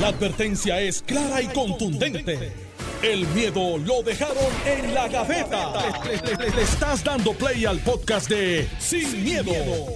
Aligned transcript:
La 0.00 0.08
advertencia 0.08 0.80
es 0.80 1.02
clara 1.02 1.40
y 1.40 1.46
contundente. 1.48 2.52
El 3.02 3.26
miedo 3.28 3.78
lo 3.78 4.02
dejaron 4.02 4.36
en 4.66 4.94
la 4.94 5.08
gaveta. 5.08 5.72
Le, 6.04 6.16
le- 6.16 6.36
le- 6.36 6.56
le 6.56 6.62
estás 6.62 7.04
dando 7.04 7.32
play 7.34 7.64
al 7.66 7.78
podcast 7.80 8.28
de 8.28 8.68
Sin, 8.78 9.22
miedo, 9.22 9.52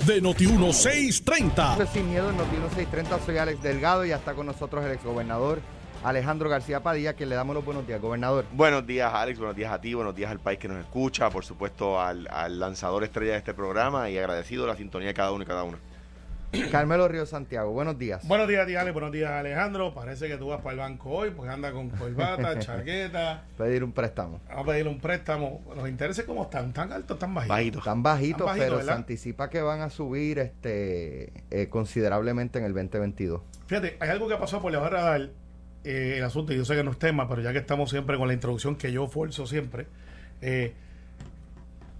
de 0.07 0.23
Noti1630. 0.23 1.89
Sin 1.93 2.11
miedo 2.11 2.31
en 2.31 2.37
Noticiero 2.37 2.69
630, 2.69 3.19
soy 3.25 3.39
Alex 3.39 3.63
Delgado 3.63 4.05
y 4.05 4.11
ya 4.11 4.17
está 4.17 4.35
con 4.35 4.47
nosotros 4.47 4.85
el 4.85 4.93
exgobernador 4.93 5.61
Alejandro 6.05 6.49
García 6.49 6.80
Padilla, 6.80 7.15
que 7.17 7.27
le 7.27 7.35
damos 7.35 7.57
los 7.57 7.65
buenos 7.65 7.85
días, 7.87 8.01
gobernador. 8.01 8.45
Buenos 8.53 8.87
días, 8.87 9.12
Alex. 9.12 9.39
Buenos 9.39 9.57
días 9.57 9.73
a 9.73 9.80
ti. 9.80 9.95
Buenos 9.95 10.15
días 10.15 10.30
al 10.30 10.39
país 10.39 10.59
que 10.61 10.69
nos 10.69 10.79
escucha. 10.79 11.29
Por 11.30 11.45
supuesto, 11.45 12.01
al, 12.01 12.29
al 12.30 12.61
lanzador 12.61 13.03
estrella 13.05 13.33
de 13.33 13.39
este 13.39 13.55
programa 13.55 14.09
y 14.11 14.17
agradecido 14.19 14.65
la 14.67 14.77
sintonía 14.77 15.09
de 15.09 15.15
cada 15.15 15.33
uno 15.33 15.43
y 15.43 15.46
cada 15.46 15.65
una. 15.65 15.79
Carmelo 16.73 17.09
Río 17.09 17.27
Santiago, 17.27 17.73
buenos 17.73 17.99
días. 17.99 18.27
Buenos 18.27 18.49
días, 18.49 18.67
tía 18.67 18.81
Ale. 18.81 18.93
Buenos 18.93 19.12
días, 19.12 19.31
Alejandro. 19.31 19.93
Parece 19.93 20.29
que 20.29 20.37
tú 20.37 20.49
vas 20.49 20.61
para 20.63 20.73
el 20.73 20.79
banco 20.79 21.11
hoy, 21.11 21.31
porque 21.31 21.53
anda 21.53 21.72
con 21.72 21.91
corbata, 21.91 22.59
chaqueta. 22.59 23.45
Pedir 23.57 23.85
un 23.85 23.93
préstamo. 23.93 24.41
Vamos 24.49 24.64
a 24.64 24.71
pedirle 24.71 24.91
un 24.91 24.99
préstamo. 24.99 25.61
Los 25.77 25.89
intereses, 25.89 26.25
¿cómo 26.25 26.45
están? 26.45 26.72
¿Tan 26.72 26.93
altos, 26.93 27.19
tan 27.19 27.35
bajitos? 27.35 27.57
Bajito. 27.57 27.79
Están 27.79 28.03
bajitos, 28.03 28.31
Están 28.41 28.46
bajitos, 28.46 28.67
pero 28.67 28.77
¿verdad? 28.79 28.93
se 28.93 28.96
anticipa 28.96 29.50
que 29.50 29.61
van 29.61 29.82
a 29.82 29.91
subir 29.91 30.39
este 30.39 31.32
eh, 31.50 31.69
considerablemente 31.69 32.58
en 32.58 32.64
el 32.64 32.72
2022. 32.72 33.42
Fíjate, 33.67 33.97
hay 34.00 34.08
algo 34.08 34.27
que 34.28 34.36
pasó 34.36 34.62
por 34.62 34.72
debajo 34.72 34.91
del 34.91 35.00
radar, 35.00 35.30
eh, 35.84 36.14
el 36.17 36.25
asunto, 36.25 36.55
y 36.55 36.56
yo 36.56 36.64
sé 36.64 36.75
que 36.75 36.83
no 36.83 36.92
es 36.92 36.98
tema, 36.98 37.28
pero 37.28 37.42
ya 37.42 37.53
que 37.53 37.58
estamos 37.58 37.91
siempre 37.91 38.17
con 38.17 38.27
la 38.27 38.34
introducción 38.34 38.77
que 38.77 38.91
yo 38.91 39.06
forzo 39.06 39.47
siempre, 39.47 39.86
eh, 40.41 40.72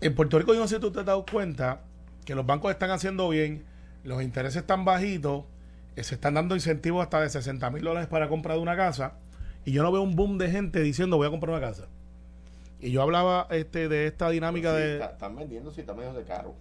en 0.01 0.15
Puerto 0.15 0.39
Rico 0.39 0.55
yo 0.55 0.61
no 0.61 0.69
sé 0.69 0.77
si 0.77 0.81
tú 0.81 0.91
te 0.91 1.01
has 1.01 1.07
dado 1.07 1.27
cuenta 1.31 1.81
que 2.25 2.35
los 2.35 2.47
bancos 2.47 2.71
están 2.71 2.91
haciendo 2.91 3.29
bien, 3.29 3.65
los 4.05 4.23
intereses 4.23 4.57
están 4.63 4.85
bajitos, 4.85 5.45
eh, 5.97 6.05
se 6.05 6.15
están 6.15 6.35
dando 6.35 6.55
incentivos 6.55 7.03
hasta 7.03 7.21
de 7.21 7.29
60 7.31 7.71
mil 7.71 7.83
dólares 7.85 8.09
para 8.09 8.29
compra 8.29 8.55
de 8.55 8.61
una 8.61 8.77
casa, 8.77 9.15
y 9.65 9.73
yo 9.73 9.83
no 9.83 9.93
veo 9.93 10.03
un 10.03 10.17
boom 10.17 10.39
de 10.39 10.51
gente 10.51 10.81
diciendo 10.81 11.17
voy 11.17 11.27
a 11.27 11.31
comprar 11.31 11.57
una 11.57 11.67
casa. 11.67 11.87
Y 12.81 12.91
yo 12.93 13.03
hablaba 13.03 13.47
este 13.51 13.89
de 13.89 14.07
esta 14.07 14.31
dinámica 14.31 14.73
de... 14.73 14.99
están 15.01 15.35
vendiendo 15.37 15.71
si 15.73 15.81
está 15.81 15.95
medio 15.95 16.13
de 16.13 16.23
caro. 16.23 16.55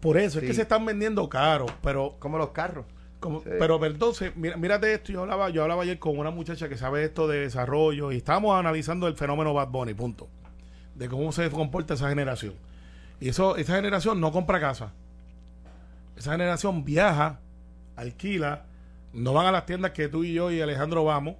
Por 0.00 0.18
eso, 0.18 0.38
es 0.40 0.44
que 0.44 0.52
se 0.54 0.62
están 0.62 0.84
vendiendo 0.84 1.28
caro, 1.28 1.66
pero 1.82 2.16
Como 2.18 2.36
los 2.36 2.50
carros. 2.50 2.84
como- 3.20 3.40
Sí. 3.40 3.48
Pero, 3.58 3.78
pero 3.80 3.92
entonces, 3.94 4.32
mira, 4.36 4.56
mírate 4.56 4.92
esto, 4.92 5.12
yo 5.12 5.22
hablaba, 5.22 5.48
yo 5.48 5.62
hablaba 5.62 5.82
ayer 5.84 5.98
con 5.98 6.18
una 6.18 6.30
muchacha 6.30 6.68
que 6.68 6.76
sabe 6.76 7.04
esto 7.04 7.26
de 7.28 7.38
desarrollo 7.38 8.12
y 8.12 8.16
estábamos 8.18 8.58
analizando 8.58 9.06
el 9.08 9.14
fenómeno 9.14 9.54
Bad 9.54 9.68
Bunny, 9.68 9.94
punto. 9.94 10.28
De 10.94 11.08
cómo 11.08 11.32
se 11.32 11.48
comporta 11.50 11.94
esa 11.94 12.08
generación. 12.08 12.54
Y 13.20 13.28
eso, 13.28 13.56
esa 13.56 13.76
generación 13.76 14.20
no 14.20 14.30
compra 14.32 14.60
casa. 14.60 14.92
Esa 16.16 16.32
generación 16.32 16.84
viaja, 16.84 17.40
alquila, 17.96 18.66
no 19.12 19.32
van 19.32 19.46
a 19.46 19.52
las 19.52 19.66
tiendas 19.66 19.92
que 19.92 20.08
tú 20.08 20.24
y 20.24 20.32
yo 20.34 20.50
y 20.50 20.60
Alejandro 20.60 21.04
vamos. 21.04 21.36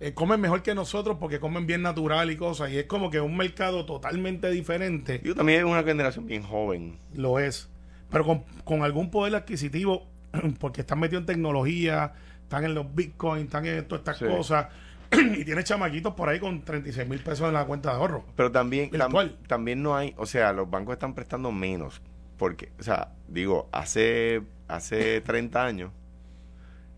eh, 0.00 0.14
comen 0.14 0.40
mejor 0.40 0.62
que 0.62 0.74
nosotros 0.74 1.16
porque 1.20 1.38
comen 1.38 1.66
bien 1.66 1.80
natural 1.82 2.30
y 2.30 2.36
cosas. 2.36 2.70
Y 2.72 2.78
es 2.78 2.86
como 2.86 3.08
que 3.10 3.20
un 3.20 3.36
mercado 3.36 3.86
totalmente 3.86 4.50
diferente. 4.50 5.20
Yo 5.24 5.34
también 5.34 5.60
es 5.60 5.64
una 5.64 5.82
generación 5.84 6.26
bien 6.26 6.42
joven. 6.42 6.98
Lo 7.14 7.38
es. 7.38 7.68
Pero 8.10 8.24
con, 8.24 8.42
con 8.64 8.82
algún 8.82 9.10
poder 9.10 9.34
adquisitivo, 9.36 10.06
porque 10.58 10.80
están 10.80 10.98
metidos 10.98 11.22
en 11.22 11.26
tecnología, 11.26 12.14
están 12.42 12.64
en 12.64 12.74
los 12.74 12.92
bitcoins, 12.94 13.44
están 13.44 13.64
en 13.66 13.86
todas 13.86 14.00
estas 14.00 14.18
Sí. 14.18 14.24
cosas. 14.26 14.66
y 15.12 15.44
tiene 15.44 15.62
chamaquitos 15.62 16.14
por 16.14 16.28
ahí 16.28 16.40
con 16.40 16.62
36 16.62 17.08
mil 17.08 17.20
pesos 17.20 17.46
en 17.46 17.54
la 17.54 17.64
cuenta 17.64 17.90
de 17.90 17.96
ahorro. 17.96 18.24
Pero 18.34 18.50
también, 18.50 18.90
tam- 18.90 19.36
también 19.46 19.82
no 19.82 19.94
hay, 19.94 20.14
o 20.16 20.26
sea, 20.26 20.52
los 20.52 20.68
bancos 20.68 20.94
están 20.94 21.14
prestando 21.14 21.52
menos. 21.52 22.02
Porque, 22.42 22.72
o 22.80 22.82
sea, 22.82 23.12
digo, 23.28 23.68
hace, 23.70 24.42
hace 24.66 25.20
30 25.20 25.64
años, 25.64 25.92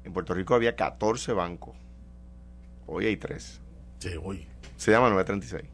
en 0.02 0.14
Puerto 0.14 0.32
Rico 0.32 0.54
había 0.54 0.74
14 0.74 1.34
bancos. 1.34 1.76
Hoy 2.86 3.04
hay 3.04 3.18
3. 3.18 3.60
Sí, 3.98 4.16
voy. 4.16 4.46
Se 4.78 4.90
llama 4.90 5.10
936. 5.10 5.70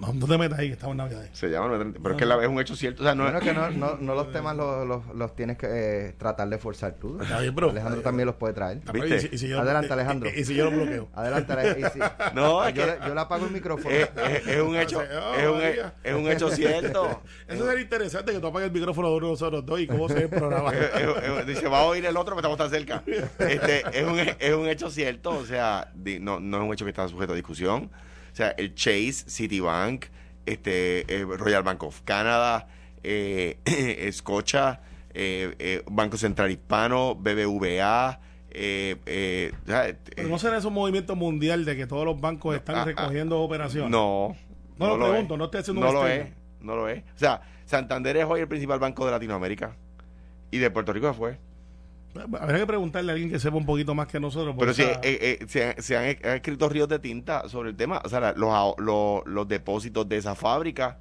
No, 0.00 0.12
no 0.14 0.26
te 0.26 0.38
metas 0.38 0.58
ahí, 0.58 0.68
que 0.68 0.72
estamos 0.72 0.94
en 0.94 0.96
Navidad. 0.98 1.22
Se 1.32 1.48
llama 1.48 1.66
936. 1.68 2.02
Pero 2.02 2.14
es 2.14 2.18
que 2.18 2.26
la- 2.26 2.42
es 2.42 2.48
un 2.48 2.60
hecho 2.60 2.74
cierto. 2.74 3.02
O 3.02 3.04
sea, 3.04 3.14
no 3.14 3.24
Bueno, 3.24 3.38
es- 3.38 3.44
que 3.44 3.52
no, 3.52 3.70
no, 3.70 3.96
no 4.00 4.14
los 4.14 4.32
temas 4.32 4.56
los, 4.56 4.86
los, 4.86 5.06
los 5.14 5.36
tienes 5.36 5.58
que 5.58 5.66
eh, 5.68 6.14
tratar 6.18 6.48
de 6.48 6.58
forzar 6.58 6.94
tú. 6.94 7.20
Está 7.20 7.40
bien, 7.40 7.54
bro. 7.54 7.70
Alejandro 7.70 8.00
también 8.00 8.26
los 8.26 8.36
puede 8.36 8.54
traer. 8.54 8.78
¿Viste? 8.92 9.16
y 9.16 9.20
si- 9.20 9.28
y 9.32 9.38
si 9.38 9.48
yo- 9.48 9.60
Adelante, 9.60 9.92
Alejandro. 9.92 10.30
Y, 10.34 10.40
y 10.40 10.44
si 10.44 10.54
yo 10.54 10.70
lo 10.70 10.70
bloqueo. 10.76 11.08
Adelante, 11.14 11.52
Ale- 11.52 11.80
y 11.80 11.84
sí. 11.92 11.98
No, 12.34 12.64
es 12.66 12.74
yo, 12.74 12.84
que- 12.86 12.98
yo 13.06 13.14
le 13.14 13.20
apago 13.20 13.44
el 13.44 13.50
micrófono. 13.52 13.90
es, 13.94 14.08
es- 14.30 14.46
es 14.46 14.60
un 14.62 14.76
hecho, 14.76 15.02
es 15.02 15.46
un, 15.48 15.60
es 16.02 16.14
un 16.14 16.28
hecho 16.30 16.50
cierto. 16.50 17.22
Eso 17.46 17.66
sería 17.66 17.82
interesante 17.82 18.32
que 18.32 18.38
tú 18.40 18.46
apagues 18.46 18.68
el 18.68 18.72
micrófono 18.74 19.08
de 19.10 19.14
uno 19.16 19.26
de 19.26 19.32
nosotros 19.32 19.66
dos 19.66 19.80
y 19.80 19.86
cómo 19.86 20.08
se 20.08 20.14
ve 20.14 20.22
el 20.22 20.28
programa. 20.30 20.72
Dice, 21.46 21.68
va 21.68 21.80
a 21.80 21.84
oír 21.84 22.04
el 22.06 22.16
otro, 22.16 22.34
pero 22.36 22.48
estamos 22.52 22.58
tan 22.58 22.70
cerca. 22.70 23.02
Este, 23.38 23.82
es, 24.00 24.06
un, 24.06 24.18
es 24.18 24.54
un 24.54 24.66
hecho 24.68 24.90
cierto, 24.90 25.30
o 25.30 25.44
sea, 25.44 25.90
di- 25.94 26.18
no, 26.20 26.40
no 26.40 26.56
es 26.58 26.62
un 26.64 26.72
hecho 26.72 26.84
que 26.84 26.90
está 26.90 27.06
sujeto 27.08 27.32
a 27.32 27.36
discusión. 27.36 27.90
O 28.32 28.36
sea, 28.36 28.50
el 28.50 28.74
Chase, 28.74 29.24
Citibank, 29.28 30.06
este, 30.46 31.00
eh, 31.14 31.24
Royal 31.24 31.62
Bank 31.62 31.82
of 31.82 32.00
Canada, 32.02 32.68
eh, 33.02 33.58
eh, 35.12 35.54
eh, 35.58 35.82
Banco 35.90 36.16
Central 36.16 36.50
Hispano, 36.50 37.14
BBVA, 37.14 38.20
Pero 38.50 40.28
no 40.28 40.38
será 40.38 40.58
eso 40.58 40.68
un 40.68 40.74
movimiento 40.74 41.16
mundial 41.16 41.64
de 41.64 41.76
que 41.76 41.86
todos 41.86 42.04
los 42.04 42.20
bancos 42.20 42.56
están 42.56 42.76
ah, 42.76 42.82
ah, 42.82 42.84
recogiendo 42.84 43.40
operaciones. 43.40 43.90
No. 43.90 44.36
No 44.78 44.96
lo 44.96 45.06
es. 45.06 45.10
pregunto, 45.10 45.36
no 45.36 45.44
estoy 45.46 45.60
haciendo 45.60 45.80
un 45.82 45.86
No 45.86 45.92
lo 45.92 46.08
es, 46.08 46.30
no 46.60 46.76
lo 46.76 46.88
es. 46.88 47.02
O 47.14 47.18
sea, 47.18 47.42
Santander 47.66 48.16
es 48.16 48.24
hoy 48.24 48.40
el 48.40 48.48
principal 48.48 48.78
banco 48.78 49.04
de 49.04 49.10
Latinoamérica. 49.12 49.76
Y 50.50 50.58
de 50.58 50.70
Puerto 50.70 50.92
Rico 50.92 51.12
fue. 51.14 51.38
Habría 52.40 52.58
que 52.58 52.66
preguntarle 52.66 53.12
a 53.12 53.14
alguien 53.14 53.30
que 53.30 53.38
sepa 53.38 53.56
un 53.56 53.66
poquito 53.66 53.94
más 53.94 54.08
que 54.08 54.18
nosotros. 54.18 54.54
Pero 54.58 54.74
sea, 54.74 55.00
eh, 55.02 55.38
eh, 55.40 55.46
se, 55.48 55.64
han, 55.68 55.82
se 55.82 55.96
han- 55.96 56.16
han 56.24 56.36
escrito 56.36 56.68
ríos 56.68 56.88
de 56.88 56.98
tinta 56.98 57.48
sobre 57.48 57.70
el 57.70 57.76
tema. 57.76 58.02
O 58.04 58.08
sea, 58.08 58.32
los, 58.36 58.74
los, 58.78 59.22
los 59.26 59.48
depósitos 59.48 60.08
de 60.08 60.16
esa 60.16 60.34
fábrica, 60.34 60.98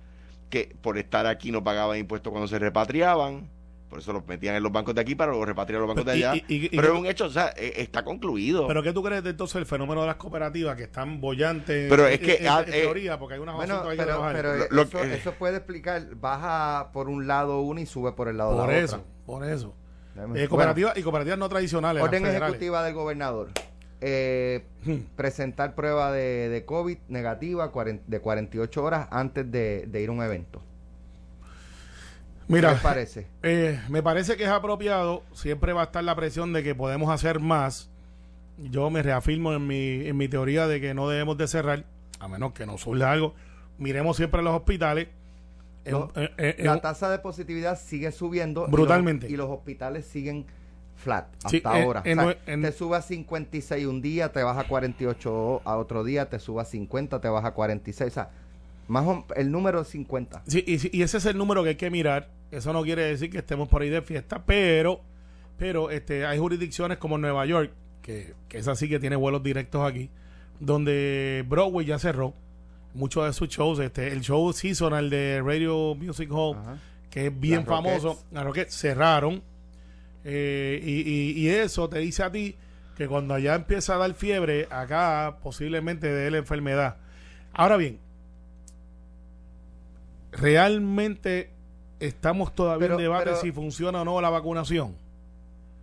que 0.49 0.75
por 0.81 0.97
estar 0.97 1.25
aquí 1.25 1.51
no 1.51 1.63
pagaban 1.63 1.97
impuestos 1.97 2.31
cuando 2.31 2.47
se 2.47 2.59
repatriaban. 2.59 3.49
Por 3.89 3.97
eso 3.97 4.13
los 4.13 4.27
metían 4.27 4.53
en 4.53 4.61
los 4.61 4.71
bancos 4.71 4.93
de 4.93 5.01
aquí 5.01 5.15
para 5.15 5.31
luego 5.31 5.45
repatriar 5.45 5.77
a 5.81 5.85
los 5.85 5.87
bancos 5.87 6.05
de 6.05 6.11
allá. 6.11 6.35
y- 6.35 6.45
y- 6.47 6.65
y- 6.67 6.69
Pero 6.69 6.89
y- 6.89 6.91
es 6.93 6.99
un 6.99 7.05
hecho, 7.07 7.25
o 7.25 7.29
sea, 7.31 7.51
eh, 7.57 7.73
está 7.77 8.03
concluido. 8.03 8.67
Pero 8.67 8.83
¿qué 8.83 8.93
tú 8.93 9.01
crees 9.01 9.23
de 9.23 9.31
entonces 9.31 9.55
el 9.55 9.65
fenómeno 9.65 10.01
de 10.01 10.07
las 10.07 10.17
cooperativas 10.17 10.75
que 10.77 10.83
están 10.83 11.19
bollantes? 11.19 11.89
Pero 11.89 12.05
es 12.05 12.19
en- 12.19 12.25
que, 12.25 12.35
en, 12.35 12.47
ah, 12.49 12.63
en 12.67 12.71
eh, 12.71 12.81
teoría, 12.81 13.17
porque 13.17 13.33
hay 13.33 13.39
unas 13.39 13.55
Bueno, 13.55 13.73
asuntos 13.77 13.91
ahí 13.91 13.97
que 13.97 14.03
pero, 14.33 14.67
Lo- 14.69 14.81
eso, 14.83 15.01
que- 15.01 15.13
eso 15.15 15.31
puede 15.33 15.57
explicar, 15.57 16.05
baja 16.13 16.91
por 16.93 17.09
un 17.09 17.25
lado 17.25 17.61
una 17.61 17.81
y 17.81 17.87
sube 17.87 18.11
por 18.11 18.27
el 18.27 18.37
lado 18.37 18.55
por 18.57 18.67
de 18.67 18.73
la 18.73 18.79
eso, 18.79 18.95
otra. 18.97 19.07
por 19.25 19.43
eso. 19.43 19.75
Eh, 20.35 20.47
cooperativas 20.47 20.97
y 20.97 21.03
cooperativas 21.03 21.39
no 21.39 21.49
tradicionales. 21.49 22.03
orden 22.03 22.25
ejecutiva 22.25 22.83
del 22.83 22.93
gobernador. 22.93 23.49
Eh, 24.01 24.63
Hmm. 24.85 24.99
presentar 25.17 25.75
prueba 25.75 26.09
de, 26.13 26.47
de 26.47 26.63
COVID 26.63 26.97
negativa 27.09 27.69
de 28.07 28.19
48 28.21 28.83
horas 28.83 29.07
antes 29.11 29.51
de, 29.51 29.85
de 29.87 30.01
ir 30.01 30.07
a 30.07 30.11
un 30.13 30.23
evento. 30.23 30.61
Mira, 32.47 32.69
¿Qué 32.69 32.73
les 32.75 32.83
parece? 32.83 33.27
eh, 33.43 33.79
me 33.89 34.01
parece 34.01 34.37
que 34.37 34.43
es 34.43 34.49
apropiado. 34.49 35.23
Siempre 35.33 35.73
va 35.73 35.81
a 35.81 35.85
estar 35.85 36.03
la 36.03 36.15
presión 36.15 36.53
de 36.53 36.63
que 36.63 36.75
podemos 36.75 37.09
hacer 37.11 37.39
más. 37.39 37.89
Yo 38.57 38.89
me 38.89 39.03
reafirmo 39.03 39.53
en 39.53 39.67
mi, 39.67 40.07
en 40.07 40.17
mi 40.17 40.27
teoría 40.27 40.67
de 40.67 40.81
que 40.81 40.93
no 40.93 41.07
debemos 41.09 41.37
de 41.37 41.47
cerrar, 41.47 41.85
a 42.19 42.27
menos 42.27 42.53
que 42.53 42.65
nos 42.65 42.81
surja 42.81 43.11
algo. 43.11 43.35
Miremos 43.77 44.17
siempre 44.17 44.39
a 44.39 44.43
los 44.43 44.55
hospitales. 44.55 45.07
Eh, 45.85 46.29
eh, 46.37 46.55
La 46.59 46.81
tasa 46.81 47.09
de 47.09 47.19
positividad 47.19 47.79
sigue 47.79 48.11
subiendo. 48.11 48.61
y 48.61 48.63
los- 48.63 48.71
Brutalmente. 48.71 49.27
Y 49.29 49.35
los, 49.37 49.49
hospitales 49.49 50.05
siguen 50.05 50.45
flat 50.95 51.27
hasta 51.37 51.49
Sí, 51.49 51.57
en- 51.63 51.67
ahora. 51.67 52.01
en 52.05 52.19
O 52.19 52.21
sea, 52.23 52.31
nue- 52.31 52.37
en- 52.45 52.61
te 52.61 52.71
sube 52.73 52.97
a 52.97 53.01
56 53.01 53.85
un 53.87 54.01
día, 54.01 54.31
te 54.31 54.43
baja 54.43 54.61
a 54.61 54.67
48 54.67 55.61
a 55.63 55.77
otro 55.77 56.03
día, 56.03 56.29
te 56.29 56.39
sube 56.39 56.61
a 56.61 56.65
50, 56.65 57.21
te 57.21 57.29
baja 57.29 57.47
a 57.49 57.53
46. 57.53 58.11
O 58.11 58.13
sea, 58.13 58.29
más 58.87 59.05
o- 59.07 59.25
el 59.35 59.49
número 59.51 59.81
es 59.81 59.87
50. 59.87 60.43
Sí, 60.47 60.63
y, 60.67 61.01
ese 61.01 61.17
es 61.17 61.25
el 61.25 61.37
número 61.37 61.63
que 61.63 61.69
hay 61.69 61.75
que 61.75 61.89
mirar. 61.89 62.29
Eso 62.51 62.73
no 62.73 62.83
quiere 62.83 63.03
decir 63.03 63.29
que 63.29 63.37
estemos 63.37 63.69
por 63.69 63.81
ahí 63.81 63.89
de 63.89 64.01
fiesta, 64.01 64.43
pero, 64.45 65.01
pero 65.57 65.89
este, 65.91 66.25
hay 66.25 66.37
jurisdicciones 66.39 66.97
como 66.97 67.17
Nueva 67.17 67.45
York, 67.45 67.71
que, 68.01 68.33
que 68.49 68.57
es 68.57 68.67
así 68.67 68.89
que 68.89 68.99
tiene 68.99 69.15
vuelos 69.15 69.41
directos 69.43 69.87
aquí, 69.89 70.09
donde 70.59 71.45
Broadway 71.47 71.85
ya 71.85 71.99
cerró 71.99 72.33
muchos 72.93 73.25
de 73.25 73.33
sus 73.33 73.49
shows. 73.49 73.79
Este, 73.79 74.07
el 74.09 74.21
show 74.21 74.51
seasonal 74.53 75.09
de 75.09 75.41
Radio 75.43 75.95
Music 75.95 76.29
Hall, 76.31 76.57
Ajá. 76.57 76.77
que 77.09 77.27
es 77.27 77.39
bien 77.39 77.57
Las 77.59 77.65
famoso, 77.67 78.07
Rockettes. 78.09 78.25
las 78.33 78.43
Rockettes 78.45 78.75
cerraron. 78.75 79.43
Eh, 80.25 80.79
y, 80.83 81.09
y- 81.09 81.31
y 81.45 81.47
eso 81.49 81.87
te 81.89 81.99
dice 81.99 82.23
a 82.23 82.31
ti 82.31 82.55
que 82.97 83.07
cuando 83.07 83.33
allá 83.33 83.55
empieza 83.55 83.95
a 83.95 83.97
dar 83.97 84.13
fiebre, 84.13 84.67
acá 84.69 85.37
posiblemente 85.41 86.11
dé 86.11 86.29
la 86.29 86.37
enfermedad. 86.39 86.97
Ahora 87.53 87.77
bien, 87.77 87.99
realmente 90.31 91.49
estamos 91.99 92.53
todavía 92.53 92.87
Pero- 92.87 92.95
en 92.95 93.01
debate 93.03 93.25
pero- 93.25 93.41
si 93.41 93.51
funciona 93.51 94.01
o 94.01 94.05
no 94.05 94.21
la 94.21 94.29
vacunación. 94.29 94.95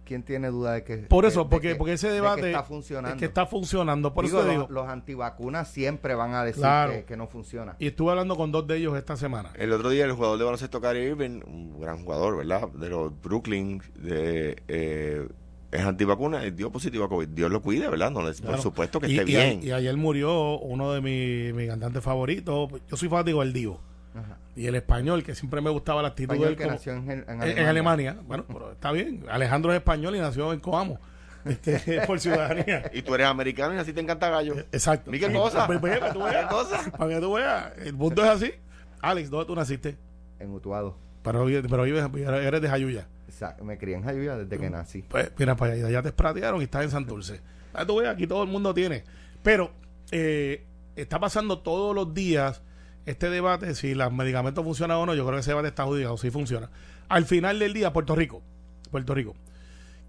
¿Quién 0.06 0.22
tiene 0.22 0.48
duda 0.48 0.72
de 0.74 0.84
que 0.84 0.96
Por 0.98 1.26
eso, 1.26 1.44
de 1.44 1.50
porque, 1.50 1.68
que- 1.70 1.74
porque 1.74 1.94
ese 1.94 2.06
de 2.06 2.12
que 2.12 2.14
debate 2.22 2.46
está 2.46 2.62
funcionando? 2.62 3.14
es 3.14 3.18
que 3.18 3.24
está 3.26 3.44
funcionando. 3.44 4.14
Por 4.14 4.24
Digo, 4.24 4.38
eso 4.38 4.46
te 4.48 4.54
los, 4.56 4.68
digo, 4.68 4.80
los 4.80 4.88
antivacunas 4.88 5.68
siempre 5.68 6.14
van 6.14 6.32
a 6.34 6.44
decir 6.44 6.60
Claro. 6.62 6.92
que, 6.92 7.04
que 7.04 7.16
no 7.16 7.26
funciona. 7.26 7.76
y 7.78 7.88
estuve 7.88 8.10
hablando 8.10 8.36
con 8.36 8.52
dos 8.52 8.66
de 8.66 8.76
ellos 8.76 8.96
esta 8.96 9.16
semana. 9.16 9.50
El 9.56 9.72
otro 9.72 9.90
día 9.90 10.04
el 10.04 10.12
jugador 10.12 10.38
de 10.38 10.44
baloncesto 10.44 10.80
Kyrie 10.80 11.08
Irving, 11.10 11.40
un 11.46 11.80
gran 11.80 12.02
jugador, 12.04 12.36
¿verdad? 12.36 12.68
De 12.70 12.88
los 12.88 13.12
Brooklyn, 13.20 13.82
de, 13.96 14.56
eh, 14.68 15.26
es 15.72 15.80
antivacuna, 15.80 16.44
eh, 16.44 16.52
dio 16.52 16.70
positivo 16.70 17.04
a 17.04 17.08
COVID. 17.08 17.28
Dios 17.28 17.50
lo 17.50 17.60
cuide, 17.60 17.88
¿verdad? 17.88 18.10
No, 18.12 18.20
Claro. 18.20 18.34
Por 18.46 18.60
supuesto 18.60 19.00
que 19.00 19.08
Y- 19.10 19.18
esté 19.18 19.32
y 19.32 19.36
a- 19.36 19.44
bien. 19.44 19.60
Y, 19.62 19.72
ayer 19.72 19.96
murió 19.96 20.58
uno 20.60 20.92
de 20.92 21.00
mis 21.00 21.52
mis 21.52 21.68
cantantes 21.68 22.02
favoritos. 22.02 22.70
Yo 22.88 22.96
soy 22.96 23.08
fanático 23.08 23.40
del 23.40 23.52
Divo. 23.52 23.80
Ajá. 24.16 24.38
Y 24.54 24.66
el 24.66 24.74
español, 24.74 25.22
que 25.22 25.34
siempre 25.34 25.60
me 25.60 25.70
gustaba 25.70 26.00
la 26.02 26.08
actitud 26.08 26.30
de 26.34 26.34
Español 26.36 26.50
él 26.52 26.56
que 26.56 26.64
como- 26.64 26.74
nació 26.74 26.92
en, 26.94 27.10
Alemania. 27.28 27.60
en 27.60 27.66
Alemania. 27.66 28.16
Bueno, 28.26 28.44
pero 28.48 28.72
está 28.72 28.92
bien. 28.92 29.24
Alejandro 29.28 29.72
es 29.72 29.76
español 29.78 30.16
y 30.16 30.20
nació 30.20 30.52
en 30.52 30.60
Coamo. 30.60 30.98
Este, 31.46 32.00
por 32.08 32.18
ciudadanía. 32.18 32.90
y 32.92 33.02
tú 33.02 33.14
eres 33.14 33.28
americano 33.28 33.72
y 33.72 33.78
así 33.78 33.92
te 33.92 34.00
encanta 34.00 34.28
gallo. 34.30 34.56
Exacto. 34.72 35.14
¿Y 35.14 35.20
qué 35.20 35.32
cosa? 35.32 35.64
Pues, 35.68 35.78
pues, 35.78 35.96
para 36.00 36.08
que 36.08 36.18
tú 36.18 36.24
veas. 36.24 36.44
¿Qué 36.44 36.50
cosa? 36.52 36.90
Para 36.90 37.14
que 37.14 37.20
tú 37.20 37.32
veas. 37.34 37.72
El 37.78 37.92
mundo 37.92 38.24
es 38.24 38.30
así. 38.30 38.52
Alex, 39.00 39.30
¿dónde 39.30 39.46
tú 39.46 39.54
naciste? 39.54 39.96
En 40.40 40.50
Utuado. 40.50 40.96
Pero, 41.22 41.46
pero 41.68 41.82
vives, 41.84 42.04
eres 42.16 42.60
de 42.60 42.68
Jayuya. 42.68 43.06
Exacto, 43.28 43.64
Me 43.64 43.78
crié 43.78 43.94
en 43.96 44.02
Jayuya 44.02 44.36
desde 44.38 44.58
que 44.58 44.70
nací. 44.70 45.02
Pues 45.02 45.30
mira 45.38 45.54
para 45.56 45.74
allá, 45.74 45.88
ya 45.90 46.02
te 46.02 46.08
espratearon 46.08 46.60
y 46.60 46.64
estás 46.64 46.82
en 46.84 46.90
Santurce. 46.90 47.40
Ah, 47.74 47.84
tú 47.84 47.98
ves, 47.98 48.08
aquí 48.08 48.26
todo 48.26 48.42
el 48.42 48.48
mundo 48.48 48.72
tiene. 48.74 49.04
Pero 49.44 49.70
eh, 50.10 50.64
está 50.96 51.20
pasando 51.20 51.60
todos 51.60 51.94
los 51.94 52.12
días 52.12 52.62
este 53.06 53.30
debate 53.30 53.74
si 53.74 53.94
los 53.94 54.12
medicamentos 54.12 54.64
funcionan 54.64 54.98
o 54.98 55.06
no. 55.06 55.14
Yo 55.14 55.24
creo 55.24 55.36
que 55.36 55.40
ese 55.40 55.52
debate 55.52 55.68
está 55.68 55.84
adjudicado, 55.84 56.16
si 56.18 56.30
funciona. 56.30 56.70
Al 57.08 57.24
final 57.24 57.58
del 57.58 57.72
día, 57.72 57.92
Puerto 57.92 58.14
Rico. 58.14 58.42
Puerto 58.90 59.14
Rico. 59.14 59.34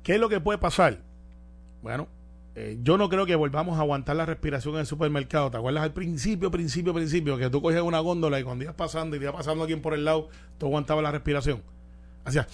¿Qué 0.04 0.16
es 0.16 0.20
lo 0.20 0.30
que 0.30 0.40
puede 0.40 0.58
pasar? 0.58 1.00
Bueno, 1.82 2.08
eh, 2.56 2.80
yo 2.82 2.98
no 2.98 3.08
creo 3.08 3.26
que 3.28 3.36
volvamos 3.36 3.78
a 3.78 3.82
aguantar 3.82 4.16
la 4.16 4.26
respiración 4.26 4.74
en 4.76 4.82
el 4.82 4.86
supermercado. 4.88 5.52
¿Te 5.52 5.58
acuerdas 5.58 5.84
al 5.84 5.94
principio, 5.94 6.50
principio, 6.50 6.94
principio? 6.94 7.38
Que 7.38 7.50
tú 7.50 7.62
cogías 7.62 7.84
una 7.84 8.00
góndola 8.00 8.40
y 8.40 8.44
cuando 8.44 8.64
ibas 8.64 8.76
pasando 8.76 9.16
y 9.16 9.20
ibas 9.20 9.36
pasando 9.36 9.64
alguien 9.64 9.82
por 9.82 9.94
el 9.94 10.06
lado, 10.06 10.30
tú 10.58 10.66
aguantabas 10.66 11.04
la 11.04 11.12
respiración. 11.12 11.62
Hacía. 12.26 12.48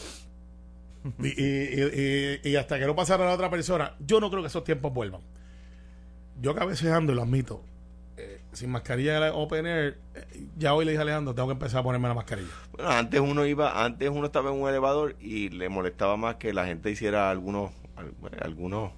Y, 1.22 2.56
hasta 2.56 2.80
que 2.80 2.86
no 2.86 2.96
pasara 2.96 3.26
la 3.26 3.34
otra 3.34 3.50
persona, 3.50 3.96
yo 4.06 4.20
no 4.20 4.30
creo 4.30 4.42
que 4.42 4.48
esos 4.48 4.64
tiempos 4.64 4.94
vuelvan. 4.94 5.22
Yo 6.42 6.54
que 6.54 6.62
a 6.62 6.66
veces 6.66 6.92
ando 6.92 7.14
y 7.14 7.16
lo 7.16 7.22
admito, 7.22 7.62
sin 8.54 8.70
mascarilla 8.72 9.16
en 9.16 9.22
la 9.22 9.34
open 9.34 9.66
air, 9.66 9.98
eh, 10.16 10.46
ya 10.58 10.74
hoy 10.74 10.86
le 10.86 10.92
dije 10.92 11.00
a 11.00 11.04
Alejandro, 11.04 11.34
tengo 11.36 11.48
que 11.50 11.54
empezar 11.54 11.80
a 11.80 11.84
ponerme 11.84 12.08
la 12.08 12.14
mascarilla. 12.14 12.50
Bueno, 12.72 12.90
antes 12.92 13.20
uno 13.20 13.46
iba, 13.46 13.84
antes 13.84 14.10
uno 14.10 14.26
estaba 14.26 14.52
en 14.52 14.62
un 14.62 14.70
elevador 14.70 15.16
y 15.20 15.50
le 15.50 15.70
molestaba 15.70 16.18
más 16.18 16.36
que 16.36 16.54
la 16.54 16.66
gente 16.66 16.90
hiciera 16.92 17.30
algunos, 17.30 17.72
al- 17.96 18.12
bueno, 18.20 18.38
algunos 18.42 18.92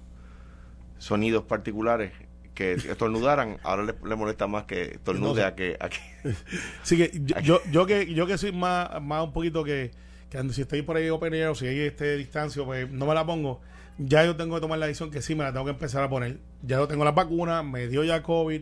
sonidos 0.98 1.44
particulares 1.44 2.12
que 2.54 2.72
estornudaran. 2.90 3.58
Ahora 3.62 3.84
le, 3.84 3.94
le 4.04 4.16
molesta 4.16 4.46
más 4.46 4.64
que 4.64 4.82
estornude 4.82 5.44
a 5.44 5.54
que, 5.54 5.76
a 5.80 5.88
que 5.88 5.98
Así 6.82 6.96
que 6.96 7.10
yo, 7.24 7.38
yo, 7.42 7.60
yo 7.70 7.86
que 7.86 8.12
yo 8.14 8.26
que 8.26 8.38
soy 8.38 8.52
más, 8.52 9.00
más 9.02 9.24
un 9.24 9.32
poquito 9.32 9.64
que, 9.64 9.90
que 10.30 10.48
si 10.52 10.62
estoy 10.62 10.82
por 10.82 10.96
ahí 10.96 11.08
open 11.10 11.34
air 11.34 11.48
o 11.48 11.54
si 11.54 11.66
hay 11.66 11.80
este 11.80 12.16
distancio, 12.16 12.64
pues 12.64 12.90
no 12.90 13.06
me 13.06 13.14
la 13.14 13.24
pongo. 13.26 13.60
Ya 13.98 14.24
yo 14.26 14.36
tengo 14.36 14.54
que 14.56 14.60
tomar 14.60 14.78
la 14.78 14.86
decisión 14.86 15.10
que 15.10 15.22
sí 15.22 15.34
me 15.34 15.42
la 15.44 15.52
tengo 15.52 15.64
que 15.64 15.70
empezar 15.70 16.02
a 16.02 16.10
poner. 16.10 16.38
Ya 16.62 16.76
yo 16.76 16.86
tengo 16.88 17.04
las 17.04 17.14
vacunas, 17.14 17.64
me 17.64 17.86
dio 17.88 18.04
ya 18.04 18.22
COVID, 18.22 18.60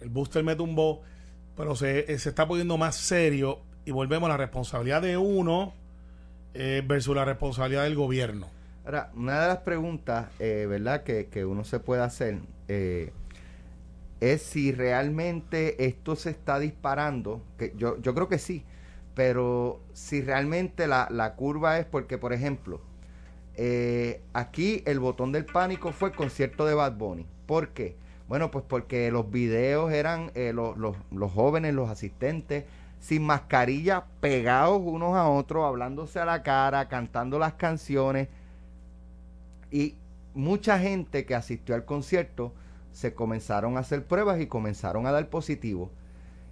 el 0.00 0.08
booster 0.08 0.44
me 0.44 0.56
tumbó, 0.56 1.02
pero 1.56 1.74
se, 1.74 2.12
eh, 2.12 2.18
se 2.18 2.28
está 2.28 2.46
poniendo 2.46 2.76
más 2.76 2.96
serio 2.96 3.60
y 3.86 3.92
volvemos 3.92 4.26
a 4.28 4.32
la 4.32 4.36
responsabilidad 4.36 5.00
de 5.00 5.16
uno 5.16 5.72
eh, 6.54 6.82
versus 6.86 7.14
la 7.14 7.24
responsabilidad 7.24 7.84
del 7.84 7.94
gobierno. 7.94 8.48
Ahora, 8.84 9.10
una 9.14 9.40
de 9.40 9.48
las 9.48 9.58
preguntas, 9.58 10.28
eh, 10.38 10.66
¿verdad?, 10.68 11.02
que, 11.02 11.26
que 11.26 11.44
uno 11.44 11.64
se 11.64 11.80
puede 11.80 12.02
hacer 12.02 12.38
eh, 12.68 13.12
es 14.20 14.42
si 14.42 14.72
realmente 14.72 15.86
esto 15.86 16.16
se 16.16 16.30
está 16.30 16.58
disparando, 16.58 17.42
que 17.58 17.74
yo, 17.76 18.00
yo 18.00 18.14
creo 18.14 18.28
que 18.28 18.38
sí, 18.38 18.64
pero 19.14 19.80
si 19.92 20.20
realmente 20.22 20.86
la, 20.86 21.08
la 21.10 21.34
curva 21.34 21.78
es 21.78 21.84
porque, 21.84 22.18
por 22.18 22.32
ejemplo, 22.32 22.80
aquí 24.32 24.82
el 24.84 24.98
botón 24.98 25.32
del 25.32 25.46
pánico 25.46 25.92
fue 25.92 26.10
el 26.10 26.14
concierto 26.14 26.66
de 26.66 26.74
Bad 26.74 26.96
Bunny. 26.96 27.26
¿Por 27.46 27.68
qué? 27.68 27.96
Bueno, 28.28 28.50
pues 28.50 28.64
porque 28.66 29.10
los 29.10 29.30
videos 29.30 29.92
eran 29.92 30.32
eh, 30.34 30.52
los, 30.52 30.76
los, 30.76 30.96
los 31.12 31.32
jóvenes, 31.32 31.74
los 31.74 31.88
asistentes, 31.88 32.64
sin 32.98 33.22
mascarilla, 33.22 34.04
pegados 34.20 34.80
unos 34.84 35.14
a 35.16 35.28
otros, 35.28 35.64
hablándose 35.64 36.18
a 36.18 36.24
la 36.24 36.42
cara, 36.42 36.88
cantando 36.88 37.38
las 37.38 37.54
canciones. 37.54 38.28
Y 39.70 39.94
mucha 40.34 40.78
gente 40.78 41.24
que 41.24 41.34
asistió 41.34 41.74
al 41.74 41.84
concierto 41.84 42.52
se 42.92 43.14
comenzaron 43.14 43.76
a 43.76 43.80
hacer 43.80 44.04
pruebas 44.06 44.40
y 44.40 44.46
comenzaron 44.46 45.06
a 45.06 45.12
dar 45.12 45.28
positivo. 45.28 45.90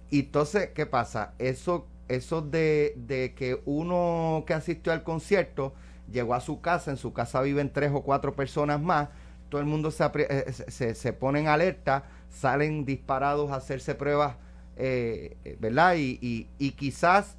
Y 0.09 0.21
entonces, 0.21 0.69
¿qué 0.75 0.85
pasa? 0.85 1.33
Eso, 1.39 1.87
eso 2.07 2.41
de, 2.41 2.93
de 2.97 3.33
que 3.33 3.61
uno 3.65 4.43
que 4.45 4.53
asistió 4.53 4.93
al 4.93 5.03
concierto 5.03 5.73
llegó 6.11 6.35
a 6.35 6.41
su 6.41 6.61
casa, 6.61 6.91
en 6.91 6.97
su 6.97 7.13
casa 7.13 7.41
viven 7.41 7.73
tres 7.73 7.91
o 7.93 8.01
cuatro 8.01 8.35
personas 8.35 8.79
más, 8.79 9.09
todo 9.55 9.61
el 9.61 9.67
mundo 9.69 9.89
se, 9.89 10.03
apri- 10.03 10.27
eh, 10.29 10.51
se, 10.51 10.69
se- 10.69 10.95
se 10.95 11.13
pone 11.13 11.39
en 11.39 11.47
alerta, 11.47 12.03
salen 12.29 12.83
disparados 12.83 13.51
a 13.51 13.55
hacerse 13.55 13.95
pruebas, 13.95 14.35
eh, 14.75 15.37
eh, 15.45 15.55
¿verdad? 15.61 15.95
Y, 15.95 16.19
y, 16.21 16.49
y 16.59 16.71
quizás 16.71 17.37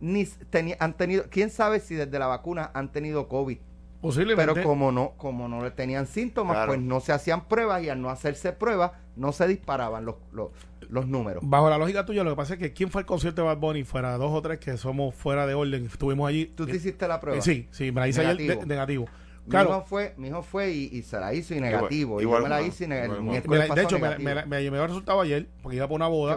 ni 0.00 0.22
teni- 0.52 0.76
han 0.78 0.96
tenido, 0.96 1.24
quién 1.28 1.50
sabe 1.50 1.80
si 1.80 1.96
desde 1.96 2.16
la 2.20 2.28
vacuna 2.28 2.70
han 2.72 2.92
tenido 2.92 3.26
COVID. 3.26 3.58
Posiblemente. 4.00 4.52
Pero 4.54 4.64
como 4.64 4.92
no, 4.92 5.14
como 5.16 5.48
no 5.48 5.60
le 5.64 5.72
tenían 5.72 6.06
síntomas, 6.06 6.54
Claro. 6.54 6.68
pues 6.72 6.80
no 6.80 7.00
se 7.00 7.10
hacían 7.12 7.48
pruebas 7.48 7.82
y 7.82 7.88
al 7.88 8.00
no 8.00 8.10
hacerse 8.10 8.52
pruebas, 8.52 8.92
no 9.16 9.32
se 9.32 9.48
disparaban 9.48 10.04
los, 10.04 10.14
los, 10.30 10.50
los 10.88 11.08
números. 11.08 11.42
Bajo 11.44 11.68
la 11.68 11.78
lógica 11.78 12.06
tuya, 12.06 12.22
lo 12.22 12.30
que 12.30 12.36
pasa 12.36 12.52
es 12.54 12.60
que 12.60 12.72
¿quién 12.72 12.90
fue 12.92 13.00
el 13.00 13.06
concierto 13.06 13.42
de 13.42 13.48
Bad 13.48 13.56
Bunny? 13.58 13.82
Fuera 13.82 14.16
dos 14.18 14.30
o 14.32 14.40
tres 14.40 14.60
que 14.60 14.76
somos 14.76 15.16
fuera 15.16 15.46
de 15.48 15.54
orden. 15.54 15.86
Estuvimos 15.86 16.28
allí. 16.28 16.46
¿Tú 16.46 16.64
te 16.64 16.76
hiciste 16.76 17.08
la 17.08 17.18
prueba? 17.18 17.38
Eh, 17.40 17.42
sí, 17.42 17.66
sí, 17.72 17.90
me 17.90 18.02
la 18.02 18.06
hice 18.08 18.20
ayer 18.20 18.36
Negativo. 18.36 18.60
de- 18.60 18.66
negativo. 18.66 19.06
Mi 19.46 19.50
Claro, 19.50 19.70
hijo 19.70 19.84
fue, 19.86 20.12
mi 20.16 20.28
hijo 20.28 20.42
fue 20.42 20.72
y, 20.72 20.88
y 20.92 21.02
se 21.02 21.18
la 21.20 21.32
hizo 21.32 21.54
y 21.54 21.58
Igual- 21.58 21.70
negativo. 21.72 22.20
y 22.20 22.24
igual 22.24 22.40
yo 22.42 22.48
me 22.48 22.48
la 22.50 22.62
hice 22.62 22.84
y 22.84 22.88
ne- 22.88 22.98
el 22.98 23.04
igual 23.04 23.16
Juan. 23.16 23.24
me 23.26 23.30
miércoles 23.30 23.68
la- 23.68 23.74
de 23.76 23.82
hecho, 23.82 23.98
me, 23.98 24.00
negativo. 24.18 24.76
el 24.76 24.88
resultado 24.88 25.20
ayer 25.20 25.46
porque 25.62 25.76
iba 25.76 25.86
por 25.88 25.94
una 25.96 26.08
boda. 26.08 26.36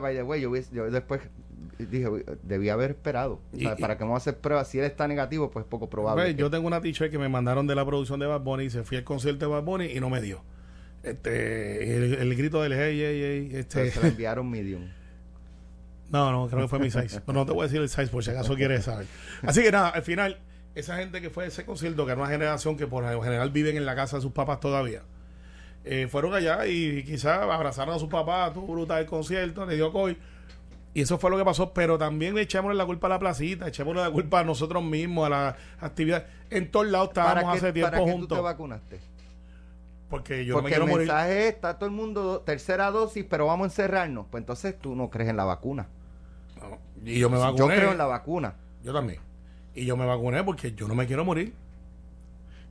yo, 0.72 0.92
después 0.92 1.22
dije, 1.80 2.08
"Uy, 2.08 2.24
debía 2.44 2.74
haber 2.74 2.92
esperado. 2.92 3.42
O 3.54 3.58
sea, 3.58 3.74
Y- 3.78 3.82
¿Para 3.82 3.98
qué 3.98 4.04
vamos 4.04 4.16
a 4.16 4.18
hacer 4.18 4.38
pruebas? 4.38 4.68
Si 4.68 4.78
él 4.78 4.86
está 4.86 5.08
negativo, 5.08 5.50
pues 5.50 5.66
poco 5.66 5.90
probable. 5.90 6.24
Pues, 6.24 6.36
que- 6.36 6.40
yo 6.42 6.50
tengo 6.52 6.68
una 6.68 6.82
t-shirt 6.82 7.10
que 7.10 7.18
me 7.18 7.30
mandaron 7.30 7.66
de 7.66 7.74
la 7.74 7.84
producción 7.86 8.20
de 8.20 8.28
Bad 8.28 8.42
Bunny 8.42 8.66
y 8.66 8.70
se 8.70 8.84
fui 8.84 8.98
al 8.98 9.04
concierto 9.04 9.46
de 9.48 9.52
Bad 9.54 9.64
Bunny 9.64 9.86
y 9.86 10.00
no 10.00 10.10
me 10.12 10.22
dio. 10.22 10.44
Este, 11.02 11.96
el, 11.96 12.14
el 12.16 12.36
grito 12.36 12.62
del 12.62 12.74
hey, 12.74 13.00
hey, 13.02 13.22
hey, 13.24 13.48
pero 13.50 13.60
este, 13.86 13.92
se 13.92 14.02
la 14.02 14.08
enviaron 14.10 14.50
medium. 14.50 14.84
no, 16.12 16.32
no, 16.32 16.48
creo 16.48 16.62
que 16.64 16.68
fue 16.68 16.80
mi 16.80 16.92
size. 16.92 17.22
Pero 17.26 17.34
no 17.40 17.46
te 17.46 17.54
voy 17.54 17.62
a 17.62 17.64
decir 17.64 17.82
el 17.82 17.90
size 17.90 18.08
por 18.08 18.24
si 18.24 18.32
acaso 18.32 18.54
quieres 18.56 18.84
saber. 18.86 19.08
Así 19.44 19.64
que 19.64 19.72
nada, 19.72 19.90
al 19.90 20.02
final, 20.04 20.38
esa 20.76 20.98
gente 20.98 21.22
que 21.22 21.30
fue 21.30 21.46
a 21.46 21.48
ese 21.48 21.66
concierto, 21.66 22.06
que 22.06 22.12
era 22.12 22.22
una 22.22 22.30
generación 22.30 22.78
que 22.78 22.88
por 22.88 23.04
lo 23.04 23.22
general 23.22 23.50
viven 23.52 23.78
en 23.78 23.86
la 23.86 23.96
casa 23.96 24.18
de 24.18 24.22
sus 24.22 24.32
papás 24.32 24.60
todavía, 24.60 25.02
eh, 25.86 26.08
fueron 26.10 26.34
allá 26.34 26.68
y 26.68 27.04
quizás 27.04 27.42
abrazaron 27.42 27.96
a 27.96 28.00
sus 28.00 28.10
papás, 28.10 28.54
tuvo 28.54 28.74
brutal 28.74 29.00
el 29.02 29.06
concierto, 29.06 29.66
le 29.66 29.76
dio 29.76 29.92
COVID. 29.92 30.16
Y 30.94 31.02
eso 31.02 31.20
fue 31.20 31.30
lo 31.30 31.38
que 31.38 31.46
pasó, 31.46 31.72
pero 31.74 31.98
también 31.98 32.38
echémosle 32.38 32.76
la 32.76 32.86
culpa 32.86 33.08
a 33.08 33.12
la 33.12 33.20
placita, 33.20 33.68
echémosle 33.68 34.02
la 34.02 34.12
culpa 34.12 34.40
a 34.40 34.44
nosotros 34.44 34.84
mismos, 34.84 35.28
a 35.28 35.30
la 35.30 35.56
actividad. 35.80 36.26
En 36.50 36.72
todos 36.72 36.88
lados 36.88 37.10
estábamos 37.10 37.44
¿Para 37.44 37.54
qué, 37.54 37.58
hace 37.58 37.74
tiempo 37.74 37.92
para 37.92 38.06
qué 38.06 38.14
tú 38.14 38.28
te 38.28 38.42
vacunaste? 38.42 39.00
Porque 40.10 40.46
yo 40.46 40.56
no 40.58 40.64
me 40.64 40.70
quiero 40.70 40.86
el 40.86 40.90
morir. 40.90 41.08
mensaje 41.08 41.48
es, 41.48 41.54
está 41.54 41.78
todo 41.78 41.86
el 41.86 41.96
mundo, 41.96 42.42
tercera 42.42 42.90
dosis, 42.90 43.24
pero 43.30 43.46
vamos 43.46 43.66
a 43.66 43.68
encerrarnos. 43.68 44.26
Pues 44.32 44.42
entonces 44.42 44.78
tú 44.80 44.96
no 44.96 45.12
crees 45.12 45.30
en 45.30 45.38
la 45.38 45.46
vacuna. 45.46 45.88
No, 46.60 46.80
Y 47.06 47.20
yo 47.20 47.30
me 47.30 47.38
vacuné. 47.38 47.60
Yo 47.60 47.68
creo 47.68 47.92
en 47.92 47.98
la 48.00 48.08
vacuna. 48.08 48.56
Yo 48.84 48.92
también. 48.92 49.29
Y 49.76 49.86
yo 49.86 49.96
me 49.98 50.06
vacuné 50.06 50.44
porque 50.44 50.74
yo 50.74 50.88
no 50.88 50.96
me 50.96 51.06
quiero 51.08 51.24
morir. 51.26 51.54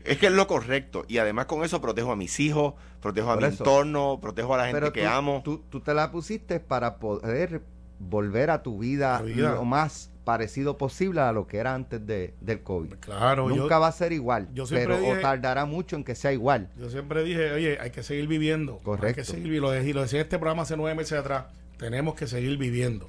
Es 0.05 0.19
que 0.19 0.27
es 0.27 0.33
lo 0.33 0.47
correcto. 0.47 1.05
Y 1.09 1.19
además 1.19 1.47
con 1.47 1.65
eso 1.65 1.81
protejo 1.81 2.13
a 2.13 2.17
mis 2.17 2.39
hijos, 2.41 2.75
protejo 3.01 3.31
a 3.31 3.35
Por 3.35 3.43
mi 3.43 3.49
eso. 3.49 3.65
entorno, 3.65 4.19
protejo 4.21 4.55
a 4.55 4.59
la 4.59 4.65
gente 4.67 4.81
Pero 4.81 4.93
que 4.93 5.03
tú, 5.03 5.09
amo. 5.09 5.41
Tú, 5.45 5.63
tú 5.71 5.81
te 5.81 5.93
la 5.95 6.11
pusiste 6.11 6.61
para 6.61 6.97
poder 6.99 7.63
volver 7.99 8.51
a 8.51 8.63
tu 8.63 8.79
vida, 8.79 9.23
lo 9.23 9.65
más 9.65 10.11
parecido 10.25 10.77
posible 10.77 11.21
a 11.21 11.33
lo 11.33 11.47
que 11.47 11.57
era 11.57 11.75
antes 11.75 12.07
de, 12.07 12.35
del 12.41 12.63
COVID. 12.63 12.95
Claro, 13.01 13.49
Nunca 13.49 13.75
yo, 13.77 13.81
va 13.81 13.89
a 13.89 13.93
ser 13.93 14.13
igual, 14.13 14.49
yo 14.53 14.65
pero 14.69 14.97
o 14.97 15.17
tardará 15.21 15.65
mucho 15.65 15.97
en 15.97 16.05
que 16.05 16.15
sea 16.15 16.33
igual. 16.33 16.69
yo 16.79 16.91
siempre 16.91 17.25
dije, 17.25 17.51
oye, 17.53 17.79
hay 17.81 17.91
que 17.91 18.03
seguir 18.03 18.27
viviendo. 18.29 18.75
Hay 18.75 18.85
Correcto. 18.85 19.17
que 19.17 19.25
seguir 19.25 19.45
viviendo. 19.45 19.69
Lo, 19.69 19.73
de- 19.73 19.95
lo 19.95 20.03
decía 20.03 20.21
este 20.21 20.39
programa 20.39 20.63
hace 20.63 20.77
nueve 20.77 20.95
meses 20.95 21.19
atrás. 21.19 21.47
Tenemos 21.79 22.15
que 22.15 22.27
seguir 22.27 22.57
viviendo. 22.59 23.09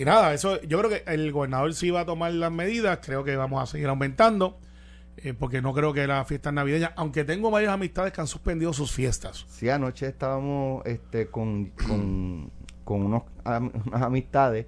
Y 0.00 0.04
nada, 0.06 0.32
eso 0.32 0.58
yo 0.62 0.78
creo 0.78 0.88
que 0.88 1.02
el 1.12 1.30
gobernador 1.30 1.74
sí 1.74 1.90
va 1.90 2.00
a 2.00 2.06
tomar 2.06 2.32
las 2.32 2.50
medidas. 2.50 3.00
Creo 3.04 3.22
que 3.22 3.36
vamos 3.36 3.62
a 3.62 3.66
seguir 3.66 3.86
aumentando. 3.88 4.58
eh, 5.18 5.34
porque 5.34 5.60
no 5.60 5.74
creo 5.74 5.92
que 5.92 6.06
las 6.06 6.26
fiestas 6.26 6.54
navideñas, 6.54 6.92
aunque 6.96 7.22
tengo 7.22 7.50
varias 7.50 7.74
amistades 7.74 8.10
que 8.14 8.22
han 8.22 8.26
suspendido 8.26 8.72
sus 8.72 8.90
fiestas. 8.92 9.44
Sí, 9.50 9.68
anoche 9.68 10.06
estábamos 10.06 10.86
este, 10.86 11.26
con, 11.26 11.66
con, 11.76 12.50
unos, 12.86 13.24
unas 13.44 14.02
amistades 14.02 14.64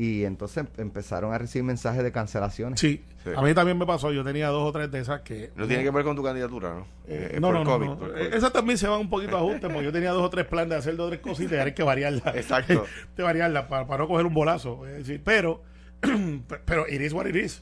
y 0.00 0.24
entonces 0.24 0.58
em- 0.58 0.68
empezaron 0.84 1.34
a 1.34 1.38
recibir 1.38 1.64
mensajes 1.64 2.02
de 2.04 2.12
cancelaciones. 2.12 2.78
Sí, 2.78 3.04
Sí. 3.24 3.30
a 3.36 3.42
mí 3.42 3.52
también 3.52 3.76
me 3.76 3.84
pasó. 3.84 4.12
Yo 4.12 4.22
tenía 4.22 4.46
dos 4.48 4.62
o 4.68 4.70
tres 4.72 4.90
de 4.92 5.00
esas 5.00 5.22
que. 5.22 5.50
No 5.56 5.66
tiene 5.66 5.82
que 5.82 5.90
ver 5.90 6.04
con 6.04 6.14
tu 6.14 6.22
candidatura, 6.22 6.72
¿no? 6.72 6.86
Eh, 7.08 7.32
Eh, 7.34 7.40
no, 7.40 7.48
por 7.48 7.54
no, 7.56 7.64
no, 7.64 7.70
COVID, 7.72 7.86
no. 7.86 7.98
por 7.98 8.08
Eh, 8.10 8.12
COVID. 8.26 8.34
Esas 8.34 8.52
también 8.52 8.78
se 8.78 8.86
van 8.86 9.00
un 9.00 9.10
poquito 9.10 9.36
a 9.36 9.40
ajuste, 9.40 9.68
porque 9.68 9.82
yo 9.84 9.92
tenía 9.92 10.12
dos 10.12 10.22
o 10.22 10.30
tres 10.30 10.46
planes 10.46 10.68
de 10.70 10.76
hacer 10.76 10.96
dos 10.96 11.08
o 11.08 11.10
tres 11.10 11.20
cositas 11.20 11.52
y 11.52 11.56
hay 11.56 11.72
que 11.74 11.82
variarlas. 11.82 12.22
Exacto. 12.36 12.86
de 13.16 13.22
variarlas 13.24 13.64
para, 13.66 13.86
para 13.88 14.04
no 14.04 14.08
coger 14.08 14.24
un 14.24 14.34
bolazo. 14.34 14.86
Es 14.86 14.98
decir, 14.98 15.20
pero, 15.24 15.62
pero 16.64 16.86
it 16.88 17.00
is 17.00 17.12
what 17.12 17.26
it 17.26 17.34
is. 17.36 17.60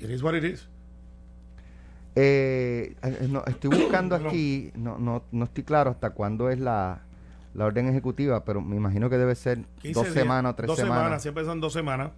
It 0.00 0.10
is 0.10 0.22
what 0.22 0.34
it 0.34 0.44
is. 0.44 0.68
Eh, 2.16 2.94
eh, 3.02 3.26
no, 3.28 3.42
estoy 3.46 3.70
buscando 3.70 4.14
aquí, 4.16 4.70
no, 4.76 4.98
no, 4.98 5.24
no 5.32 5.44
estoy 5.46 5.64
claro 5.64 5.90
hasta 5.90 6.10
cuándo 6.10 6.48
es 6.50 6.58
la, 6.60 7.02
la 7.54 7.64
orden 7.66 7.88
ejecutiva, 7.88 8.44
pero 8.44 8.60
me 8.60 8.76
imagino 8.76 9.08
que 9.08 9.16
debe 9.16 9.34
ser 9.34 9.58
15 9.80 9.92
dos 9.94 10.02
días, 10.04 10.14
semanas 10.14 10.52
o 10.52 10.54
tres 10.56 10.66
dos 10.68 10.76
semanas. 10.78 11.22
siempre 11.22 11.44
son 11.44 11.60
dos 11.60 11.72
semanas. 11.72 12.10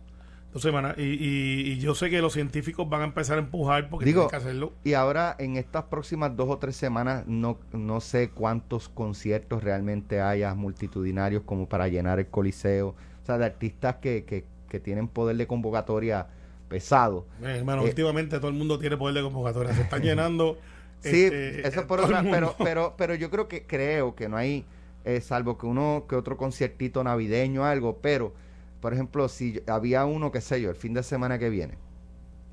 Dos 0.53 0.63
semanas. 0.63 0.97
Y, 0.97 1.03
y- 1.03 1.73
y 1.73 1.79
yo 1.79 1.95
sé 1.95 2.09
que 2.09 2.23
los 2.23 2.33
científicos 2.33 2.89
van 2.89 3.03
a 3.03 3.05
empezar 3.05 3.37
a 3.37 3.41
empujar 3.41 3.91
porque 3.91 4.07
Digo, 4.07 4.23
tienen 4.23 4.31
que 4.31 4.37
hacerlo. 4.49 4.73
Y 4.85 4.95
ahora 4.95 5.37
en 5.39 5.57
estas 5.57 5.85
próximas 5.85 6.35
dos 6.35 6.49
o 6.49 6.57
tres 6.59 6.77
semanas 6.77 7.25
no, 7.27 7.59
no 7.73 8.01
sé 8.01 8.31
cuántos 8.31 8.89
conciertos 8.89 9.63
realmente 9.63 10.23
haya 10.23 10.55
multitudinarios 10.55 11.43
como 11.45 11.69
para 11.69 11.89
llenar 11.89 12.19
el 12.21 12.29
coliseo. 12.29 12.89
O 13.23 13.27
sea, 13.27 13.37
de 13.37 13.45
artistas 13.45 13.97
que, 13.97 14.25
que, 14.25 14.45
que 14.71 14.81
tienen 14.81 15.09
poder 15.09 15.37
de 15.37 15.47
convocatoria 15.47 16.29
pesado. 16.69 17.27
Eh, 17.43 17.57
hermano, 17.59 17.83
eh, 17.83 17.87
últimamente 17.89 18.39
todo 18.39 18.49
el 18.49 18.55
mundo 18.57 18.79
tiene 18.79 18.97
poder 18.97 19.15
de 19.17 19.23
convocatoria. 19.23 19.75
Se 19.75 19.83
están 19.83 20.03
llenando. 20.03 20.57
Sí, 21.03 21.25
este, 21.25 21.69
eso 21.69 21.81
es 21.81 21.87
por 21.87 22.01
todo 22.01 22.09
el 22.09 22.15
otra, 22.17 22.31
pero, 22.33 22.55
pero, 22.59 22.95
pero 22.97 23.15
yo 23.15 23.31
creo 23.31 23.47
que 23.49 23.65
creo 23.67 24.17
que 24.17 24.29
no 24.31 24.37
hay, 24.39 24.65
eh, 25.07 25.21
salvo 25.21 25.57
que 25.57 25.67
uno, 25.67 26.05
que 26.09 26.17
otro 26.17 26.37
conciertito 26.37 27.03
navideño 27.05 27.65
algo, 27.65 27.99
pero, 28.03 28.35
por 28.81 28.93
ejemplo, 28.93 29.29
si 29.29 29.63
había 29.69 30.05
uno, 30.05 30.33
qué 30.33 30.41
sé 30.41 30.61
yo, 30.61 30.69
el 30.69 30.77
fin 30.77 30.93
de 30.95 31.03
semana 31.05 31.39
que 31.39 31.49
viene, 31.49 31.75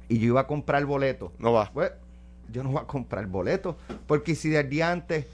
y 0.08 0.20
yo 0.20 0.28
iba 0.28 0.42
a 0.42 0.48
comprar 0.48 0.86
boleto, 0.86 1.34
No 1.40 1.52
va. 1.52 1.72
pues 1.74 1.92
yo 2.52 2.64
no 2.64 2.70
voy 2.70 2.82
a 2.84 2.86
comprar 2.86 3.26
boleto, 3.26 3.76
porque 4.06 4.36
si 4.36 4.50
del 4.50 4.70
día 4.70 4.92
antes 4.92 5.26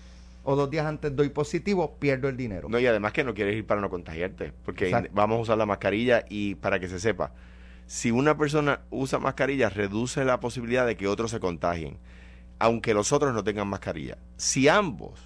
o 0.45 0.55
dos 0.55 0.69
días 0.69 0.85
antes 0.85 1.13
doy 1.13 1.27
positivo, 1.29 1.97
pierdo 1.99 2.29
el 2.29 2.37
dinero. 2.37 2.69
No, 2.69 2.79
y 2.79 2.85
además 2.87 3.11
que 3.11 3.25
no 3.25 3.33
quieres 3.33 3.57
ir 3.57 3.67
para 3.67 3.81
no 3.81 3.89
contagiarte, 3.89 4.53
porque 4.63 4.85
Exacto. 4.85 5.09
vamos 5.13 5.39
a 5.39 5.41
usar 5.41 5.57
la 5.57 5.65
mascarilla 5.65 6.23
y 6.29 6.55
para 6.55 6.79
que 6.79 6.87
se 6.87 6.99
sepa, 7.01 7.33
si 7.85 8.11
una 8.11 8.37
persona 8.37 8.79
usa 8.91 9.19
mascarilla, 9.19 9.67
reduce 9.67 10.23
la 10.23 10.39
posibilidad 10.39 10.87
de 10.87 10.95
que 10.95 11.07
otros 11.07 11.31
se 11.31 11.41
contagien, 11.41 11.97
aunque 12.59 12.93
los 12.93 13.11
otros 13.11 13.33
no 13.33 13.43
tengan 13.43 13.67
mascarilla. 13.67 14.17
Si 14.37 14.69
ambos, 14.69 15.19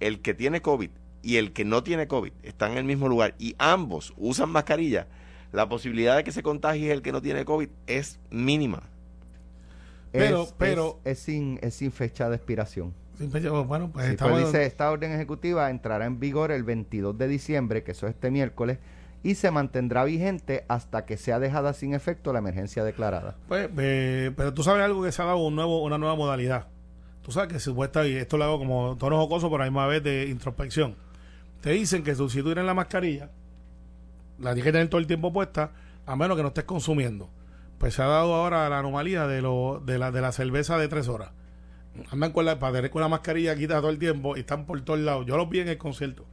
el 0.00 0.20
que 0.20 0.34
tiene 0.34 0.60
COVID 0.60 0.90
y 1.22 1.36
el 1.36 1.52
que 1.52 1.64
no 1.64 1.82
tiene 1.82 2.06
COVID, 2.08 2.32
están 2.42 2.72
en 2.72 2.78
el 2.78 2.84
mismo 2.84 3.08
lugar 3.08 3.34
y 3.38 3.54
ambos 3.58 4.12
usan 4.16 4.50
mascarilla, 4.50 5.06
la 5.52 5.68
posibilidad 5.68 6.16
de 6.16 6.24
que 6.24 6.32
se 6.32 6.42
contagie 6.42 6.92
el 6.92 7.02
que 7.02 7.12
no 7.12 7.22
tiene 7.22 7.44
COVID 7.44 7.68
es 7.86 8.18
mínima. 8.30 8.82
Pero- 10.10 10.42
es, 10.42 10.54
pero- 10.58 10.98
es, 11.04 11.12
es 11.12 11.24
sin, 11.24 11.58
es 11.62 11.74
sin 11.74 11.92
fecha 11.92 12.28
de 12.28 12.36
expiración. 12.36 12.92
Siempre 13.16 13.40
yo, 13.40 13.64
bueno, 13.64 13.90
pues 13.92 14.10
Sí, 14.10 14.16
pues 14.18 14.46
dice, 14.46 14.64
esta 14.64 14.90
orden 14.90 15.12
ejecutiva 15.12 15.70
entrará 15.70 16.06
en 16.06 16.18
vigor 16.18 16.50
el 16.50 16.64
22 16.64 17.16
de 17.16 17.28
diciembre, 17.28 17.82
que 17.82 17.92
eso 17.92 18.06
es 18.06 18.14
este 18.14 18.30
miércoles, 18.30 18.78
y 19.22 19.36
se 19.36 19.50
mantendrá 19.50 20.02
vigente 20.04 20.64
hasta 20.68 21.04
que 21.04 21.16
sea 21.16 21.38
dejada 21.38 21.74
sin 21.74 21.94
efecto 21.94 22.32
la 22.32 22.40
emergencia 22.40 22.82
declarada. 22.82 23.36
Pues, 23.48 23.68
eh, 23.78 24.32
pero 24.36 24.52
tú 24.52 24.62
sabes 24.64 24.82
algo 24.82 25.02
que 25.02 25.12
se 25.12 25.22
ha 25.22 25.26
dado 25.26 25.38
un 25.38 25.54
nuevo, 25.54 25.82
una 25.84 25.98
nueva 25.98 26.16
modalidad. 26.16 26.66
Tú 27.22 27.30
sabes 27.30 27.52
que 27.52 27.60
supuesta, 27.60 28.04
y 28.06 28.16
esto 28.16 28.36
lo 28.36 28.44
hago 28.44 28.58
como 28.58 28.96
tono 28.96 29.16
jocoso, 29.18 29.48
pero 29.50 29.62
a 29.62 29.66
la 29.66 29.70
misma 29.70 29.86
vez 29.86 30.02
de 30.02 30.26
introspección. 30.26 30.96
Te 31.62 31.70
dicen 31.70 32.02
que 32.02 32.14
tienes 32.14 32.64
la 32.64 32.74
mascarilla, 32.74 33.30
la 34.38 34.50
tienes 34.52 34.64
que 34.64 34.72
tener 34.72 34.88
todo 34.88 35.00
el 35.00 35.06
tiempo 35.06 35.32
puesta, 35.32 35.70
a 36.04 36.16
menos 36.16 36.36
que 36.36 36.42
no 36.42 36.48
estés 36.48 36.64
consumiendo. 36.64 37.30
Pues 37.78 37.94
se 37.94 38.02
ha 38.02 38.06
dado 38.06 38.34
ahora 38.34 38.68
la 38.68 38.80
anomalía 38.80 39.28
de, 39.28 39.42
lo, 39.42 39.80
de, 39.84 39.96
la, 39.98 40.10
de 40.10 40.20
la 40.20 40.32
cerveza 40.32 40.76
de 40.76 40.88
tres 40.88 41.06
horas. 41.06 41.30
Andan 42.10 42.32
con 42.32 42.44
la, 42.46 42.58
para 42.58 42.74
tener 42.74 42.90
con 42.90 43.00
la 43.00 43.08
mascarilla 43.08 43.54
quitada 43.54 43.80
todo 43.80 43.90
el 43.90 43.98
tiempo 44.00 44.36
y 44.36 44.40
están 44.40 44.66
por 44.66 44.80
todos 44.80 44.98
lados. 44.98 45.24
Yo 45.24 45.36
los 45.36 45.48
vi 45.48 45.60
en 45.60 45.68
el 45.68 45.78
concierto. 45.78 46.24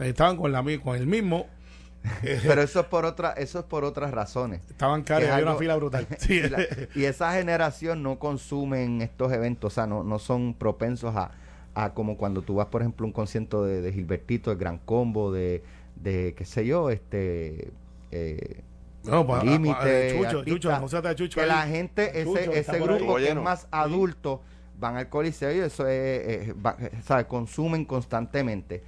Estaban 0.00 0.36
con, 0.36 0.50
la, 0.50 0.64
con 0.82 0.96
el 0.96 1.06
mismo. 1.06 1.46
Pero 2.22 2.60
eso 2.62 2.80
es 2.80 2.86
por 2.86 3.04
otra, 3.04 3.32
eso 3.32 3.60
es 3.60 3.64
por 3.66 3.84
otras 3.84 4.10
razones. 4.10 4.62
estaban 4.68 5.04
caros, 5.04 5.28
había 5.28 5.44
una 5.44 5.54
fila 5.56 5.76
brutal. 5.76 6.08
Sí, 6.18 6.34
y, 6.34 6.48
la- 6.48 6.66
y 6.94 7.04
esa 7.04 7.32
generación 7.34 8.02
no 8.02 8.18
consumen 8.18 9.00
estos 9.02 9.32
eventos, 9.32 9.72
o 9.72 9.74
sea, 9.74 9.86
no, 9.86 10.02
no 10.02 10.18
son 10.18 10.54
propensos 10.54 11.14
a, 11.16 11.30
a 11.76 11.94
como 11.94 12.16
cuando 12.16 12.40
tú 12.42 12.54
vas, 12.56 12.66
por 12.68 12.80
ejemplo, 12.82 13.04
a 13.04 13.08
un 13.08 13.12
concierto 13.12 13.64
de, 13.64 13.82
de 13.82 13.92
Gilbertito, 13.92 14.50
de 14.50 14.56
Gran 14.56 14.78
Combo, 14.78 15.30
de, 15.30 15.62
de 15.96 16.34
qué 16.34 16.44
sé 16.44 16.66
yo, 16.66 16.90
este... 16.90 17.70
eh, 18.10 18.62
No, 19.04 19.24
Límite, 19.44 19.74
pa- 19.74 19.84
de 19.84 20.08
Chucho, 20.16 20.38
artista, 20.40 20.44
Chucho, 20.44 20.80
no 20.80 20.88
seas 20.88 21.02
de 21.02 21.14
Chucho 21.14 21.34
que 21.36 21.42
ahí. 21.42 21.48
la 21.48 21.66
gente, 21.66 22.20
ese, 22.22 22.58
ese 22.58 22.80
grupo 22.80 23.16
que 23.16 23.28
es 23.28 23.36
más 23.36 23.68
adulto, 23.70 24.40
van 24.80 24.96
al 24.96 25.08
coliseo 25.08 25.54
y 25.54 25.58
eso 25.60 25.86
es, 25.86 26.48
eh. 26.48 26.54
Consumen 27.28 27.84
constantemente. 27.84 28.82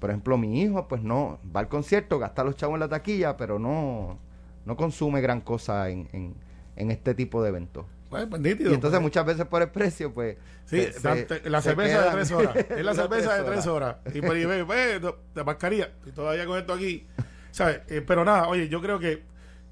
Por 0.00 0.10
ejemplo, 0.10 0.36
mi 0.36 0.60
hijo, 0.62 0.88
pues 0.88 1.02
no, 1.02 1.38
va 1.54 1.60
al 1.60 1.68
concierto, 1.68 2.18
gasta 2.18 2.44
los 2.44 2.56
chavos 2.56 2.74
en 2.74 2.80
la 2.80 2.88
taquilla, 2.88 3.36
pero 3.36 3.58
no, 3.58 4.18
no 4.66 4.76
consume 4.76 5.20
gran 5.20 5.40
cosa 5.40 5.88
en, 5.90 6.08
en, 6.12 6.34
en 6.76 6.90
este 6.90 7.14
tipo 7.14 7.42
de 7.42 7.48
eventos. 7.48 7.86
Pues, 8.08 8.26
pues, 8.26 8.40
nítido, 8.40 8.70
Y 8.70 8.74
entonces 8.74 8.98
pues. 8.98 9.02
muchas 9.02 9.26
veces 9.26 9.46
por 9.46 9.62
el 9.62 9.70
precio, 9.70 10.12
pues... 10.14 10.36
Sí, 10.64 10.82
se- 10.92 11.26
se- 11.26 11.50
la 11.50 11.60
se 11.60 11.70
cerveza 11.70 12.04
de 12.04 12.10
tres 12.10 12.30
horas. 12.32 12.56
Es 12.70 12.84
la 12.84 12.94
cerveza 12.94 13.34
de 13.36 13.44
tres 13.50 13.66
horas. 13.66 13.96
Y 14.14 14.20
pues, 14.20 14.42
y 14.42 14.44
ve, 14.46 14.62
ve, 14.64 15.00
no, 15.00 15.14
de 15.34 15.44
mascarilla. 15.44 15.90
Y 16.06 16.10
todavía 16.12 16.44
con 16.46 16.58
esto 16.58 16.72
aquí. 16.74 17.06
¿Sabes? 17.50 17.80
Eh, 17.88 18.02
pero 18.06 18.24
nada, 18.24 18.48
oye, 18.48 18.68
yo 18.68 18.80
creo 18.82 18.98
que, 18.98 19.22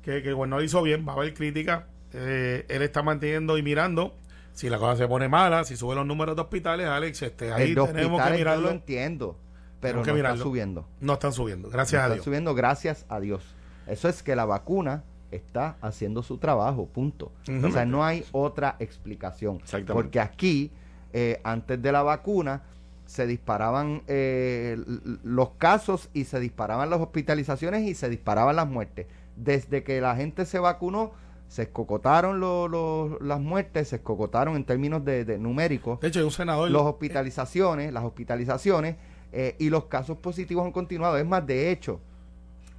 que, 0.03 0.23
que 0.23 0.33
bueno, 0.33 0.63
hizo 0.63 0.83
bien. 0.83 1.07
Va 1.07 1.13
a 1.13 1.17
haber 1.17 1.35
crítica. 1.35 1.87
Eh, 2.13 2.65
él 2.69 2.83
está 2.83 3.03
manteniendo 3.03 3.59
y 3.59 3.63
mirando. 3.63 4.17
Si 4.53 4.71
la 4.71 4.79
cosa 4.79 4.97
se 4.97 5.09
pone 5.09 5.29
mala, 5.29 5.65
si 5.65 5.77
suben 5.77 5.97
los 5.99 6.07
números 6.07 6.37
de 6.37 6.43
hospitales, 6.43 6.87
Alex, 6.87 7.23
este, 7.23 7.53
ahí 7.53 7.75
tenemos 7.75 7.91
que 7.93 8.05
hospitales 8.05 8.31
yo 8.31 8.39
mirarlo. 8.39 8.63
lo 8.67 8.71
entiendo, 8.71 9.39
pero 9.81 10.05
no 10.05 10.15
mirarlo. 10.15 10.35
está 10.37 10.43
subiendo. 10.45 10.89
No 11.01 11.13
están 11.15 11.33
subiendo. 11.33 11.71
Gracias 11.71 12.01
a 12.01 12.05
Está 12.05 12.15
Dios. 12.15 12.25
subiendo 12.25 12.55
gracias 12.55 13.05
a 13.09 13.19
Dios. 13.19 13.43
Eso 13.89 14.09
es 14.09 14.23
que 14.23 14.37
la 14.37 14.45
vacuna 14.45 15.03
está 15.35 15.77
haciendo 15.81 16.23
su 16.23 16.39
trabajo, 16.39 16.87
punto. 16.87 17.33
O 17.63 17.71
sea, 17.71 17.85
no 17.85 18.05
hay 18.05 18.25
otra 18.33 18.77
explicación. 18.79 19.57
Exactamente. 19.57 19.93
Porque 19.93 20.21
aquí, 20.21 20.71
eh, 21.13 21.41
antes 21.45 21.81
de 21.83 21.93
la 21.93 22.03
vacuna, 22.03 22.63
se 23.07 23.27
disparaban 23.27 24.03
eh, 24.09 24.79
los 25.23 25.51
casos 25.59 26.09
y 26.15 26.25
se 26.25 26.41
disparaban 26.41 26.89
las 26.91 27.01
hospitalizaciones 27.01 27.83
y 27.83 27.95
se 27.95 28.09
disparaban 28.09 28.57
las 28.57 28.69
muertes. 28.69 29.07
Desde 29.37 29.83
que 29.83 30.01
la 30.01 30.17
gente 30.17 30.47
se 30.47 30.59
vacunó, 30.59 31.13
se 31.49 31.63
escocotaron 31.65 32.41
lo- 32.41 32.67
lo- 32.69 33.19
las 33.21 33.41
muertes, 33.41 33.89
se 33.89 33.97
escocotaron 33.97 34.57
en 34.57 34.65
términos 34.65 35.05
de, 35.05 35.25
de 35.27 35.39
numéricos 35.39 36.01
De 36.01 36.09
hecho, 36.09 36.21
hay 36.21 36.25
un 36.25 36.31
senador. 36.31 36.71
las 36.71 36.83
hospitalizaciones, 36.83 37.93
las 37.93 38.05
hospitalizaciones 38.05 38.97
eh, 39.33 39.55
y 39.59 39.69
los 39.69 39.85
casos 39.85 40.17
positivos 40.19 40.65
han 40.65 40.73
continuado. 40.73 41.19
Es 41.19 41.27
más, 41.27 41.47
de 41.47 41.71
hecho, 41.71 42.01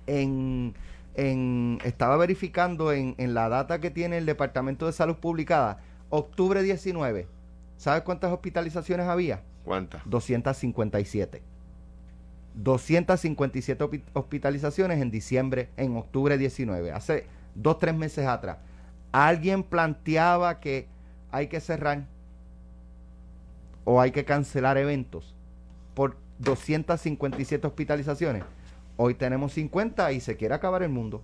en, 0.08 0.74
en- 1.16 1.80
estaba 1.84 2.18
verificando 2.18 2.92
en, 2.92 3.16
en 3.18 3.34
la 3.34 3.50
data 3.50 3.80
que 3.80 3.92
tiene 3.92 4.18
el 4.18 4.26
Departamento 4.26 4.86
de 4.86 4.92
Salud 4.92 5.16
publicada, 5.16 5.80
octubre 6.10 6.62
19, 6.64 7.28
¿sabes 7.78 8.04
cuántas 8.04 8.32
hospitalizaciones 8.32 9.08
había? 9.08 9.42
¿Cuántas? 9.64 10.02
257. 10.06 11.42
257 12.56 13.84
hopi- 13.84 14.04
hospitalizaciones 14.14 15.02
en 15.02 15.12
diciembre, 15.12 15.70
en 15.78 15.98
octubre 15.98 16.38
19, 16.38 16.92
hace 16.92 17.26
dos, 17.54 17.80
tres 17.80 17.96
meses 17.96 18.26
atrás. 18.28 18.58
¿Alguien 19.12 19.64
planteaba 19.64 20.60
que 20.60 20.88
hay 21.32 21.48
que 21.48 21.60
cerrar 21.60 22.06
o 23.84 24.00
hay 24.02 24.12
que 24.12 24.26
cancelar 24.26 24.78
eventos 24.78 25.36
por 25.94 26.18
257 26.40 27.66
hospitalizaciones? 27.68 28.44
Hoy 28.98 29.14
tenemos 29.16 29.54
50 29.54 30.12
y 30.14 30.20
se 30.20 30.38
quiere 30.38 30.56
acabar 30.56 30.84
el 30.84 30.90
mundo. 30.90 31.22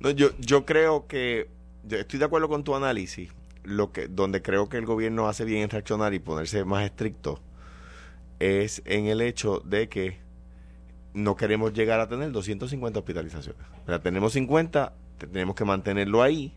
No, 0.00 0.10
yo, 0.10 0.30
yo 0.38 0.64
creo 0.64 1.06
que 1.06 1.48
yo 1.84 1.98
estoy 1.98 2.18
de 2.18 2.24
acuerdo 2.24 2.48
con 2.48 2.64
tu 2.64 2.74
análisis. 2.74 3.30
Lo 3.62 3.92
que, 3.92 4.08
donde 4.08 4.42
creo 4.42 4.68
que 4.68 4.76
el 4.76 4.84
gobierno 4.86 5.26
hace 5.28 5.44
bien 5.44 5.62
en 5.62 5.70
reaccionar 5.70 6.12
y 6.14 6.18
ponerse 6.18 6.64
más 6.64 6.84
estricto 6.84 7.40
es 8.38 8.82
en 8.84 9.06
el 9.06 9.20
hecho 9.22 9.60
de 9.64 9.88
que 9.88 10.18
no 11.14 11.36
queremos 11.36 11.72
llegar 11.72 12.00
a 12.00 12.08
tener 12.08 12.32
250 12.32 12.98
hospitalizaciones. 12.98 13.62
Sea, 13.86 14.00
tenemos 14.02 14.32
50, 14.32 14.92
te- 15.18 15.26
tenemos 15.28 15.54
que 15.54 15.64
mantenerlo 15.64 16.22
ahí 16.22 16.52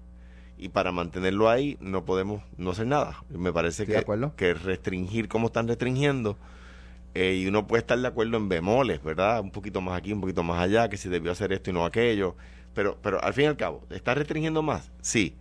y 0.57 0.69
para 0.69 0.91
mantenerlo 0.91 1.49
ahí 1.49 1.77
no 1.79 2.03
podemos 2.03 2.41
no 2.57 2.71
hacer 2.71 2.87
nada. 2.87 3.23
Me 3.29 3.53
parece 3.53 3.85
que, 3.85 3.93
que 4.35 4.53
restringir 4.55 5.27
como 5.29 5.47
están 5.47 5.67
restringiendo 5.67 6.37
eh, 7.19 7.35
y 7.35 7.47
uno 7.47 7.65
puede 7.67 7.81
estar 7.81 7.97
de 7.99 8.07
acuerdo 8.07 8.37
en 8.37 8.47
bemoles, 8.49 9.01
¿verdad? 9.03 9.41
Un 9.41 9.51
poquito 9.51 9.81
más 9.81 9.97
aquí, 9.97 10.13
un 10.13 10.21
poquito 10.21 10.43
más 10.43 10.59
allá, 10.61 10.89
que 10.89 10.97
si 10.97 11.09
debió 11.09 11.31
hacer 11.31 11.51
esto 11.53 11.69
y 11.69 11.73
no 11.73 11.85
aquello. 11.85 12.35
Pero, 12.73 12.97
pero 13.01 13.23
al 13.23 13.33
fin 13.33 13.45
y 13.45 13.47
al 13.47 13.57
cabo, 13.57 13.83
¿está 13.89 14.13
restringiendo 14.13 14.61
más? 14.61 14.91
Sí. 15.01 15.35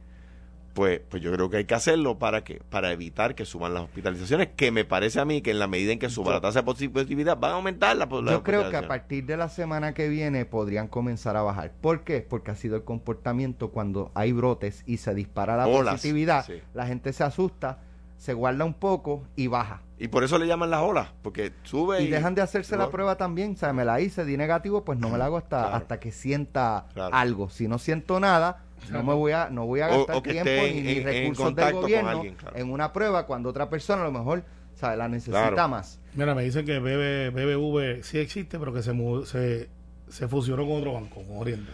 Pues, 0.74 1.00
pues 1.08 1.22
yo 1.22 1.32
creo 1.32 1.48
que 1.48 1.56
hay 1.56 1.64
que 1.64 1.74
hacerlo 1.74 2.18
para 2.18 2.44
que 2.44 2.60
para 2.68 2.92
evitar 2.92 3.34
que 3.34 3.46
suban 3.46 3.72
las 3.72 3.84
hospitalizaciones, 3.84 4.48
que 4.56 4.70
me 4.70 4.84
parece 4.84 5.18
a 5.18 5.24
mí 5.24 5.40
que 5.40 5.50
en 5.50 5.58
la 5.58 5.66
medida 5.66 5.90
en 5.92 5.98
que 5.98 6.10
suba 6.10 6.26
Yo- 6.26 6.32
la 6.34 6.40
tasa 6.42 6.58
de 6.60 6.64
positividad 6.66 7.38
van 7.38 7.52
a 7.52 7.54
aumentar 7.54 7.96
la, 7.96 8.06
Yo 8.06 8.42
creo 8.42 8.68
que 8.68 8.76
a 8.76 8.86
partir 8.86 9.24
de 9.24 9.38
la 9.38 9.48
semana 9.48 9.94
que 9.94 10.10
viene 10.10 10.44
podrían 10.44 10.86
comenzar 10.88 11.34
a 11.38 11.40
bajar. 11.42 11.72
¿Por 11.80 12.04
qué? 12.04 12.20
Porque 12.20 12.50
ha 12.50 12.56
sido 12.56 12.76
el 12.76 12.84
comportamiento 12.84 13.70
cuando 13.70 14.10
hay 14.14 14.32
brotes 14.32 14.82
y 14.86 14.98
se 14.98 15.14
dispara 15.14 15.56
la 15.56 15.66
Olas, 15.66 15.94
positividad. 15.94 16.44
sí. 16.44 16.60
La 16.74 16.86
gente 16.86 17.14
se 17.14 17.24
asusta, 17.24 17.78
se 18.16 18.32
guarda 18.34 18.64
un 18.64 18.74
poco 18.74 19.24
y 19.36 19.46
baja. 19.46 19.82
Y 19.98 20.08
por 20.08 20.24
eso 20.24 20.38
le 20.38 20.46
llaman 20.46 20.70
las 20.70 20.82
olas, 20.82 21.08
porque 21.22 21.52
sube 21.62 22.02
y, 22.02 22.06
Y 22.06 22.10
dejan 22.10 22.34
de 22.34 22.42
hacerse 22.42 22.76
la 22.76 22.90
prueba 22.90 23.16
también. 23.16 23.52
O 23.52 23.56
sea, 23.56 23.72
me 23.72 23.84
la 23.84 24.00
hice, 24.00 24.24
di 24.26 24.36
negativo, 24.36 24.84
pues 24.84 24.98
no 24.98 25.08
me 25.08 25.16
la 25.18 25.24
hago 25.26 25.38
hasta, 25.38 25.60
Claro. 25.62 25.76
hasta 25.76 26.00
que 26.00 26.12
sienta 26.12 26.86
Claro. 26.92 27.14
algo. 27.14 27.48
Si 27.48 27.66
no 27.68 27.78
siento 27.78 28.20
nada, 28.20 28.62
No 28.90 29.02
me 29.02 29.14
voy 29.14 29.32
a, 29.32 29.48
no 29.48 29.64
voy 29.66 29.80
a 29.80 29.88
gastar 29.88 30.16
o 30.16 30.22
tiempo 30.22 30.44
ni, 30.50 30.58
en- 30.78 30.84
ni 30.84 30.90
en- 30.92 30.98
en 30.98 31.04
recursos 31.04 31.54
del 31.56 31.72
gobierno 31.72 32.10
alguien, 32.10 32.34
claro. 32.34 32.56
en 32.58 32.70
una 32.70 32.92
prueba 32.92 33.24
cuando 33.26 33.48
otra 33.48 33.70
persona 33.70 34.02
a 34.02 34.04
lo 34.04 34.12
mejor 34.12 34.44
sabe, 34.74 34.98
la 34.98 35.08
necesita 35.08 35.48
Claro. 35.50 35.68
más. 35.70 35.98
Mira, 36.14 36.34
me 36.34 36.42
dicen 36.42 36.66
que 36.66 36.78
BB, 36.78 37.30
BBV 37.30 38.02
sí 38.04 38.18
existe, 38.18 38.58
pero 38.58 38.74
que 38.74 38.82
se, 38.82 38.92
se, 39.24 39.70
se 40.08 40.28
fusionó 40.28 40.66
con 40.66 40.76
otro 40.76 40.92
banco, 40.92 41.22
con 41.22 41.38
Oriente. 41.38 41.72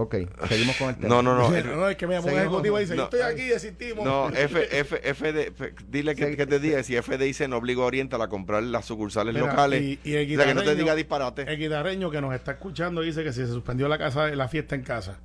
Ok, 0.00 0.14
seguimos 0.48 0.76
con 0.76 0.90
el 0.90 0.96
tema. 0.96 1.08
No, 1.08 1.22
no, 1.22 1.34
no. 1.36 1.50
No, 1.50 1.88
es 1.88 1.96
que 1.96 2.06
me 2.06 2.14
llamó 2.14 2.28
un 2.28 2.38
ejecutivo 2.38 2.78
y 2.78 2.82
dice, 2.82 2.94
No. 2.94 3.10
yo 3.10 3.16
estoy 3.18 3.20
aquí, 3.20 3.48
desistimos. 3.48 4.04
No, 4.04 4.28
F, 4.30 4.78
F, 4.78 4.96
FD, 5.14 5.48
F- 5.48 5.74
dile 5.88 6.14
que, 6.14 6.36
que 6.36 6.46
te 6.46 6.60
diga 6.60 6.80
si 6.84 6.94
FDIC 6.96 7.48
no 7.48 7.56
obliga 7.56 7.82
a 7.82 7.86
Oriental 7.86 8.22
a 8.22 8.28
comprar 8.28 8.62
las 8.62 8.84
sucursales 8.84 9.34
Mira, 9.34 9.48
locales. 9.48 9.82
y- 9.82 9.98
y 10.04 10.14
el 10.14 10.32
o 10.32 10.36
sea, 10.36 10.46
que 10.46 10.54
no 10.54 10.62
te 10.62 10.76
diga 10.76 10.94
disparate. 10.94 11.42
El 11.52 11.58
guitarreño 11.58 12.12
que 12.12 12.20
nos 12.20 12.32
está 12.32 12.52
escuchando 12.52 13.00
dice 13.00 13.24
que 13.24 13.32
si 13.32 13.40
se 13.40 13.48
suspendió 13.48 13.88
la 13.88 13.98
casa 13.98 14.28
la 14.28 14.46
fiesta 14.46 14.76
en 14.76 14.82
casa. 14.84 15.18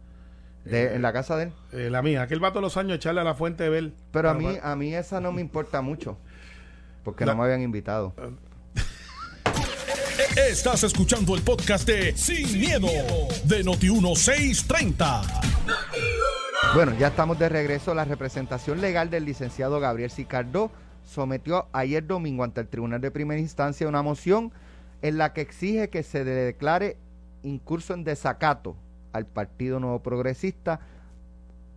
De- 0.66 0.96
en 0.96 1.04
la 1.04 1.14
casa 1.14 1.38
de 1.38 1.44
él. 1.44 1.52
Eh, 1.74 1.90
la 1.92 2.02
mía, 2.02 2.24
aquel 2.24 2.40
vato 2.40 2.60
los 2.60 2.76
años 2.76 2.96
echarle 2.96 3.22
a 3.22 3.24
la 3.24 3.36
fuente 3.36 3.64
de 3.66 3.70
Bel. 3.70 3.94
Pero 4.12 4.30
a 4.30 4.32
Ah, 4.32 4.36
mí, 4.36 4.58
a 4.60 4.76
mí 4.76 4.96
esa 4.96 5.20
no 5.22 5.32
me 5.32 5.42
importa 5.42 5.82
mucho. 5.82 6.18
Porque 7.04 7.26
La- 7.26 7.34
no 7.34 7.40
me 7.40 7.44
habían 7.46 7.62
invitado. 7.62 8.14
Estás 10.38 10.84
escuchando 10.84 11.36
el 11.36 11.42
podcast 11.42 11.88
de 11.88 12.16
Sin, 12.16 12.60
miedo, 12.60 12.88
de 13.46 13.66
Noti1630. 13.66 15.22
Bueno, 16.76 16.94
ya 17.00 17.08
estamos 17.08 17.40
de 17.40 17.50
regreso. 17.50 17.96
La 17.96 18.06
representación 18.06 18.80
legal 18.80 19.10
del 19.10 19.26
licenciado 19.26 19.80
Gabriel 19.80 20.12
Sicardó 20.12 20.70
sometió 21.04 21.66
ayer 21.74 22.06
domingo 22.06 22.44
ante 22.44 22.62
el 22.62 22.68
Tribunal 22.68 23.02
de 23.02 23.10
Primera 23.10 23.40
Instancia 23.40 23.88
una 23.88 24.04
moción 24.04 24.52
en 25.02 25.18
la 25.18 25.34
que 25.34 25.42
exige 25.42 25.90
que 25.90 26.04
se 26.04 26.24
declare 26.24 26.98
incurso 27.42 27.96
en 27.96 28.04
desacato 28.04 28.76
al 29.14 29.26
Partido 29.26 29.80
Nuevo 29.80 30.04
Progresista, 30.04 30.80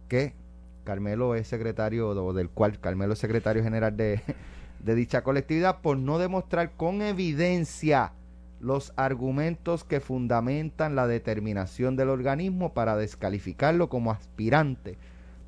que 0.09 0.35
Carmelo 0.85 1.35
es 1.37 1.49
secretario, 1.49 2.11
o 2.11 2.33
del 2.35 2.51
cual 2.51 2.81
Carmelo 2.81 3.15
es 3.15 3.19
secretario 3.19 3.63
general 3.63 3.97
de, 3.97 4.21
de 4.81 4.95
dicha 4.95 5.23
colectividad, 5.23 5.81
por 5.81 5.97
no 5.97 6.19
demostrar 6.19 6.73
con 6.73 7.01
evidencia 7.01 8.13
los 8.67 8.93
argumentos 8.97 9.85
que 9.85 10.01
fundamentan 10.01 10.97
la 10.97 11.07
determinación 11.07 11.95
del 11.95 12.09
organismo 12.09 12.75
para 12.75 12.97
descalificarlo 12.97 13.89
como 13.89 14.11
aspirante 14.11 14.99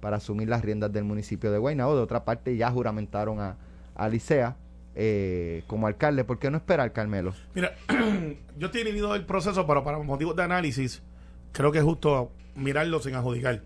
para 0.00 0.18
asumir 0.18 0.48
las 0.48 0.62
riendas 0.62 0.92
del 0.92 1.02
municipio 1.02 1.50
de 1.50 1.58
Guaynabo. 1.58 1.96
De 1.96 2.02
otra 2.02 2.24
parte, 2.24 2.56
ya 2.56 2.70
juramentaron 2.70 3.40
a, 3.40 3.56
a 3.96 4.08
Licea 4.08 4.56
eh, 4.94 5.64
como 5.66 5.88
alcalde. 5.88 6.22
¿Por 6.22 6.38
qué 6.38 6.48
no 6.48 6.58
esperar, 6.58 6.92
Carmelo? 6.92 7.34
Mira, 7.54 7.74
yo 8.56 8.66
estoy 8.66 8.84
dividido 8.84 9.12
del 9.12 9.26
proceso, 9.26 9.66
pero 9.66 9.82
para 9.82 9.98
motivos 9.98 10.36
de 10.36 10.44
análisis, 10.44 11.02
creo 11.50 11.72
que 11.72 11.78
es 11.78 11.84
justo 11.84 12.30
mirarlo 12.54 13.00
sin 13.00 13.16
adjudicar. 13.16 13.62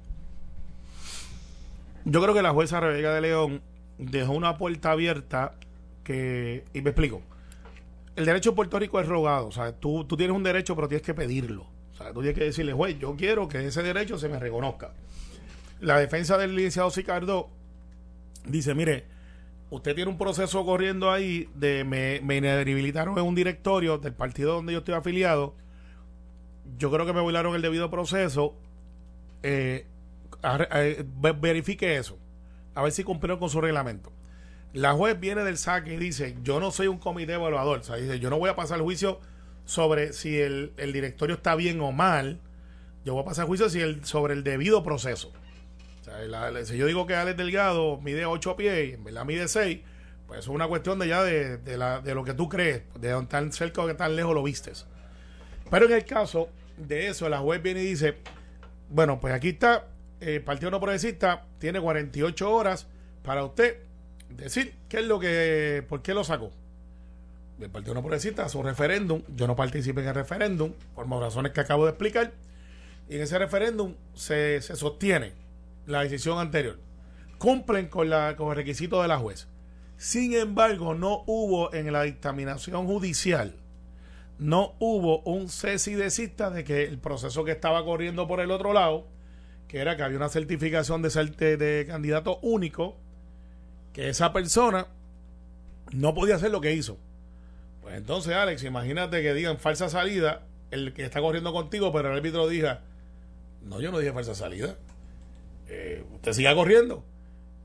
Yo 2.06 2.22
creo 2.22 2.34
que 2.34 2.42
la 2.42 2.52
jueza 2.52 2.80
Rebeca 2.80 3.12
de 3.12 3.20
León 3.20 3.60
dejó 3.98 4.32
una 4.32 4.56
puerta 4.56 4.92
abierta 4.92 5.56
que. 6.04 6.64
Y 6.72 6.80
me 6.80 6.88
explico. 6.88 7.20
El 8.16 8.24
derecho 8.26 8.50
en 8.50 8.56
Puerto 8.56 8.78
Rico 8.78 9.00
es 9.00 9.06
rogado. 9.08 9.46
O 9.46 9.52
sea, 9.52 9.72
tú, 9.72 10.04
tú 10.04 10.16
tienes 10.16 10.36
un 10.36 10.42
derecho, 10.42 10.74
pero 10.76 10.88
tienes 10.88 11.04
que 11.06 11.14
pedirlo. 11.14 11.66
O 11.92 11.96
sea, 11.96 12.12
tú 12.12 12.20
tienes 12.20 12.38
que 12.38 12.44
decirle, 12.44 12.72
juez, 12.72 12.98
yo 12.98 13.16
quiero 13.16 13.48
que 13.48 13.64
ese 13.66 13.82
derecho 13.82 14.18
se 14.18 14.28
me 14.28 14.38
reconozca. 14.38 14.92
La 15.80 15.98
defensa 15.98 16.38
del 16.38 16.54
licenciado 16.54 16.90
Sicardo 16.90 17.48
dice, 18.46 18.74
mire, 18.74 19.04
usted 19.70 19.94
tiene 19.94 20.10
un 20.10 20.18
proceso 20.18 20.64
corriendo 20.64 21.10
ahí 21.10 21.48
de 21.54 21.84
me, 21.84 22.20
me 22.22 22.36
inhabilitaron 22.36 23.18
en 23.18 23.24
un 23.24 23.34
directorio 23.34 23.98
del 23.98 24.12
partido 24.14 24.54
donde 24.54 24.72
yo 24.74 24.80
estoy 24.80 24.94
afiliado. 24.94 25.54
Yo 26.78 26.90
creo 26.90 27.04
que 27.06 27.12
me 27.12 27.20
violaron 27.22 27.54
el 27.54 27.62
debido 27.62 27.90
proceso. 27.90 28.54
Eh, 29.42 29.86
ve- 31.20 31.32
verifique 31.32 31.96
eso. 31.96 32.18
A 32.74 32.82
ver 32.82 32.92
si 32.92 33.04
cumplieron 33.04 33.38
con 33.38 33.50
su 33.50 33.60
reglamento. 33.60 34.12
La 34.72 34.92
juez 34.94 35.18
viene 35.20 35.44
del 35.44 35.58
saque 35.58 35.94
y 35.94 35.96
dice, 35.98 36.36
yo 36.42 36.58
no 36.60 36.70
soy 36.70 36.86
un 36.86 36.98
comité 36.98 37.34
evaluador. 37.34 37.80
O 37.80 37.82
sea, 37.82 37.96
dice, 37.96 38.18
yo 38.18 38.30
no 38.30 38.38
voy 38.38 38.48
a 38.50 38.56
pasar 38.56 38.80
juicio 38.80 39.20
sobre 39.64 40.12
si 40.12 40.40
el, 40.40 40.72
el 40.78 40.92
directorio 40.92 41.36
está 41.36 41.54
bien 41.54 41.80
o 41.80 41.92
mal. 41.92 42.40
Yo 43.04 43.12
voy 43.14 43.22
a 43.22 43.26
pasar 43.26 43.46
juicio 43.46 43.68
si 43.68 43.80
el, 43.80 44.04
sobre 44.04 44.32
el 44.34 44.44
debido 44.44 44.82
proceso. 44.82 45.32
O 46.00 46.04
sea, 46.04 46.18
la- 46.22 46.64
si 46.64 46.76
yo 46.76 46.86
digo 46.86 47.06
que 47.06 47.14
Alex 47.14 47.36
Delgado 47.36 48.00
mide 48.00 48.24
8 48.26 48.56
pies 48.56 48.90
y 48.90 48.92
en 48.94 49.04
verdad 49.04 49.24
mide 49.24 49.46
6, 49.46 49.80
pues 50.26 50.40
es 50.40 50.48
una 50.48 50.66
cuestión 50.68 50.98
de 50.98 51.08
ya 51.08 51.22
de, 51.22 51.58
de 51.58 52.14
lo 52.14 52.24
que 52.24 52.32
tú 52.32 52.48
crees, 52.48 52.82
de 52.98 53.10
dónde 53.10 53.28
tan 53.30 53.52
cerca 53.52 53.82
o 53.82 53.86
que 53.86 53.94
tan 53.94 54.16
lejos 54.16 54.34
lo 54.34 54.42
vistes. 54.42 54.86
Pero 55.70 55.86
en 55.86 55.92
el 55.92 56.04
caso 56.06 56.48
de 56.78 57.08
eso, 57.08 57.28
la 57.28 57.38
juez 57.38 57.62
viene 57.62 57.82
y 57.82 57.86
dice, 57.86 58.16
bueno, 58.88 59.20
pues 59.20 59.34
aquí 59.34 59.50
está, 59.50 59.86
el 60.20 60.42
Partido 60.42 60.70
No 60.70 60.80
Progresista 60.80 61.44
tiene 61.58 61.80
48 61.80 62.50
horas 62.50 62.86
para 63.22 63.44
usted 63.44 63.76
decir 64.36 64.74
qué 64.88 64.98
es 64.98 65.06
lo 65.06 65.18
que, 65.18 65.84
por 65.88 66.02
qué 66.02 66.14
lo 66.14 66.24
sacó. 66.24 66.50
El 67.60 67.70
Partido 67.70 67.94
No 67.94 68.00
Progresista 68.02 68.44
un 68.54 68.64
referéndum, 68.64 69.22
yo 69.36 69.46
no 69.46 69.54
participé 69.54 70.00
en 70.02 70.08
el 70.08 70.14
referéndum, 70.14 70.72
por 70.94 71.06
razones 71.22 71.52
que 71.52 71.60
acabo 71.60 71.84
de 71.84 71.90
explicar, 71.90 72.32
y 73.08 73.16
en 73.16 73.22
ese 73.22 73.38
referéndum 73.38 73.94
se, 74.14 74.60
se 74.62 74.74
sostiene 74.74 75.32
la 75.86 76.02
decisión 76.02 76.38
anterior. 76.38 76.78
Cumplen 77.38 77.88
con, 77.88 78.08
la, 78.10 78.36
con 78.36 78.50
el 78.50 78.56
requisito 78.56 79.02
de 79.02 79.08
la 79.08 79.18
juez. 79.18 79.48
Sin 79.96 80.34
embargo, 80.34 80.94
no 80.94 81.22
hubo 81.26 81.72
en 81.74 81.92
la 81.92 82.02
dictaminación 82.02 82.86
judicial, 82.86 83.54
no 84.38 84.74
hubo 84.80 85.20
un 85.20 85.48
cese 85.48 85.92
de 86.50 86.64
que 86.64 86.84
el 86.84 86.98
proceso 86.98 87.44
que 87.44 87.52
estaba 87.52 87.84
corriendo 87.84 88.26
por 88.26 88.40
el 88.40 88.50
otro 88.50 88.72
lado, 88.72 89.06
que 89.68 89.78
era 89.78 89.96
que 89.96 90.02
había 90.02 90.16
una 90.16 90.28
certificación 90.28 91.02
de, 91.02 91.10
de- 91.38 91.56
de 91.56 91.86
candidato 91.86 92.38
único, 92.42 92.96
que 93.92 94.08
esa 94.08 94.32
persona 94.32 94.86
no 95.92 96.14
podía 96.14 96.36
hacer 96.36 96.50
lo 96.50 96.60
que 96.60 96.72
hizo. 96.72 96.98
Pues 97.82 97.96
entonces, 97.96 98.34
Alex, 98.34 98.62
imagínate 98.64 99.22
que 99.22 99.34
digan 99.34 99.58
falsa 99.58 99.88
salida, 99.88 100.42
el 100.70 100.92
que 100.94 101.04
está 101.04 101.20
corriendo 101.20 101.52
contigo, 101.52 101.92
pero 101.92 102.10
el 102.10 102.16
árbitro 102.16 102.48
diga, 102.48 102.80
no, 103.62 103.80
yo 103.80 103.90
no 103.90 103.98
dije 103.98 104.12
falsa 104.12 104.34
salida. 104.34 104.76
Eh, 105.68 106.04
usted 106.14 106.32
siga 106.32 106.54
corriendo. 106.54 107.04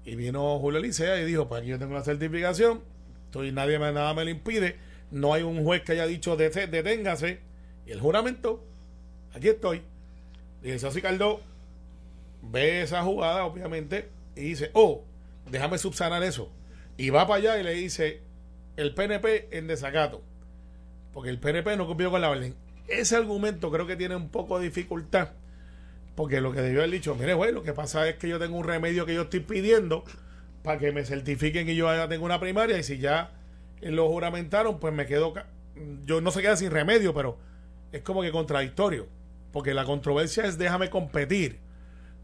Y 0.06 0.16
vino 0.16 0.60
Julio 0.60 0.80
Licea 0.80 1.20
y 1.22 1.26
dijo, 1.26 1.48
pues 1.48 1.62
aquí 1.62 1.70
yo 1.70 1.80
tengo 1.80 1.94
la 1.94 2.04
certificación, 2.04 2.82
estoy, 3.26 3.52
nadie 3.52 3.78
me, 3.78 3.92
nada 3.92 4.13
me 4.13 4.24
lo 4.24 4.30
impide, 4.30 4.78
no 5.12 5.34
hay 5.34 5.44
un 5.44 5.63
juez 5.63 5.82
que 5.84 5.92
haya 5.94 6.08
dicho 6.08 6.38
"Dete- 6.38 6.68
deténgase, 6.68 7.40
y 7.86 7.92
el 7.92 8.00
juramento, 8.00 8.63
aquí 9.34 9.50
estoy. 9.50 9.82
Y 10.63 10.72
el 10.72 10.80
Sosi 10.80 11.02
Caldó 11.02 11.42
ve 12.42 12.82
esa 12.82 13.04
jugada, 13.04 13.46
obviamente, 13.46 14.10
y 14.36 14.42
dice, 14.42 14.72
oh, 14.74 15.04
déjame 15.49 15.77
subsanar 15.77 16.23
eso. 16.23 16.51
Y 16.97 17.10
va 17.10 17.27
para 17.27 17.39
allá 17.39 17.60
y 17.60 17.63
le 17.63 17.73
dice, 17.73 18.21
el 18.75 18.93
PNP 18.93 19.49
en 19.51 19.67
desacato, 19.67 20.23
porque 21.13 21.29
el 21.29 21.39
PNP 21.39 21.77
no 21.77 21.88
cumplió 21.88 22.12
con 22.12 22.21
la 22.21 22.29
orden. 22.29 22.55
Ese 22.88 23.15
argumento 23.15 23.71
creo 23.71 23.86
que 23.86 23.95
tiene 23.95 24.15
un 24.15 24.29
poco 24.29 24.60
de 24.60 24.65
dificultad, 24.65 25.29
porque 26.15 26.41
lo 26.41 26.51
que 26.51 26.62
debió 26.62 26.79
haber 26.79 26.91
dicho, 26.91 27.15
mire, 27.15 27.33
güey, 27.33 27.51
lo 27.51 27.63
que 27.63 27.73
pasa 27.73 28.07
es 28.07 28.15
que 28.15 28.29
yo 28.29 28.39
tengo 28.39 28.57
un 28.57 28.63
remedio 28.63 29.05
que 29.05 29.13
yo 29.13 29.23
estoy 29.23 29.41
pidiendo 29.41 30.03
para 30.63 30.79
que 30.79 30.91
me 30.91 31.05
certifiquen 31.05 31.69
y 31.69 31.75
yo 31.75 31.93
ya 31.93 32.07
tengo 32.07 32.25
una 32.25 32.39
primaria, 32.39 32.77
y 32.77 32.83
si 32.83 32.97
ya 32.97 33.31
eh, 33.81 33.91
lo 33.91 34.07
juramentaron, 34.07 34.79
pues 34.79 34.93
me 34.93 35.05
quedo, 35.05 35.33
yo 36.05 36.21
no 36.21 36.31
se 36.31 36.41
queda 36.41 36.55
sin 36.55 36.71
remedio, 36.71 37.13
pero 37.13 37.38
es 37.91 38.01
como 38.01 38.21
que 38.21 38.31
contradictorio, 38.31 39.07
porque 39.51 39.73
la 39.73 39.86
controversia 39.86 40.45
es 40.45 40.57
déjame 40.57 40.89
competir 40.89 41.60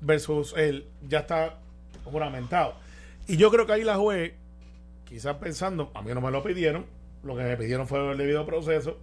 versus 0.02 0.54
el 0.58 0.88
ya 1.08 1.20
está 1.20 1.60
juramentado. 2.06 2.83
Y 3.28 3.38
yo 3.38 3.52
creo 3.52 3.66
que 3.66 3.74
ahí 3.74 3.84
la 3.84 3.98
juez, 3.98 4.34
quizás 5.06 5.36
pensando, 5.38 5.92
a 5.94 6.02
mí 6.02 6.14
no 6.14 6.22
me 6.22 6.32
lo 6.32 6.44
pidieron, 6.44 6.86
lo 7.24 7.36
que 7.36 7.44
me 7.44 7.56
pidieron 7.56 7.88
fue 7.88 8.12
el 8.12 8.18
debido 8.18 8.46
proceso, 8.46 8.98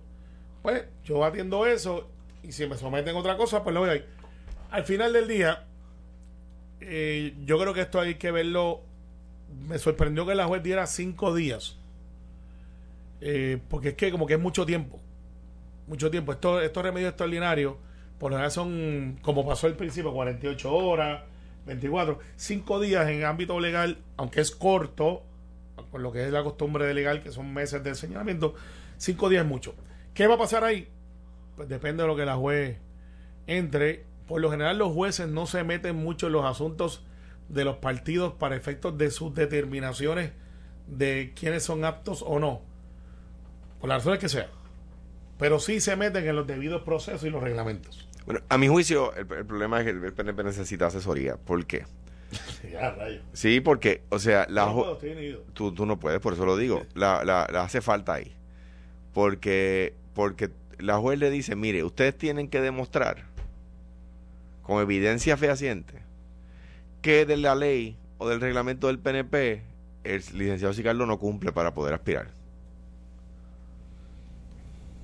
pues 0.63 0.85
yo 1.05 1.25
atiendo 1.25 1.67
eso 1.67 2.11
y 2.43 2.53
si 2.53 2.67
me 2.67 2.77
someten 2.77 3.17
otra 3.17 3.37
cosa, 3.37 3.63
pues 3.63 3.75
lo 3.75 3.81
voy 3.81 3.91
a 3.91 3.97
ir. 3.97 4.07
Al 4.71 4.85
final 4.85 5.13
del 5.13 5.27
día, 5.27 5.65
eh, 6.81 7.35
yo 7.45 7.59
creo 7.59 7.75
que 7.75 7.83
esto 7.83 8.01
hay 8.01 8.15
que 8.17 8.31
verlo. 8.31 8.83
Me 9.67 9.79
sorprendió 9.79 10.27
que 10.27 10.35
la 10.35 10.47
juez 10.47 10.63
diera 10.63 10.87
cinco 10.87 11.35
días. 11.35 11.77
Eh, 13.21 13.59
porque 13.69 13.91
es 13.91 13.95
que 13.95 14.11
como 14.11 14.27
que 14.27 14.35
es 14.35 14.41
mucho 14.41 14.65
tiempo. 14.65 15.01
Mucho 15.87 16.11
tiempo. 16.11 16.33
Estos, 16.33 16.63
estos 16.63 16.83
remedios 16.83 17.11
extraordinarios, 17.11 17.75
por 18.19 18.31
lo 18.31 18.37
general 18.37 18.53
son, 18.53 19.19
como 19.23 19.47
pasó 19.47 19.67
al 19.67 19.77
principio, 19.77 20.13
48 20.13 20.73
horas, 20.73 21.25
24. 21.67 22.19
Cinco 22.37 22.81
días 22.81 23.09
en 23.09 23.25
ámbito 23.25 23.59
legal, 23.61 23.99
aunque 24.17 24.41
es 24.41 24.51
corto, 24.51 25.23
por 25.91 26.01
lo 26.01 26.13
que 26.13 26.25
es 26.25 26.33
la 26.33 26.43
costumbre 26.43 26.87
de 26.87 26.95
legal, 26.95 27.23
que 27.23 27.33
son 27.33 27.53
meses 27.53 27.83
de 27.83 27.95
señalamiento, 27.95 28.55
cinco 28.97 29.29
días 29.29 29.45
es 29.45 29.49
mucho. 29.49 29.75
¿Qué 30.15 30.27
va 30.27 30.35
a 30.35 30.39
pasar 30.39 30.65
ahí? 30.65 30.89
Pues 31.57 31.69
depende 31.69 32.03
de 32.03 32.09
lo 32.09 32.17
que 32.17 32.25
la 32.25 32.37
juez 32.37 32.79
entre. 33.47 34.05
Por 34.27 34.41
lo 34.41 34.51
general 34.51 34.79
los 34.79 34.93
jueces 34.93 35.29
no 35.29 35.47
se 35.47 35.65
meten 35.65 35.97
mucho 35.97 36.29
en 36.29 36.35
los 36.35 36.45
asuntos 36.45 37.05
de 37.49 37.65
los 37.65 37.79
partidos 37.79 38.35
para 38.35 38.55
efectos 38.55 38.97
de 38.97 39.11
sus 39.11 39.35
determinaciones 39.35 40.31
de 40.87 41.33
quiénes 41.35 41.65
son 41.65 41.85
aptos 41.85 42.23
o 42.25 42.39
no. 42.39 42.63
Por 43.81 43.89
las 43.89 43.99
razones 43.99 44.21
que 44.21 44.29
sea. 44.29 44.49
Pero 45.37 45.59
sí 45.59 45.81
se 45.81 45.97
meten 45.97 46.29
en 46.29 46.37
los 46.37 46.47
debidos 46.47 46.83
procesos 46.83 47.25
y 47.25 47.31
los 47.31 47.43
reglamentos. 47.43 48.10
Bueno, 48.27 48.41
a 48.49 48.59
mi 48.59 48.69
juicio, 48.69 49.15
el, 49.15 49.31
el 49.33 49.47
problema 49.47 49.81
es 49.81 49.85
que 49.85 49.91
el 49.91 50.13
PNP 50.13 50.45
necesita 50.45 50.87
asesoría. 50.87 51.37
¿Por 51.37 51.67
qué? 51.67 51.85
Ya, 52.71 52.91
rayo. 52.93 53.21
Sí, 53.33 53.61
porque, 53.61 54.03
o 54.11 54.19
sea, 54.19 54.47
la 54.49 54.67
No 54.67 54.75
puedo, 54.75 54.93
estoy 54.93 55.39
tú, 55.53 55.73
tú 55.73 55.87
no 55.87 55.99
puedes, 55.99 56.21
por 56.21 56.35
eso 56.35 56.47
lo 56.47 56.57
digo. 56.57 56.85
La, 56.95 57.25
la, 57.25 57.49
la 57.51 57.63
hace 57.63 57.81
falta 57.81 58.15
ahí. 58.15 58.33
Porque, 59.13 59.95
porque 60.15 60.51
la 60.79 60.99
juez 60.99 61.19
le 61.19 61.31
dice, 61.31 61.57
mire, 61.57 61.83
ustedes 61.83 62.17
tienen 62.17 62.49
que 62.49 62.61
demostrar 62.61 63.25
con 64.63 64.81
evidencia 64.81 65.37
fehaciente 65.37 65.95
que 67.03 67.27
de 67.27 67.37
la 67.37 67.55
ley 67.55 67.97
o 68.19 68.29
del 68.29 68.41
reglamento 68.41 68.87
del 68.87 68.99
PNP 68.99 69.63
el 70.05 70.23
licenciado 70.35 70.73
Sicardo 70.73 71.07
no 71.07 71.19
cumple 71.19 71.53
para 71.53 71.75
poder 71.75 71.95
aspirar. 71.95 72.29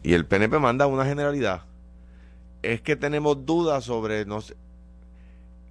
Y 0.02 0.14
el 0.14 0.24
PNP 0.24 0.58
manda 0.58 0.86
una 0.86 1.04
generalidad. 1.04 1.62
Es 2.72 2.80
que 2.80 2.96
tenemos 2.96 3.46
dudas 3.46 3.84
sobre 3.84 4.24
no 4.24 4.40
sé, 4.40 4.56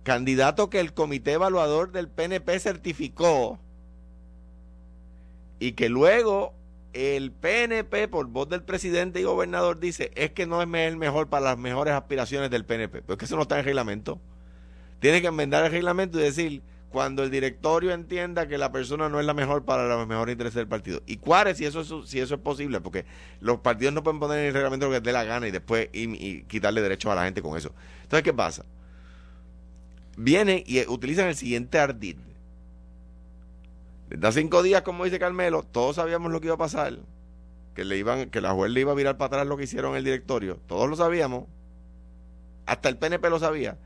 candidato 0.04 0.70
que 0.70 0.80
el 0.80 0.94
comité 0.94 1.34
evaluador 1.34 1.92
del 1.92 2.08
PNP 2.08 2.60
certificó 2.60 3.60
y 5.60 5.74
que 5.74 5.90
luego 5.90 6.54
el 6.94 7.32
PNP 7.34 8.08
por 8.08 8.28
voz 8.28 8.48
del 8.48 8.64
presidente 8.64 9.20
y 9.20 9.24
gobernador 9.24 9.80
dice 9.80 10.12
es 10.16 10.32
que 10.32 10.48
no 10.48 10.62
es 10.62 10.70
el 10.74 10.96
mejor 10.96 11.28
para 11.28 11.44
las 11.44 11.58
mejores 11.58 11.94
aspiraciones 11.94 12.50
del 12.50 12.64
PNP. 12.64 13.02
Pero 13.02 13.14
es 13.14 13.20
que 13.20 13.26
eso 13.26 13.36
no 13.36 13.42
está 13.42 13.56
en 13.56 13.60
el 13.60 13.66
reglamento. 13.66 14.22
Tiene 15.00 15.22
que 15.22 15.28
enmendar 15.28 15.66
el 15.66 15.72
reglamento 15.72 16.18
y 16.18 16.24
decir 16.24 16.62
cuando 16.96 17.24
el 17.24 17.30
directorio 17.30 17.92
entienda 17.92 18.48
que 18.48 18.58
la 18.58 18.72
persona 18.72 19.10
no 19.10 19.20
es 19.20 19.26
la 19.26 19.34
mejor 19.34 19.66
para 19.66 19.86
los 19.86 20.08
mejores 20.08 20.32
intereses 20.32 20.56
del 20.56 20.70
partido. 20.70 21.02
Y 21.06 21.18
cuáles 21.18 21.58
si 21.58 21.66
eso 21.66 21.82
es, 21.82 22.10
si 22.10 22.22
eso 22.22 22.36
es 22.36 22.40
posible, 22.40 22.80
porque 22.80 23.04
los 23.42 23.60
partidos 23.60 23.94
no 23.94 24.02
pueden 24.02 24.22
poner 24.22 24.40
en 24.40 24.46
el 24.46 24.54
reglamento 24.54 24.86
lo 24.86 24.94
que 24.94 25.00
les 25.00 25.04
dé 25.04 25.12
la 25.12 25.26
gana 25.26 25.46
y 25.46 25.52
después 25.52 25.90
y, 25.92 26.44
quitarle 26.44 26.80
derechos 26.80 27.12
a 27.12 27.16
la 27.16 27.26
gente 27.26 27.42
con 27.42 27.58
eso. 27.58 27.74
Entonces, 28.04 28.24
¿qué 28.24 28.32
pasa? 28.32 28.64
Vienen 30.16 30.64
y 30.66 30.78
eh, 30.78 30.86
utilizan 30.88 31.28
el 31.28 31.36
siguiente 31.36 31.80
ardid. 31.80 32.16
Les 34.10 34.18
da 34.22 34.32
cinco 34.32 34.64
días, 34.64 34.82
como 34.84 35.04
dice 35.04 35.20
Carmelo, 35.20 35.64
todos 35.64 35.98
sabíamos 35.98 36.32
lo 36.32 36.40
que 36.40 36.48
iba 36.48 36.56
a 36.56 36.58
pasar, 36.58 36.98
que 37.74 37.84
le 37.84 37.98
iban, 37.98 38.30
que 38.30 38.40
la 38.40 38.54
juez 38.54 38.72
le 38.72 38.80
iba 38.80 38.94
a 38.94 38.96
virar 38.96 39.18
para 39.18 39.28
atrás 39.28 39.48
lo 39.48 39.58
que 39.58 39.66
hicieron 39.66 39.92
en 39.92 39.98
el 39.98 40.06
directorio, 40.06 40.62
todos 40.66 40.90
lo 40.90 40.96
sabíamos, 40.96 41.44
hasta 42.66 42.88
el 42.88 42.96
PNP 42.96 43.30
lo 43.30 43.40
sabía. 43.40 43.78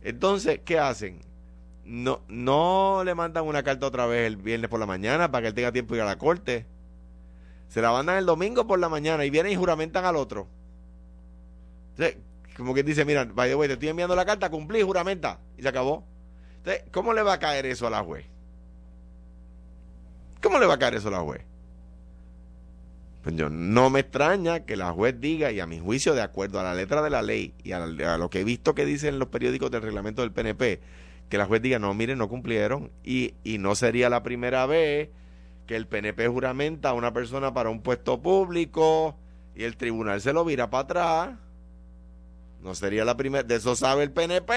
Entonces, 0.00 0.58
¿qué 0.64 0.78
hacen? 0.78 1.20
No, 1.86 2.20
no 2.26 3.02
le 3.04 3.14
mandan 3.14 3.44
una 3.44 3.62
carta 3.62 3.86
otra 3.86 4.06
vez 4.06 4.26
el 4.26 4.36
viernes 4.36 4.68
por 4.68 4.80
la 4.80 4.86
mañana 4.86 5.30
para 5.30 5.42
que 5.42 5.48
él 5.48 5.54
tenga 5.54 5.70
tiempo 5.70 5.94
de 5.94 5.98
ir 5.98 6.02
a 6.02 6.06
la 6.06 6.18
corte. 6.18 6.66
Se 7.68 7.80
la 7.80 7.92
mandan 7.92 8.18
el 8.18 8.26
domingo 8.26 8.66
por 8.66 8.78
la 8.80 8.88
mañana 8.88 9.24
y 9.24 9.30
vienen 9.30 9.52
y 9.52 9.56
juramentan 9.56 10.04
al 10.04 10.16
otro. 10.16 10.48
Entonces, 11.90 12.16
como 12.56 12.74
que 12.74 12.82
dice, 12.82 13.04
mira, 13.04 13.24
by 13.24 13.50
the 13.50 13.66
te 13.68 13.72
estoy 13.74 13.88
enviando 13.88 14.16
la 14.16 14.24
carta, 14.24 14.50
cumplí, 14.50 14.82
juramenta. 14.82 15.38
Y 15.56 15.62
se 15.62 15.68
acabó. 15.68 16.04
Entonces, 16.58 16.84
¿cómo 16.90 17.12
le 17.12 17.22
va 17.22 17.34
a 17.34 17.38
caer 17.38 17.66
eso 17.66 17.86
a 17.86 17.90
la 17.90 18.02
juez? 18.02 18.26
¿Cómo 20.42 20.58
le 20.58 20.66
va 20.66 20.74
a 20.74 20.78
caer 20.78 20.94
eso 20.94 21.08
a 21.08 21.12
la 21.12 21.20
juez? 21.20 21.42
Pues 23.22 23.36
yo, 23.36 23.48
no 23.48 23.90
me 23.90 24.00
extraña 24.00 24.60
que 24.60 24.76
la 24.76 24.92
juez 24.92 25.20
diga, 25.20 25.52
y 25.52 25.60
a 25.60 25.66
mi 25.66 25.78
juicio, 25.78 26.14
de 26.14 26.22
acuerdo 26.22 26.60
a 26.60 26.62
la 26.62 26.74
letra 26.74 27.02
de 27.02 27.10
la 27.10 27.22
ley 27.22 27.54
y 27.62 27.72
a, 27.72 27.82
a 27.84 28.18
lo 28.18 28.30
que 28.30 28.40
he 28.40 28.44
visto 28.44 28.74
que 28.74 28.84
dicen 28.84 29.18
los 29.18 29.28
periódicos 29.28 29.70
del 29.70 29.82
reglamento 29.82 30.22
del 30.22 30.32
PNP, 30.32 30.80
que 31.28 31.38
la 31.38 31.46
juez 31.46 31.60
diga, 31.62 31.78
no, 31.78 31.92
miren, 31.94 32.18
no 32.18 32.28
cumplieron. 32.28 32.90
Y, 33.04 33.34
y 33.44 33.58
no 33.58 33.74
sería 33.74 34.08
la 34.08 34.22
primera 34.22 34.66
vez 34.66 35.10
que 35.66 35.74
el 35.76 35.86
PNP 35.86 36.28
juramenta 36.28 36.90
a 36.90 36.92
una 36.92 37.12
persona 37.12 37.52
para 37.52 37.70
un 37.70 37.82
puesto 37.82 38.22
público 38.22 39.16
y 39.54 39.64
el 39.64 39.76
tribunal 39.76 40.20
se 40.20 40.32
lo 40.32 40.44
vira 40.44 40.70
para 40.70 40.82
atrás. 40.84 41.30
No 42.62 42.74
sería 42.74 43.04
la 43.04 43.16
primera, 43.16 43.42
de 43.42 43.56
eso 43.56 43.74
sabe 43.76 44.02
el 44.04 44.12
PNP. 44.12 44.52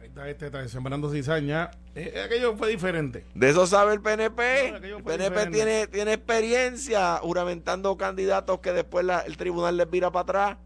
Ahí 0.00 0.06
está 0.08 0.28
este, 0.28 0.46
está 0.46 0.66
sembrando 0.68 1.10
cizaña. 1.12 1.70
Eh, 1.94 2.22
aquello 2.24 2.56
fue 2.56 2.68
diferente. 2.70 3.24
De 3.34 3.48
eso 3.50 3.66
sabe 3.66 3.94
el 3.94 4.00
PNP. 4.00 4.70
No, 4.72 4.76
el 4.76 5.02
PNP 5.02 5.16
diferente. 5.30 5.50
tiene, 5.50 5.86
tiene 5.86 6.12
experiencia 6.14 7.16
juramentando 7.22 7.96
candidatos 7.96 8.60
que 8.60 8.72
después 8.72 9.04
la- 9.04 9.20
el 9.20 9.36
tribunal 9.36 9.76
les 9.76 9.90
vira 9.90 10.10
para 10.10 10.22
atrás. 10.22 10.56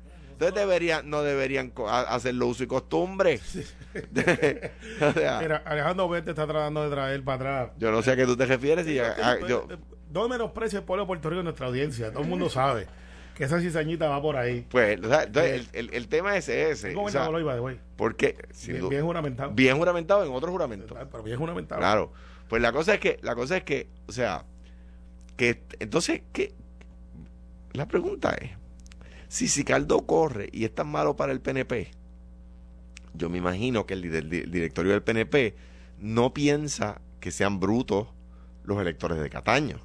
Entonces 0.41 0.55
deberían, 0.59 1.11
no 1.11 1.23
deberían 1.23 1.71
hacerlo 1.87 2.47
uso 2.47 2.65
y 2.65 2.67
costumbre. 2.67 3.41
O 5.03 5.13
sea, 5.13 5.39
Mira, 5.41 5.63
Alejandro 5.67 6.09
Vete 6.09 6.31
está 6.31 6.47
tratando 6.47 6.83
de 6.85 6.91
traer 6.91 7.23
para 7.25 7.37
atrás. 7.65 7.77
yo 7.79 7.91
no 7.91 8.03
sé 8.03 8.13
a 8.13 8.17
qué 8.17 8.25
tú 8.25 8.37
te 8.37 8.47
refieres. 8.47 8.87
Y, 8.87 8.99
a- 8.99 9.13
a- 9.33 9.47
yo- 9.47 9.67
No 10.13 10.29
menosprecia 10.29 10.79
el 10.79 10.85
pueblo 10.85 11.05
de 11.05 11.07
Puerto 11.09 11.29
Rico 11.29 11.41
en 11.41 11.45
nuestra 11.45 11.67
audiencia. 11.67 12.11
Todo 12.13 12.23
el 12.23 12.29
mundo 12.29 12.49
sabe 12.49 12.87
que 13.35 13.45
esa 13.45 13.61
cizañita 13.61 14.09
va 14.09 14.23
por 14.23 14.37
ahí. 14.37 14.67
pues, 14.71 14.99
o 15.05 15.09
sea, 15.09 15.25
entonces, 15.25 15.69
el, 15.73 15.89
el- 15.89 15.95
el 15.95 16.09
tema 16.09 16.37
es 16.37 16.49
ese. 16.49 16.95
¿Cómo 16.95 17.07
o 17.07 17.11
sea, 17.11 17.29
iba 17.39 17.55
de 17.55 17.61
güey? 17.61 17.79
porque 17.97 18.37
sin 18.53 18.75
Bien, 18.77 18.89
bien 18.89 19.05
juramentado. 19.05 19.51
bien 19.53 19.77
juramentado 19.77 20.25
en 20.25 20.33
otro 20.33 20.51
juramento. 20.51 20.95
Pero 21.11 21.23
bien 21.23 21.37
juramentado. 21.39 21.81
Claro. 21.81 22.13
Pues 22.49 22.63
la 22.63 22.73
cosa 22.73 22.95
es 22.95 23.01
que, 23.01 23.19
la 23.23 23.35
cosa 23.35 23.57
es 23.59 23.65
que, 23.65 23.89
o 24.09 24.13
sea, 24.13 24.45
que 25.37 25.63
entonces, 25.81 26.23
que 26.33 26.55
la 27.73 27.87
pregunta 27.87 28.35
es, 28.41 28.51
si 29.31 29.47
Sicardo 29.47 30.07
corre 30.07 30.49
y 30.53 30.65
es 30.65 30.75
tan 30.75 30.89
malo 30.89 31.15
para 31.15 31.31
el 31.31 31.41
PNP, 31.41 31.93
yo 33.15 33.31
me 33.31 33.39
imagino 33.39 33.87
que 33.87 33.95
el, 33.95 34.03
di- 34.03 34.09
el 34.17 34.29
di- 34.29 34.39
el 34.39 34.51
directorio 34.51 34.91
del 34.91 35.05
PNP 35.05 35.55
no 36.01 36.35
piensa 36.35 37.01
que 37.21 37.31
sean 37.31 37.61
brutos 37.61 38.09
los 38.65 38.81
electores 38.81 39.21
de 39.21 39.31
Cataño. 39.31 39.79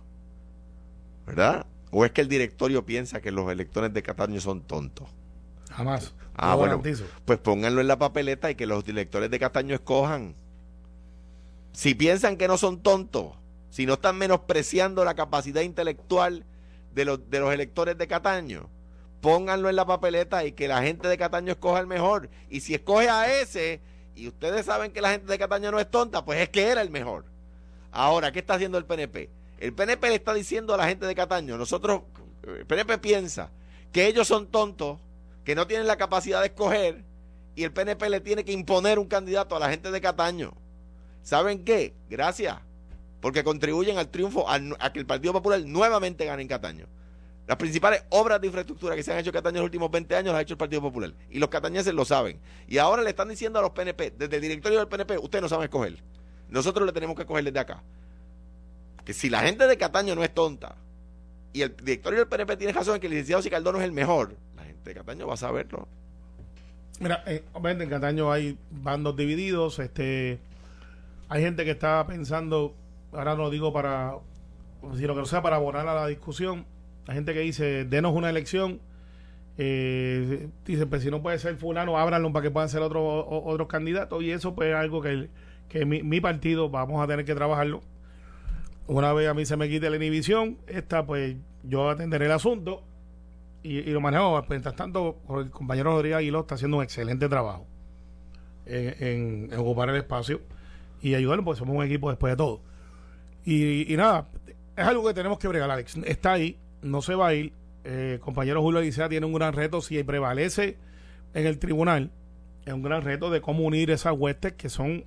¿Verdad? 1.27 1.67
¿O 1.91 2.05
es 2.05 2.11
que 2.11 2.21
el 2.21 2.27
directorio 2.27 2.85
piensa 2.87 3.21
que 3.21 3.31
los 3.31 3.51
electores 3.51 3.93
de 3.93 4.01
Cataño 4.01 4.41
son 4.41 4.61
tontos? 4.61 5.07
Jamás. 5.69 6.15
Ah, 6.35 6.55
bueno. 6.55 6.77
garantizo. 6.77 7.05
Pues 7.25 7.37
pónganlo 7.37 7.81
en 7.81 7.87
la 7.87 7.99
papeleta 7.99 8.49
y 8.49 8.55
que 8.55 8.65
los 8.65 8.83
directores 8.83 9.29
de 9.29 9.39
Cataño 9.39 9.75
escojan. 9.75 10.35
Si 11.71 11.93
piensan 11.93 12.37
que 12.37 12.47
no 12.47 12.57
son 12.57 12.81
tontos, 12.81 13.33
si 13.69 13.85
no 13.85 13.93
están 13.93 14.17
menospreciando 14.17 15.05
la 15.05 15.13
capacidad 15.13 15.61
intelectual 15.61 16.45
de 16.95 17.05
los, 17.05 17.29
de 17.29 17.39
los 17.39 17.53
electores 17.53 17.97
de 17.97 18.07
Cataño, 18.07 18.69
pónganlo 19.25 19.69
en 19.69 19.75
la 19.75 19.85
papeleta 19.87 20.45
y 20.45 20.51
que 20.51 20.67
la 20.67 20.83
gente 20.83 21.07
de 21.07 21.17
Cataño 21.17 21.51
escoja 21.51 21.79
el 21.79 21.87
mejor. 21.87 22.29
Y 22.47 22.61
si 22.61 22.75
escoge 22.75 23.09
a 23.09 23.41
ese, 23.41 23.81
y 24.15 24.27
ustedes 24.27 24.67
saben 24.67 24.91
que 24.91 25.01
la 25.01 25.09
gente 25.09 25.25
de 25.25 25.39
Cataño 25.39 25.71
no 25.71 25.79
es 25.79 25.89
tonta, 25.89 26.23
pues 26.23 26.39
es 26.39 26.49
que 26.49 26.67
era 26.67 26.81
el 26.83 26.91
mejor. 26.91 27.25
Ahora, 27.91 28.31
¿qué 28.31 28.37
está 28.39 28.53
haciendo 28.53 28.77
el 28.77 28.85
PNP? 28.85 29.31
El 29.59 29.73
PNP 29.73 30.09
le 30.09 30.15
está 30.15 30.31
diciendo 30.35 30.75
a 30.75 30.77
la 30.77 30.87
gente 30.87 31.07
de 31.07 31.15
Cataño, 31.15 31.57
nosotros, 31.57 32.03
el 32.43 32.67
PNP 32.67 32.99
piensa 32.99 33.49
que 33.91 34.05
ellos 34.05 34.27
son 34.27 34.45
tontos, 34.45 34.99
que 35.43 35.55
no 35.55 35.65
tienen 35.65 35.87
la 35.87 35.97
capacidad 35.97 36.41
de 36.41 36.47
escoger, 36.47 37.03
y 37.55 37.63
el 37.63 37.71
PNP 37.71 38.09
le 38.09 38.19
tiene 38.21 38.45
que 38.45 38.51
imponer 38.51 38.99
un 38.99 39.07
candidato 39.07 39.55
a 39.55 39.59
la 39.59 39.69
gente 39.71 39.89
de 39.89 40.01
Cataño. 40.01 40.53
¿Saben 41.23 41.63
qué? 41.65 41.95
Gracias, 42.11 42.57
porque 43.21 43.43
contribuyen 43.43 43.97
al 43.97 44.09
triunfo, 44.09 44.47
al- 44.47 44.77
a 44.79 44.93
que 44.93 44.99
el 44.99 45.07
Partido 45.07 45.33
Popular 45.33 45.59
nuevamente 45.65 46.25
gane 46.25 46.43
en 46.43 46.47
Cataño. 46.47 46.85
Las 47.47 47.57
principales 47.57 48.03
obras 48.09 48.41
de 48.41 48.47
infraestructura 48.47 48.95
que 48.95 49.03
se 49.03 49.13
han 49.13 49.19
hecho 49.19 49.29
en 49.29 49.33
Cataño 49.33 49.57
en 49.57 49.61
los 49.61 49.65
últimos 49.65 49.91
20 49.91 50.15
años 50.15 50.31
las 50.31 50.39
ha 50.39 50.41
hecho 50.41 50.55
el 50.55 50.57
Partido 50.57 50.81
Popular. 50.81 51.13
Y 51.29 51.37
los 51.37 51.49
catañeses 51.49 51.93
lo 51.93 52.03
saben. 52.03 52.39
Y 52.67 52.79
ahora 52.79 53.03
le 53.03 53.11
están 53.11 53.29
diciendo 53.29 53.59
a 53.59 53.61
los 53.61 53.71
PNP, 53.71 54.13
desde 54.17 54.35
el 54.37 54.41
directorio 54.41 54.79
del 54.79 54.87
PNP, 54.87 55.19
ustedes 55.19 55.43
no 55.43 55.49
saben 55.49 55.65
escoger. 55.65 56.01
Nosotros 56.49 56.85
le 56.87 56.91
tenemos 56.91 57.15
que 57.15 57.21
escoger 57.21 57.43
desde 57.43 57.59
acá. 57.59 57.83
Que 59.03 59.13
si 59.13 59.29
la 59.29 59.41
gente 59.41 59.67
de 59.67 59.77
Cataño 59.77 60.15
no 60.15 60.23
es 60.23 60.33
tonta 60.33 60.75
y 61.53 61.61
el 61.61 61.75
directorio 61.75 62.19
del 62.19 62.27
PNP 62.27 62.57
tiene 62.57 62.73
razón 62.73 62.95
en 62.95 63.01
que 63.01 63.07
el 63.07 63.11
licenciado 63.13 63.41
Sicardón 63.41 63.77
es 63.77 63.83
el 63.83 63.91
mejor, 63.91 64.35
la 64.55 64.63
gente 64.63 64.89
de 64.89 64.95
Cataño 64.95 65.27
va 65.27 65.35
a 65.35 65.37
saberlo. 65.37 65.87
Mira, 66.99 67.23
eh, 67.27 67.43
obviamente 67.53 67.83
en 67.83 67.89
Cataño 67.89 68.31
hay 68.31 68.57
bandos 68.71 69.15
divididos, 69.15 69.79
este 69.79 70.39
hay 71.29 71.41
gente 71.43 71.63
que 71.63 71.71
está 71.71 72.05
pensando, 72.07 72.75
ahora 73.11 73.35
no 73.35 73.49
digo 73.49 73.71
para 73.71 74.15
si 74.95 75.03
lo 75.03 75.13
que 75.13 75.21
no 75.21 75.25
sea 75.25 75.41
para 75.41 75.55
abonar 75.55 75.87
a 75.87 75.95
la 75.95 76.07
discusión, 76.07 76.65
hay 77.07 77.15
gente 77.15 77.33
que 77.33 77.39
dice, 77.41 77.85
denos 77.85 78.13
una 78.13 78.29
elección, 78.29 78.79
eh, 79.57 80.49
dice, 80.65 80.85
pues 80.85 81.03
si 81.03 81.11
no 81.11 81.21
puede 81.21 81.39
ser 81.39 81.55
fulano, 81.55 81.97
ábranlo 81.97 82.31
para 82.33 82.43
que 82.43 82.51
puedan 82.51 82.69
ser 82.69 82.81
otros 82.81 83.01
o- 83.03 83.43
otros 83.45 83.67
candidatos, 83.67 84.21
y 84.23 84.31
eso 84.31 84.53
pues 84.55 84.69
es 84.69 84.75
algo 84.75 85.01
que, 85.01 85.29
que 85.69 85.85
mi, 85.85 86.19
partido 86.21 86.69
vamos 86.69 87.03
a 87.03 87.07
tener 87.07 87.25
que 87.25 87.35
trabajarlo. 87.35 87.81
Una 88.87 89.13
vez 89.13 89.27
a 89.29 89.33
mí 89.33 89.45
se 89.45 89.57
me 89.57 89.67
quite 89.69 89.89
la 89.89 89.95
inhibición, 89.95 90.57
esta 90.67 91.05
pues 91.05 91.35
yo 91.63 91.89
atenderé 91.89 92.25
el 92.25 92.31
asunto 92.31 92.83
y, 93.63 93.79
y 93.79 93.91
lo 93.91 94.01
manejo. 94.01 94.43
Mientras 94.49 94.75
tanto, 94.75 95.17
el 95.39 95.49
compañero 95.49 95.91
Rodríguez 95.91 96.17
Aguiló 96.17 96.41
está 96.41 96.55
haciendo 96.55 96.77
un 96.77 96.83
excelente 96.83 97.27
trabajo 97.27 97.65
en 98.67 99.51
ocupar 99.57 99.89
el 99.89 99.95
espacio 99.97 100.41
y 101.01 101.13
ayudarlo, 101.15 101.43
porque 101.43 101.59
somos 101.59 101.75
un 101.75 101.83
equipo 101.83 102.09
después 102.09 102.33
de 102.33 102.37
todo. 102.37 102.61
Y, 103.43 103.91
y 103.91 103.97
nada, 103.97 104.27
es 104.75 104.85
algo 104.85 105.07
que 105.07 105.13
tenemos 105.13 105.37
que 105.39 105.47
bregar, 105.47 105.69
Alex. 105.69 105.97
Está 106.05 106.33
ahí, 106.33 106.57
no 106.85 107.01
se 107.01 107.15
va 107.15 107.27
a 107.27 107.33
ir. 107.33 107.53
Eh, 107.83 108.19
compañero 108.21 108.61
Julio 108.61 108.81
Licea 108.81 109.09
tiene 109.09 109.25
un 109.25 109.33
gran 109.33 109.53
reto. 109.53 109.81
Si 109.81 110.01
prevalece 110.03 110.77
en 111.33 111.45
el 111.45 111.59
tribunal, 111.59 112.11
es 112.65 112.73
un 112.73 112.81
gran 112.81 113.03
reto 113.03 113.29
de 113.29 113.41
cómo 113.41 113.63
unir 113.63 113.91
esas 113.91 114.13
huestes 114.17 114.53
que 114.53 114.69
son 114.69 115.03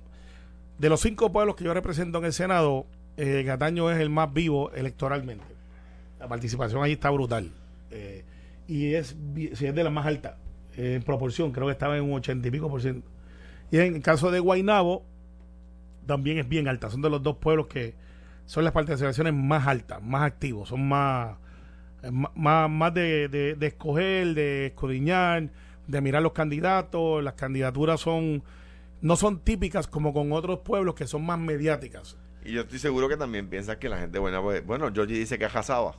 de 0.77 0.89
los 0.89 1.01
cinco 1.01 1.31
pueblos 1.31 1.55
que 1.55 1.65
yo 1.65 1.73
represento 1.73 2.19
en 2.19 2.25
el 2.25 2.33
Senado. 2.33 2.85
Eh, 3.17 3.43
Cataño 3.45 3.91
es 3.91 3.99
el 3.99 4.09
más 4.09 4.33
vivo 4.33 4.71
electoralmente. 4.71 5.43
La 6.19 6.27
participación 6.27 6.83
allí 6.83 6.93
está 6.93 7.09
brutal. 7.09 7.51
Eh, 7.91 8.23
y 8.67 8.93
es, 8.93 9.15
sí, 9.35 9.65
es 9.65 9.75
de 9.75 9.83
las 9.83 9.91
más 9.91 10.05
altas 10.05 10.35
eh, 10.77 10.95
en 10.95 11.03
proporción, 11.03 11.51
creo 11.51 11.67
que 11.67 11.73
estaba 11.73 11.97
en 11.97 12.03
un 12.03 12.13
80 12.13 12.47
y 12.47 12.51
pico 12.51 12.69
por 12.69 12.81
ciento. 12.81 13.07
Y 13.71 13.77
en 13.77 13.95
el 13.95 14.01
caso 14.01 14.31
de 14.31 14.39
Guainabo, 14.39 15.03
también 16.05 16.37
es 16.37 16.47
bien 16.47 16.67
alta. 16.67 16.89
Son 16.89 17.01
de 17.01 17.09
los 17.09 17.21
dos 17.21 17.37
pueblos 17.37 17.67
que 17.67 17.95
son 18.45 18.63
las 18.63 18.73
participaciones 18.73 19.33
más 19.33 19.67
altas, 19.67 20.01
más 20.01 20.23
activos, 20.23 20.69
son 20.69 20.87
más, 20.87 21.37
más, 22.11 22.69
más 22.69 22.93
de, 22.93 23.27
de, 23.27 23.55
de 23.55 23.67
escoger, 23.67 24.33
de 24.33 24.67
escudriñar, 24.67 25.49
de 25.87 26.01
mirar 26.01 26.21
los 26.21 26.33
candidatos. 26.33 27.23
Las 27.23 27.33
candidaturas 27.33 27.99
son 27.99 28.43
no 29.01 29.15
son 29.15 29.39
típicas 29.39 29.87
como 29.87 30.13
con 30.13 30.31
otros 30.31 30.59
pueblos 30.59 30.95
que 30.95 31.07
son 31.07 31.25
más 31.25 31.39
mediáticas. 31.39 32.17
Y 32.43 32.53
yo 32.53 32.61
estoy 32.61 32.79
seguro 32.79 33.07
que 33.09 33.17
también 33.17 33.47
piensas 33.47 33.77
que 33.77 33.89
la 33.89 33.97
gente 33.97 34.19
buena, 34.19 34.41
pues, 34.41 34.65
bueno, 34.65 34.91
Georgie 34.93 35.17
dice 35.17 35.37
que 35.37 35.45
es 35.45 35.51
Jazaba. 35.51 35.95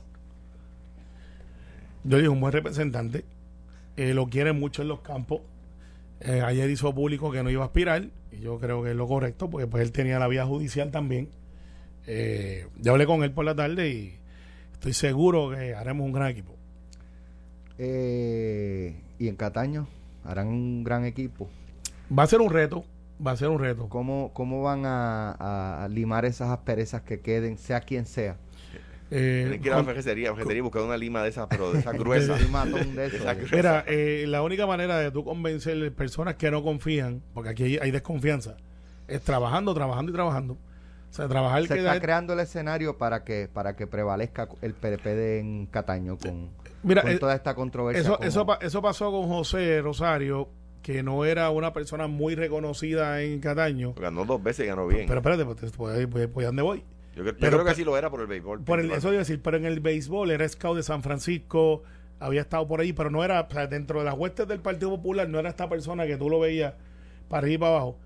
Yo 2.03 2.17
dije 2.17 2.29
un 2.29 2.41
buen 2.41 2.51
representante, 2.51 3.25
eh, 3.95 4.13
lo 4.13 4.27
quiere 4.27 4.53
mucho 4.53 4.81
en 4.81 4.87
los 4.87 5.01
campos. 5.01 5.41
Eh, 6.19 6.41
ayer 6.41 6.69
hizo 6.69 6.93
público 6.93 7.31
que 7.31 7.43
no 7.43 7.49
iba 7.49 7.63
a 7.63 7.67
aspirar, 7.67 8.09
y 8.31 8.39
yo 8.39 8.59
creo 8.59 8.83
que 8.83 8.91
es 8.91 8.95
lo 8.95 9.07
correcto, 9.07 9.49
porque 9.49 9.67
pues 9.67 9.83
él 9.83 9.91
tenía 9.91 10.19
la 10.19 10.27
vía 10.27 10.45
judicial 10.45 10.91
también. 10.91 11.29
Eh, 12.07 12.67
yo 12.79 12.93
hablé 12.93 13.05
con 13.05 13.23
él 13.23 13.31
por 13.31 13.45
la 13.45 13.55
tarde 13.55 13.89
y 13.89 14.19
estoy 14.81 14.93
seguro 14.93 15.51
que 15.51 15.75
haremos 15.75 16.07
un 16.07 16.11
gran 16.11 16.29
equipo. 16.29 16.55
Eh, 17.77 18.99
y 19.19 19.27
en 19.27 19.35
Cataño 19.35 19.87
harán 20.25 20.47
un 20.47 20.83
gran 20.83 21.05
equipo. 21.05 21.47
Va 22.17 22.23
a 22.23 22.27
ser 22.27 22.41
un 22.41 22.49
reto, 22.49 22.83
va 23.25 23.29
a 23.29 23.37
ser 23.37 23.49
un 23.49 23.59
reto. 23.59 23.89
¿Cómo, 23.89 24.31
cómo 24.33 24.63
van 24.63 24.87
a, 24.87 25.83
a 25.83 25.87
limar 25.87 26.25
esas 26.25 26.49
asperezas 26.49 27.03
que 27.03 27.19
queden, 27.19 27.59
sea 27.59 27.81
quien 27.81 28.07
sea? 28.07 28.37
Eh, 29.11 29.41
Tienen 29.43 29.61
que 29.61 29.67
ir 29.67 29.73
a 29.73 29.77
la 29.77 29.83
ferretería, 29.83 30.31
buscar 30.63 30.81
una 30.81 30.97
lima 30.97 31.21
de 31.21 31.29
esas, 31.29 31.45
pero 31.47 31.71
de 31.71 31.79
esas 31.79 31.93
gruesas. 31.99 32.39
De 32.39 33.11
Mira, 33.51 33.85
eh, 33.87 34.25
la 34.27 34.41
única 34.41 34.65
manera 34.65 34.97
de 34.97 35.11
tú 35.11 35.23
convencer 35.23 35.93
personas 35.93 36.35
que 36.37 36.49
no 36.49 36.63
confían, 36.63 37.21
porque 37.35 37.49
aquí 37.49 37.63
hay, 37.65 37.77
hay 37.77 37.91
desconfianza, 37.91 38.57
es 39.07 39.21
trabajando, 39.21 39.75
trabajando 39.75 40.11
y 40.11 40.15
trabajando. 40.15 40.57
O 41.11 41.13
sea, 41.13 41.27
trabajar 41.27 41.61
Se 41.67 41.73
que 41.73 41.79
está 41.81 41.99
creando 41.99 42.31
el 42.33 42.39
escenario 42.39 42.97
para 42.97 43.23
que 43.25 43.49
para 43.53 43.75
que 43.75 43.85
prevalezca 43.85 44.47
el 44.61 44.73
PPD 44.73 45.39
en 45.39 45.65
Cataño 45.67 46.17
con, 46.17 46.49
Mira, 46.83 47.01
con 47.01 47.11
eh, 47.11 47.19
toda 47.19 47.35
esta 47.35 47.53
controversia. 47.53 48.01
Eso, 48.01 48.15
como- 48.15 48.27
eso, 48.27 48.59
eso 48.61 48.81
pasó 48.81 49.11
con 49.11 49.27
José 49.27 49.81
Rosario, 49.81 50.47
que 50.81 51.03
no 51.03 51.25
era 51.25 51.49
una 51.49 51.73
persona 51.73 52.07
muy 52.07 52.35
reconocida 52.35 53.21
en 53.21 53.39
Cataño. 53.41 53.93
Ganó 53.95 54.23
dos 54.25 54.41
veces 54.41 54.65
y 54.65 54.69
ganó 54.69 54.87
bien. 54.87 55.05
Pero 55.05 55.19
espérate, 55.19 55.43
pues, 55.45 55.71
pues, 55.75 56.07
pues, 56.07 56.27
pues, 56.29 56.45
¿a 56.45 56.47
dónde 56.47 56.61
voy? 56.61 56.83
yo 57.13 57.23
cre- 57.23 57.33
yo 57.33 57.37
pero- 57.41 57.57
creo 57.57 57.65
que 57.65 57.75
sí 57.75 57.83
lo 57.83 57.97
era 57.97 58.09
por 58.09 58.21
el 58.21 58.27
béisbol. 58.27 58.61
Por 58.63 58.79
el, 58.79 58.89
eso 58.91 59.09
iba 59.09 59.17
a 59.17 59.19
decir, 59.19 59.41
pero 59.43 59.57
en 59.57 59.65
el 59.65 59.81
béisbol 59.81 60.31
era 60.31 60.47
scout 60.47 60.77
de 60.77 60.83
San 60.83 61.03
Francisco, 61.03 61.83
había 62.21 62.39
estado 62.39 62.65
por 62.69 62.79
ahí, 62.79 62.93
pero 62.93 63.09
no 63.09 63.21
era, 63.25 63.41
o 63.41 63.51
sea, 63.51 63.67
dentro 63.67 63.99
de 63.99 64.05
las 64.05 64.13
huestes 64.17 64.47
del 64.47 64.61
Partido 64.61 64.91
Popular, 64.91 65.27
no 65.27 65.39
era 65.39 65.49
esta 65.49 65.67
persona 65.67 66.07
que 66.07 66.15
tú 66.15 66.29
lo 66.29 66.39
veías 66.39 66.73
para 67.27 67.39
arriba 67.39 67.53
y 67.55 67.57
para 67.57 67.71
abajo. 67.71 67.97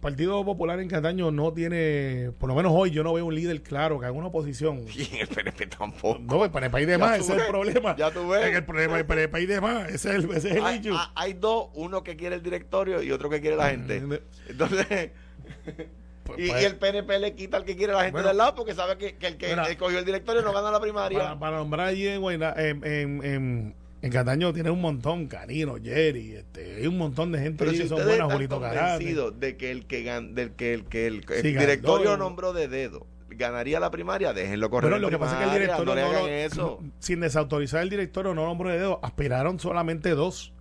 Partido 0.00 0.44
Popular 0.44 0.78
en 0.78 0.88
Cataño 0.88 1.30
no 1.32 1.52
tiene, 1.52 2.30
por 2.38 2.48
lo 2.48 2.54
menos 2.54 2.72
hoy, 2.74 2.90
yo 2.92 3.02
no 3.02 3.12
veo 3.12 3.26
un 3.26 3.34
líder 3.34 3.62
claro 3.62 3.98
que 3.98 4.06
haga 4.06 4.14
una 4.16 4.28
oposición. 4.28 4.84
Y 4.94 5.02
en 5.16 5.20
el 5.22 5.28
PNP 5.28 5.66
tampoco. 5.66 6.20
No, 6.20 6.44
el 6.44 6.50
PNP 6.52 6.76
hay 6.78 6.86
de 6.86 6.98
más, 6.98 7.18
ese 7.18 7.34
es 7.34 7.40
el 7.42 7.46
problema. 7.48 7.96
ya 7.96 8.10
tú 8.12 8.28
ves. 8.28 8.44
Es 8.44 8.50
que 8.50 8.56
el 8.58 8.64
problema 8.64 8.98
el 8.98 9.06
PNP 9.06 9.36
hay 9.38 9.46
de 9.46 9.60
más, 9.60 9.88
ese 9.88 10.10
es 10.10 10.24
el, 10.24 10.30
ese 10.30 10.50
es 10.50 10.56
el 10.56 10.64
hay, 10.64 10.78
issue. 10.78 10.96
hay- 11.14 11.32
dos, 11.32 11.68
uno 11.74 12.04
que 12.04 12.16
quiere 12.16 12.36
el 12.36 12.42
directorio 12.42 13.02
y 13.02 13.10
otro 13.10 13.28
que 13.28 13.40
quiere 13.40 13.56
la 13.56 13.70
gente. 13.70 14.02
Entonces, 14.48 15.10
Pues, 16.24 16.40
y, 16.40 16.48
pues, 16.50 16.60
y 16.62 16.64
el 16.66 16.76
PNP 16.76 17.18
le 17.20 17.34
quita 17.34 17.56
al 17.56 17.64
que 17.64 17.74
quiere 17.74 17.94
la 17.94 18.00
gente 18.00 18.12
Bueno. 18.12 18.28
del 18.28 18.36
lado 18.36 18.54
porque 18.54 18.74
sabe 18.74 18.98
que, 18.98 19.16
que 19.16 19.28
el 19.28 19.38
que 19.38 19.48
Mira. 19.48 19.62
escogió 19.70 19.98
el 19.98 20.04
directorio 20.04 20.42
no 20.42 20.52
gana 20.52 20.70
la 20.70 20.78
primaria. 20.78 21.18
para, 21.18 21.38
para 21.38 21.56
nombrar 21.56 21.86
allí 21.88 22.06
en, 22.06 22.22
en, 22.22 23.24
en, 23.24 23.74
en, 24.02 24.12
Cataño 24.12 24.52
tiene 24.52 24.70
un 24.70 24.80
montón, 24.80 25.26
Canino, 25.26 25.76
Jerry, 25.82 26.32
este, 26.36 26.76
hay 26.76 26.86
un 26.86 26.96
montón 26.98 27.32
de 27.32 27.38
gente 27.40 27.58
Pero 27.58 27.70
allí 27.70 27.78
si 27.78 27.82
que 27.84 27.88
son 27.88 28.04
buenas, 28.06 28.32
Julito 28.32 28.60
Carate. 28.60 28.90
convencidos 29.04 29.40
de 29.40 29.56
que 29.56 29.70
el 29.70 29.86
que 29.86 30.04
gan- 30.04 30.34
del 30.34 30.52
que 30.52 30.74
el 30.74 30.84
que 30.84 31.06
el, 31.06 31.24
el 31.28 31.42
Sí, 31.42 31.48
directorio 31.48 32.10
ganó. 32.12 32.24
nombró 32.24 32.52
de 32.52 32.68
dedo 32.68 33.06
ganaría 33.30 33.78
la 33.78 33.90
primaria, 33.90 34.32
déjenlo 34.32 34.68
correr. 34.70 34.92
En 34.92 35.00
lo 35.00 35.10
que 35.10 35.18
pasa 35.18 35.34
es 35.34 35.38
que 35.38 35.44
el 35.54 35.60
directorio 35.60 35.84
no 35.86 35.94
le 35.94 36.02
hagan 36.02 36.28
eso. 36.28 36.80
sin 36.98 37.20
desautorizar 37.20 37.82
el 37.82 37.90
directorio, 37.90 38.34
no 38.34 38.44
nombre 38.46 38.72
de 38.72 38.78
dedo, 38.78 38.98
aspiraron 39.02 39.60
solamente 39.60 40.10
dos. 40.10 40.52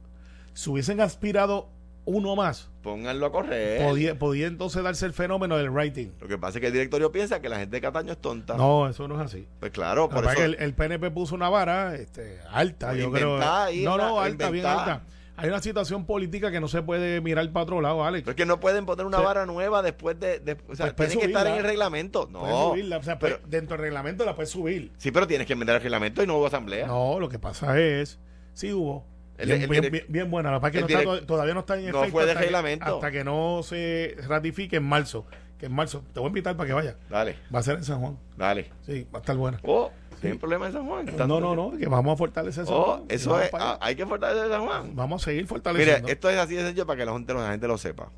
Si 0.54 0.70
hubiesen 0.70 1.02
aspirado 1.02 1.70
uno 2.08 2.36
más, 2.38 2.70
Pónganlo 2.82 3.26
a 3.26 3.32
correr. 3.34 3.86
podía, 3.86 4.18
podía 4.18 4.48
entonces 4.48 4.82
darse 4.82 5.06
el 5.06 5.14
fenómeno 5.14 5.58
del 5.58 5.74
rating. 5.74 6.08
Lo 6.22 6.28
que 6.28 6.38
pasa 6.38 6.58
es 6.58 6.62
que 6.62 6.68
el 6.68 6.74
directorio 6.74 7.12
piensa 7.12 7.42
que 7.42 7.50
la 7.50 7.60
gente 7.60 7.76
de 7.76 7.82
Cataño 7.82 8.14
es 8.14 8.18
tonta. 8.22 8.56
No, 8.56 8.88
eso 8.88 9.08
no 9.10 9.16
es 9.22 9.26
así. 9.26 9.46
Pues 9.60 9.72
claro, 9.72 10.08
por 10.08 10.24
eso. 10.26 10.42
el, 10.44 10.56
el 10.60 10.74
PNP 10.74 11.12
puso 11.12 11.36
una 11.36 11.50
vara 11.50 11.96
este, 11.96 12.40
alta, 12.50 12.88
Pues 12.92 13.00
yo 13.02 13.12
creo. 13.12 13.42
ahí, 13.42 13.84
No, 13.84 13.98
no, 13.98 14.20
alta, 14.22 14.50
bien 14.50 14.66
alta. 14.66 15.04
Hay 15.40 15.50
una 15.50 15.62
situación 15.62 16.06
política 16.06 16.50
que 16.50 16.60
no 16.60 16.68
se 16.68 16.82
puede 16.82 17.22
mirar 17.22 17.48
para 17.52 17.62
otro 17.64 17.80
lado, 17.80 18.04
Alex. 18.04 18.24
Pero 18.24 18.32
es 18.32 18.36
que 18.38 18.46
no 18.48 18.60
pueden 18.60 18.88
poner 18.88 19.06
una 19.06 19.20
vara 19.20 19.46
nueva 19.46 19.84
después 19.84 20.20
de. 20.20 20.40
de- 20.40 20.58
o 20.68 20.76
sea, 20.76 20.96
Pues 20.96 21.10
tiene 21.10 21.22
que 21.22 21.28
estar 21.28 21.46
en 21.46 21.54
el 21.58 21.64
reglamento. 21.64 22.28
No. 22.32 22.70
subirla, 22.72 22.98
o 22.98 23.04
sea, 23.04 23.20
pero, 23.20 23.38
pues, 23.40 23.52
dentro 23.52 23.76
del 23.78 23.82
reglamento 23.84 24.26
la 24.26 24.34
puedes 24.34 24.50
subir. 24.50 24.94
sí, 24.98 25.12
pero 25.12 25.28
tienes 25.28 25.46
que 25.46 25.54
enmendar 25.54 25.76
el 25.76 25.84
reglamento 25.84 26.24
y 26.24 26.28
no 26.28 26.38
hubo 26.38 26.48
asamblea. 26.48 26.88
No, 26.88 27.20
lo 27.20 27.30
que 27.30 27.38
pasa 27.38 27.78
es, 27.80 28.18
sí 28.54 28.74
hubo. 28.74 29.06
El- 29.38 29.48
bien, 29.50 29.62
el 29.62 29.70
bien- 29.70 29.84
direct- 29.84 29.92
bien- 29.92 30.06
bien 30.10 30.32
buena. 30.32 30.50
La 30.52 30.58
verdad 30.60 30.76
es 30.76 30.86
que 30.88 30.94
no 30.96 31.00
está 31.02 31.26
todavía 31.26 31.54
no 31.54 31.60
está 31.62 31.76
en 31.78 31.84
no 31.92 32.00
efecto 32.00 32.12
fue 32.12 32.26
de 32.26 32.32
hasta 32.32 32.40
que- 32.42 32.46
reglamento. 32.48 32.86
hasta 32.96 33.12
que 33.12 33.24
no 33.24 33.62
se 33.64 34.16
ratifique 34.28 34.78
en 34.78 34.84
marzo. 34.84 35.26
Que 35.60 35.66
en 35.68 35.74
marzo, 35.74 36.04
te 36.14 36.20
voy 36.20 36.28
a 36.28 36.30
invitar 36.30 36.56
para 36.56 36.68
que 36.68 36.74
vaya. 36.74 36.96
Dale, 37.10 37.36
Va 37.54 37.60
a 37.60 37.64
ser 37.64 37.78
en 37.78 37.84
San 37.84 38.00
Juan. 38.00 38.18
dale. 38.36 38.70
Sí, 38.86 39.08
va 39.14 39.20
a 39.20 39.22
estar 39.22 39.36
buena. 39.36 39.60
Oh, 39.64 39.92
Sí. 40.22 40.28
¿hay 40.28 40.38
problema 40.38 40.68
en 40.68 40.74
San 40.74 40.86
Juan? 40.88 41.06
No, 41.18 41.40
no, 41.40 41.56
no, 41.56 41.78
que 41.78 41.88
vamos 41.88 42.14
a 42.14 42.18
fortalecer 42.18 42.66
San 42.66 42.74
Oh, 42.76 42.84
Juan. 42.84 43.04
eso 43.10 43.40
es. 43.42 43.50
ah, 43.54 43.78
hay 43.82 43.96
que 43.96 44.06
fortalecer 44.06 44.50
San 44.50 44.66
Juan. 44.66 44.96
Vamos 44.96 45.22
a 45.22 45.26
seguir 45.26 45.46
fortaleciendo. 45.48 46.08
esto 46.10 46.30
es 46.30 46.38
así 46.38 46.56
de 46.56 46.62
sencillo 46.62 46.86
para 46.86 46.98
que 47.00 47.06
la 47.06 47.14
gente, 47.14 47.34
la 47.34 47.50
gente 47.52 47.68
lo 47.68 47.78
sepa. 47.78 48.12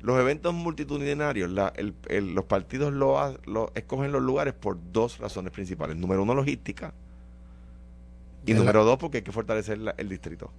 Los 0.00 0.18
eventos 0.18 0.54
multitudinarios, 0.54 1.50
la- 1.50 1.72
el- 1.76 1.94
el- 2.08 2.34
los 2.34 2.44
partidos 2.46 2.92
lo, 2.92 3.36
lo- 3.44 3.70
escogen 3.74 4.10
los 4.12 4.22
lugares 4.22 4.54
por 4.54 4.78
dos 4.92 5.18
razones 5.18 5.52
principales. 5.52 5.96
Número 5.96 6.22
uno, 6.22 6.34
logística. 6.34 6.94
Y 8.46 8.54
número 8.54 8.84
dos, 8.84 8.98
porque 8.98 9.18
hay 9.18 9.22
que 9.24 9.32
fortalecer 9.32 9.78
la- 9.78 9.94
el 9.98 10.08
distrito. 10.08 10.50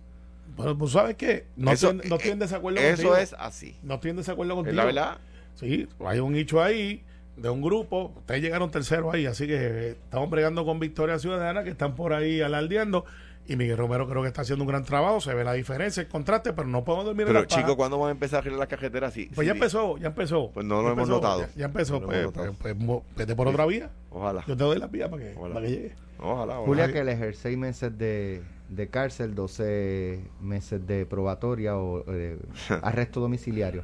Bueno, 0.56 0.78
pues 0.78 0.92
sabes 0.92 1.16
que 1.16 1.46
no, 1.56 1.72
Eso- 1.72 1.92
estoy, 1.92 2.10
no 2.10 2.16
estoy 2.18 2.32
en 2.32 2.40
desacuerdo 2.40 2.80
Eso 2.80 2.90
contigo. 3.04 3.16
es 3.18 3.36
así. 3.40 3.78
No 3.84 3.96
estoy 3.96 4.12
en 4.12 4.18
desacuerdo 4.18 4.56
contigo. 4.56 4.72
Es 4.72 4.76
la 4.78 4.86
verdad. 4.86 5.18
Sí, 5.56 5.88
hay 6.06 6.20
un 6.20 6.34
nicho 6.34 6.62
ahí 6.62 7.04
de 7.38 7.50
un 7.50 7.62
grupo. 7.62 8.14
Ustedes 8.18 8.42
llegaron 8.42 8.70
terceros 8.70 9.14
ahí, 9.14 9.26
así 9.26 9.48
que 9.48 9.92
estamos 9.92 10.30
bregando 10.30 10.66
con 10.66 10.80
Victoria 10.80 11.18
Ciudadana, 11.20 11.64
que 11.64 11.70
están 11.72 11.96
por 11.96 12.14
ahí 12.14 12.42
alardeando. 12.42 13.06
Y 13.52 13.58
Miguel 13.58 13.76
Romero 13.78 14.08
creo 14.08 14.22
que 14.22 14.30
está 14.30 14.44
haciendo 14.44 14.64
un 14.64 14.70
gran 14.70 14.86
trabajo. 14.86 15.20
Se 15.20 15.34
ve 15.34 15.44
la 15.44 15.52
diferencia, 15.52 16.00
el 16.02 16.08
contraste, 16.08 16.54
pero 16.54 16.70
no 16.70 16.86
podemos 16.86 17.06
dormir 17.06 17.24
en 17.24 17.28
Pero 17.28 17.42
la 17.42 17.48
paja. 17.48 17.62
chicos, 17.62 17.76
¿cuándo 17.76 18.00
van 18.00 18.08
a 18.08 18.12
empezar 18.12 18.38
a 18.38 18.40
arreglar 18.40 18.60
las 18.60 18.70
cajeteras 18.70 19.12
así? 19.12 19.30
Pues 19.36 19.46
ya 19.46 19.52
empezó, 19.52 19.98
ya 19.98 20.08
empezó. 20.08 20.52
Pues 20.54 20.66
no 20.66 20.76
lo 20.82 20.92
hemos 20.92 21.00
empezó, 21.00 21.12
notado. 21.12 21.42
Ya, 21.42 21.50
ya 21.56 21.66
empezó. 21.66 21.94
No 21.96 22.00
lo 22.00 22.08
pues, 22.08 22.20
hemos 22.20 22.36
notado. 22.36 22.54
pues, 22.54 22.76
pues, 22.80 23.02
vete 23.18 23.36
por 23.36 23.48
otra 23.50 23.66
vía. 23.66 23.90
Ojalá. 24.10 24.46
Yo 24.48 24.56
te 24.56 24.64
doy 24.64 24.80
la 24.80 24.88
vía 24.88 25.10
para 25.10 25.22
que, 25.22 25.34
Ojalá. 25.36 25.54
para 25.56 25.66
que 25.66 25.72
llegue. 25.74 25.96
Ojalá, 26.20 26.60
ojalá. 26.60 26.66
Julia 26.66 26.94
Keller, 26.94 27.36
seis 27.36 27.58
meses 27.58 27.98
de, 27.98 28.42
de 28.70 28.88
cárcel, 28.88 29.36
12 29.36 30.24
meses 30.40 30.88
de 30.88 31.06
probatoria 31.06 31.76
o 31.76 32.06
eh, 32.08 32.40
arresto 32.82 33.20
domiciliario 33.20 33.84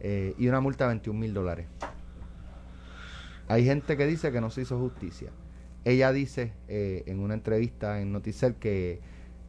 eh, 0.00 0.34
y 0.38 0.48
una 0.48 0.60
multa 0.60 0.84
de 0.84 0.88
21 0.94 1.20
mil 1.20 1.34
dólares. 1.34 1.66
Hay 3.48 3.64
gente 3.66 3.96
que 3.98 4.06
dice 4.06 4.32
que 4.32 4.40
no 4.40 4.48
se 4.48 4.62
hizo 4.62 4.78
justicia. 4.78 5.30
Ella 5.86 6.10
dice 6.12 6.52
eh, 6.66 7.04
en 7.06 7.20
una 7.20 7.34
entrevista 7.34 8.00
en 8.00 8.10
Noticel 8.12 8.56
que 8.56 8.98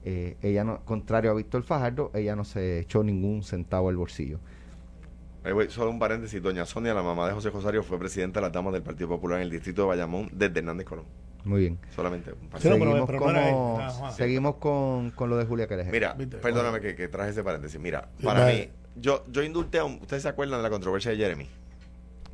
eh, 0.06 0.38
ella 0.44 0.64
no, 0.64 0.86
contrario 0.86 1.32
a 1.32 1.34
Víctor 1.34 1.64
Fajardo, 1.64 2.12
ella 2.14 2.36
no 2.36 2.46
se 2.46 2.80
echó 2.80 3.04
ningún 3.04 3.42
centavo 3.44 3.90
al 3.90 3.98
bolsillo. 3.98 4.40
Solo 5.70 5.90
un 5.90 5.98
paréntesis. 5.98 6.40
Doña 6.42 6.66
Sonia, 6.68 6.94
la 6.94 7.02
mamá 7.02 7.28
de 7.28 7.34
José 7.34 7.50
Rosario, 7.50 7.82
fue 7.82 7.98
presidenta 7.98 8.40
de 8.40 8.46
las 8.46 8.54
damas 8.54 8.72
del 8.74 8.84
Partido 8.84 9.08
Popular 9.10 9.40
en 9.40 9.46
el 9.46 9.50
distrito 9.50 9.82
de 9.82 9.88
Bayamón 9.88 10.30
desde 10.32 10.60
Hernández 10.60 10.86
Colón. 10.86 11.06
Muy 11.44 11.62
bien. 11.62 11.80
Solamente 11.96 12.34
un 12.34 12.38
Sí, 12.60 12.70
no, 12.70 12.78
paréntesis. 12.78 12.80
pero- 12.80 12.86
seguimos 12.92 13.08
pero 13.08 13.20
como-. 13.20 13.80
Ajá. 13.80 14.12
seguimos 14.12 14.56
con, 14.58 15.12
con 15.12 15.30
lo 15.32 15.38
de 15.38 15.46
Julia 15.46 15.68
Keller. 15.68 15.88
Mira, 15.92 16.14
Viste, 16.14 16.38
perdóname 16.38 16.80
bueno. 16.80 16.84
que, 16.84 16.96
que 16.96 17.08
traje 17.08 17.32
ese 17.32 17.44
paréntesis. 17.44 17.80
Mira, 17.80 18.10
Sí, 18.20 18.26
para 18.26 18.42
dale. 18.42 18.68
mí, 18.68 19.02
yo, 19.02 19.24
yo 19.32 19.42
indulté 19.42 19.80
a 19.80 19.86
un. 19.86 19.94
¿Ustedes 20.02 20.22
se 20.24 20.30
acuerdan 20.30 20.60
de 20.60 20.64
la 20.64 20.70
controversia 20.70 21.12
de 21.12 21.18
Jeremy? 21.18 21.48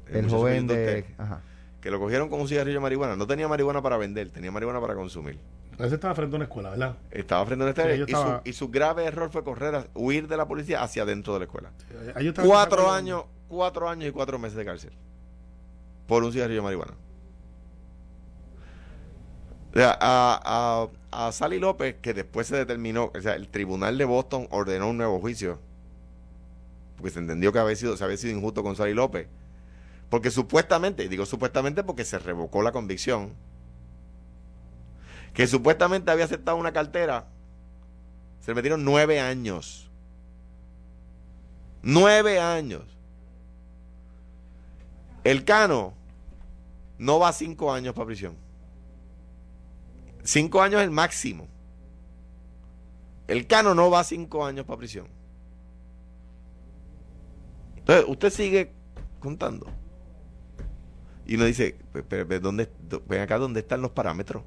el 0.10 0.24
muchacho 0.24 0.38
joven 0.38 0.68
de... 0.68 1.06
Ajá. 1.18 1.42
Que 1.84 1.92
lo 1.92 2.00
cogieron 2.00 2.30
con 2.30 2.40
un 2.40 2.48
cigarrillo 2.48 2.78
de 2.78 2.82
marihuana. 2.82 3.18
No 3.18 3.28
tenía 3.28 3.46
marihuana 3.50 3.82
para 3.82 3.98
vender, 3.98 4.30
tenía 4.32 4.52
marihuana 4.52 4.80
para 4.80 4.96
consumir. 4.96 5.38
Ese 5.78 5.96
estaba 5.96 6.16
frente 6.16 6.34
a 6.34 6.38
una 6.38 6.46
escuela, 6.46 6.70
¿verdad? 6.70 6.96
Estaba 7.12 7.46
frente 7.46 7.64
a 7.66 7.68
una 7.68 7.76
Sí, 7.76 8.00
yo 8.00 8.06
y, 8.08 8.12
estaba- 8.12 8.42
su, 8.44 8.50
y 8.50 8.54
su 8.54 8.70
grave 8.70 9.04
error 9.06 9.30
fue 9.32 9.44
correr, 9.44 9.76
a- 9.76 9.88
huir 9.94 10.30
de 10.30 10.38
la 10.38 10.48
policía 10.48 10.82
hacia 10.82 11.04
adentro 11.04 11.34
de 11.34 11.40
la 11.40 11.46
escuela. 11.46 11.72
En 12.16 12.34
Cuatro 12.48 12.90
años, 12.90 13.26
cuatro 13.50 13.90
años 13.90 14.08
y 14.08 14.12
cuatro 14.14 14.40
meses 14.40 14.56
de 14.58 14.64
cárcel. 14.66 14.92
Por 16.08 16.24
un 16.24 16.32
cigarrillo 16.32 16.60
de 16.62 16.64
marihuana. 16.64 16.94
O 19.72 19.76
sea, 19.76 19.98
a, 20.00 20.88
a, 21.12 21.26
a 21.28 21.32
Sally 21.32 21.60
López, 21.60 21.96
que 22.02 22.14
después 22.14 22.48
se 22.48 22.56
determinó, 22.56 23.12
o 23.14 23.22
sea, 23.22 23.34
el 23.36 23.50
tribunal 23.50 23.98
de 23.98 24.06
Boston 24.06 24.48
ordenó 24.52 24.90
un 24.90 24.98
nuevo 24.98 25.20
juicio. 25.20 25.60
Porque 26.96 27.10
se 27.10 27.20
entendió 27.20 27.52
que 27.52 27.60
había 27.60 27.76
sido, 27.76 27.98
se 27.98 28.04
había 28.04 28.18
sido 28.18 28.38
injusto 28.38 28.64
con 28.64 28.76
Sally 28.76 28.94
López. 28.94 29.28
Porque 30.14 30.30
supuestamente, 30.30 31.10
digo 31.10 31.26
supuestamente 31.26 31.84
porque 31.84 32.06
se 32.06 32.20
revocó 32.20 32.62
la 32.62 32.72
convicción, 32.72 33.34
que 35.34 35.48
supuestamente 35.48 36.12
había 36.12 36.26
aceptado 36.26 36.56
una 36.56 36.72
cartera 36.72 37.30
Se 38.40 38.52
le 38.52 38.56
metieron 38.56 38.86
nueve 38.86 39.20
años. 39.20 39.90
Nueve 41.82 42.40
años. 42.40 42.84
El 45.24 45.46
Cano 45.46 45.96
no 47.00 47.18
va 47.18 47.34
cinco 47.34 47.74
años 47.74 47.96
para 47.96 48.06
prisión. 48.06 48.38
Cinco 50.24 50.62
años 50.62 50.82
es 50.82 50.86
el 50.86 50.92
máximo. 50.92 51.48
El 53.26 53.48
Cano 53.48 53.74
no 53.74 53.90
va 53.90 54.04
cinco 54.04 54.46
años 54.46 54.64
para 54.68 54.78
prisión. 54.78 55.08
Entonces, 57.78 58.06
usted 58.08 58.30
sigue 58.30 58.72
contando. 59.20 59.66
Y 61.26 61.36
uno 61.36 61.46
dice, 61.46 61.78
pero, 62.10 62.40
¿dónde, 62.40 62.70
ven 63.08 63.22
acá, 63.22 63.38
¿dónde 63.38 63.62
están 63.62 63.82
los 63.82 63.92
parámetros? 63.92 64.44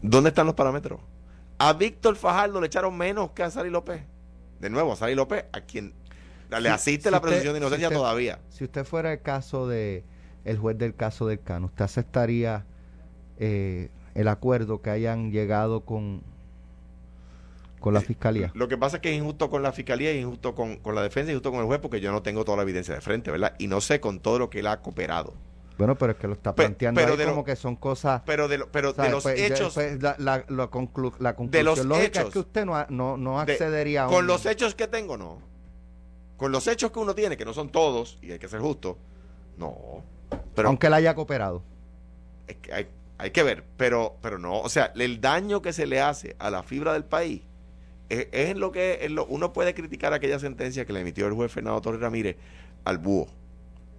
¿Dónde 0.00 0.30
están 0.30 0.46
los 0.46 0.54
parámetros? 0.54 1.00
A 1.58 1.74
Víctor 1.74 2.16
Fajardo 2.16 2.60
le 2.60 2.66
echaron 2.66 2.96
menos 2.96 3.30
que 3.32 3.42
a 3.42 3.50
Sari 3.50 3.70
López. 3.70 4.02
De 4.60 4.70
nuevo, 4.70 4.92
a 4.92 4.96
Sari 4.96 5.14
López, 5.14 5.44
a 5.52 5.60
quien 5.60 5.94
le 6.50 6.68
asiste 6.68 7.10
la 7.10 7.20
presunción 7.20 7.54
de 7.54 7.60
inocencia 7.60 7.90
todavía. 7.90 8.40
Si 8.48 8.64
usted 8.64 8.84
fuera 8.84 9.12
el 9.12 9.22
caso 9.22 9.68
de 9.68 10.04
el 10.44 10.58
juez 10.58 10.76
del 10.76 10.94
caso 10.94 11.26
del 11.26 11.40
Cano, 11.40 11.66
¿usted 11.66 11.84
aceptaría 11.84 12.66
eh, 13.38 13.90
el 14.14 14.28
acuerdo 14.28 14.82
que 14.82 14.90
hayan 14.90 15.30
llegado 15.30 15.84
con 15.84 16.22
con 17.82 17.92
la 17.92 18.00
fiscalía. 18.00 18.50
Lo 18.54 18.68
que 18.68 18.78
pasa 18.78 18.96
es 18.96 19.02
que 19.02 19.10
es 19.10 19.18
injusto 19.18 19.50
con 19.50 19.62
la 19.62 19.72
fiscalía, 19.72 20.10
es 20.10 20.22
injusto 20.22 20.54
con, 20.54 20.80
la 20.94 21.02
defensa, 21.02 21.32
injusto 21.32 21.50
con 21.50 21.60
el 21.60 21.66
juez, 21.66 21.80
porque 21.80 22.00
yo 22.00 22.12
no 22.12 22.22
tengo 22.22 22.44
toda 22.44 22.56
la 22.56 22.62
evidencia 22.62 22.94
de 22.94 23.02
frente, 23.02 23.30
¿verdad? 23.30 23.54
Y 23.58 23.66
no 23.66 23.82
sé 23.82 24.00
con 24.00 24.20
todo 24.20 24.38
lo 24.38 24.48
que 24.48 24.60
él 24.60 24.68
ha 24.68 24.80
cooperado. 24.80 25.34
Bueno, 25.76 25.96
pero 25.98 26.12
es 26.12 26.18
que 26.18 26.28
lo 26.28 26.34
está 26.34 26.54
planteando 26.54 27.00
pero, 27.00 27.14
ahí 27.14 27.28
como 27.28 27.44
que 27.44 27.56
son 27.56 27.76
cosas. 27.76 28.22
Pero 28.24 28.46
de, 28.46 28.64
pero 28.70 28.92
de 28.92 29.10
los 29.10 29.22
pues, 29.24 29.40
hechos. 29.40 29.74
Pues, 29.74 30.00
la, 30.00 30.14
la, 30.18 30.44
la, 30.48 30.68
conclusión 30.68 31.50
de 31.50 31.62
los 31.62 31.84
lógica 31.84 32.06
hechos, 32.06 32.26
es 32.26 32.32
que 32.32 32.38
usted 32.38 32.64
no, 32.64 32.86
no, 32.88 33.16
no 33.16 33.40
accedería 33.40 34.04
a 34.04 34.06
Con 34.06 34.26
los 34.26 34.46
hechos 34.46 34.74
que 34.74 34.86
tengo, 34.86 35.18
no. 35.18 35.40
Con 36.36 36.52
los 36.52 36.66
hechos 36.68 36.92
que 36.92 36.98
uno 36.98 37.14
tiene, 37.14 37.36
que 37.36 37.44
no 37.44 37.52
son 37.52 37.70
todos, 37.70 38.18
y 38.22 38.30
hay 38.30 38.38
que 38.38 38.48
ser 38.48 38.60
justo, 38.60 38.96
no. 39.56 40.04
Pero, 40.54 40.68
Aunque 40.68 40.86
él 40.86 40.94
haya 40.94 41.14
cooperado. 41.14 41.62
Es 42.46 42.56
que 42.56 42.72
hay, 42.72 42.88
hay 43.18 43.30
que 43.30 43.42
ver, 43.42 43.64
pero, 43.76 44.16
pero 44.20 44.38
no. 44.38 44.60
O 44.60 44.68
sea, 44.68 44.92
el 44.94 45.20
daño 45.20 45.62
que 45.62 45.72
se 45.72 45.86
le 45.86 46.00
hace 46.00 46.36
a 46.38 46.50
la 46.50 46.62
fibra 46.62 46.92
del 46.92 47.04
país 47.04 47.42
es, 48.08 48.56
lo 48.56 48.72
que 48.72 49.08
uno 49.28 49.52
puede 49.52 49.74
criticar 49.74 50.12
aquella 50.12 50.38
sentencia 50.38 50.84
que 50.84 50.92
le 50.92 51.00
emitió 51.00 51.26
el 51.26 51.32
juez 51.32 51.50
Fernando 51.50 51.80
Torres 51.80 52.00
Ramírez 52.00 52.36
al 52.84 52.98
búho 52.98 53.28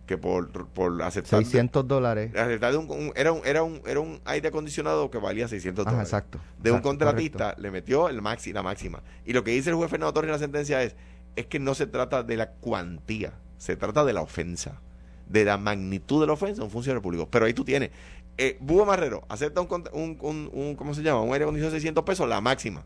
que 0.06 0.18
por, 0.18 0.68
por 0.68 1.02
aceptar 1.02 1.40
600 1.40 1.88
dólares. 1.88 2.32
era 2.34 2.78
un, 2.78 3.14
era 3.16 3.32
un 3.32 3.42
era 3.46 3.64
un 3.64 3.82
era 3.86 4.00
un 4.02 4.20
aire 4.26 4.50
acondicionado 4.50 5.10
que 5.10 5.18
valía 5.18 5.48
600 5.48 5.86
dólares. 5.86 6.08
exacto 6.08 6.40
de 6.62 6.72
un 6.72 6.82
contratista 6.82 7.56
le 7.58 7.72
metió 7.72 8.10
el 8.10 8.22
maxi, 8.22 8.52
la 8.52 8.64
máxima. 8.64 9.02
Y 9.26 9.34
lo 9.34 9.44
que 9.44 9.52
dice 9.52 9.70
el 9.70 9.76
juez 9.76 9.90
Fernando 9.90 10.14
Torres 10.14 10.28
en 10.28 10.34
la 10.34 10.40
sentencia 10.40 10.84
es 10.84 10.96
es 11.36 11.48
que 11.48 11.60
no 11.60 11.74
se 11.74 11.88
trata 11.88 12.22
de 12.22 12.38
la 12.38 12.52
cuantía 12.52 13.34
se 13.58 13.78
trata 13.78 14.04
de 14.04 14.14
la 14.14 14.22
ofensa 14.22 14.82
de 15.28 15.46
la 15.46 15.58
magnitud 15.58 16.20
de 16.20 16.28
la 16.28 16.34
ofensa 16.34 16.62
a 16.62 16.66
un 16.66 16.72
funcionario 16.72 17.02
público. 17.02 17.30
Pero 17.32 17.46
ahí 17.46 17.54
tú 17.54 17.64
tienes 17.64 17.92
eh, 18.38 18.58
Búho 18.60 18.86
Marrero 18.86 19.24
acepta 19.30 19.62
un, 19.62 19.70
un, 19.94 20.18
un, 20.20 20.50
un 20.52 20.76
¿cómo 20.76 20.94
se 20.94 21.02
llama? 21.02 21.22
un 21.22 21.32
aire 21.32 21.46
acondicionado 21.46 21.74
de 21.74 21.80
600 21.80 22.04
pesos 22.04 22.28
la 22.28 22.42
máxima 22.42 22.84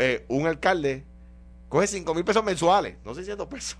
eh, 0.00 0.24
un 0.28 0.46
alcalde 0.46 1.04
coge 1.68 1.86
5 1.86 2.14
mil 2.14 2.24
pesos 2.24 2.42
mensuales, 2.42 2.96
no 3.04 3.14
600 3.14 3.46
pesos. 3.48 3.78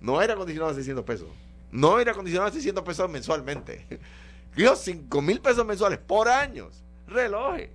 No 0.00 0.20
era 0.20 0.34
acondicionado 0.34 0.72
a 0.72 0.74
600 0.74 1.04
pesos. 1.04 1.28
No 1.70 2.00
era 2.00 2.10
acondicionado 2.10 2.50
a 2.50 2.52
600 2.52 2.82
pesos 2.82 3.08
mensualmente. 3.08 3.86
Dios, 4.56 4.80
5 4.80 5.22
mil 5.22 5.40
pesos 5.40 5.64
mensuales 5.64 6.00
por 6.00 6.28
años. 6.28 6.82
Relojes. 7.06 7.70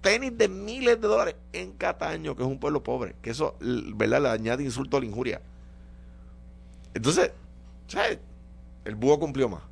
Tenis 0.00 0.38
de 0.38 0.48
miles 0.48 1.00
de 1.00 1.08
dólares 1.08 1.34
en 1.52 1.72
Cataño, 1.72 2.36
que 2.36 2.42
es 2.42 2.48
un 2.48 2.60
pueblo 2.60 2.84
pobre. 2.84 3.16
Que 3.20 3.30
eso, 3.30 3.56
¿verdad? 3.60 4.22
Le 4.22 4.28
añade 4.28 4.62
insulto 4.62 4.96
a 4.96 5.00
la 5.00 5.06
injuria. 5.06 5.40
Entonces, 6.94 7.32
¿sabes? 7.88 8.20
El 8.84 8.94
búho 8.94 9.18
cumplió 9.18 9.48
más. 9.48 9.62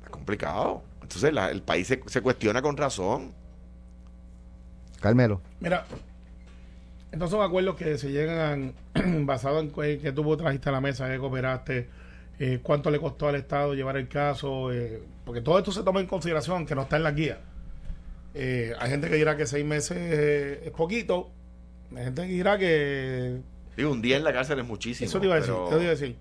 Está 0.00 0.10
complicado. 0.10 0.82
Entonces 1.00 1.32
el 1.34 1.62
país 1.62 1.86
se, 1.86 2.02
se 2.06 2.20
cuestiona 2.20 2.60
con 2.60 2.76
razón. 2.76 3.32
Carmelo. 5.00 5.40
Mira, 5.60 5.86
entonces 7.10 7.36
son 7.36 7.44
acuerdos 7.44 7.76
que 7.76 7.96
se 7.96 8.10
llegan 8.10 8.74
basados 9.24 9.62
en 9.62 9.98
que 9.98 10.12
tú 10.12 10.36
trajiste 10.36 10.68
a 10.68 10.72
la 10.72 10.80
mesa, 10.80 11.08
que 11.08 11.18
cooperaste, 11.18 11.88
eh, 12.38 12.60
cuánto 12.62 12.90
le 12.90 12.98
costó 12.98 13.28
al 13.28 13.36
Estado 13.36 13.74
llevar 13.74 13.96
el 13.96 14.08
caso, 14.08 14.72
eh, 14.72 15.02
porque 15.24 15.40
todo 15.40 15.58
esto 15.58 15.72
se 15.72 15.82
toma 15.82 16.00
en 16.00 16.06
consideración, 16.06 16.66
que 16.66 16.74
no 16.74 16.82
está 16.82 16.96
en 16.96 17.02
la 17.02 17.12
guía. 17.12 17.40
Eh, 18.34 18.74
hay 18.78 18.90
gente 18.90 19.08
que 19.08 19.16
dirá 19.16 19.36
que 19.36 19.46
seis 19.46 19.64
meses 19.64 19.96
es 20.64 20.70
poquito, 20.72 21.30
hay 21.96 22.04
gente 22.04 22.22
que 22.22 22.28
dirá 22.28 22.58
que... 22.58 23.40
Digo, 23.76 23.90
un 23.90 24.02
día 24.02 24.16
en 24.18 24.24
la 24.24 24.32
cárcel 24.32 24.58
es 24.58 24.66
muchísimo. 24.66 25.08
Eso 25.08 25.18
te 25.18 25.26
iba 25.26 25.36
a 25.36 25.40
decir, 25.40 25.54
te 25.54 25.74
iba 25.76 25.84
a 25.86 25.90
decir. 25.90 26.16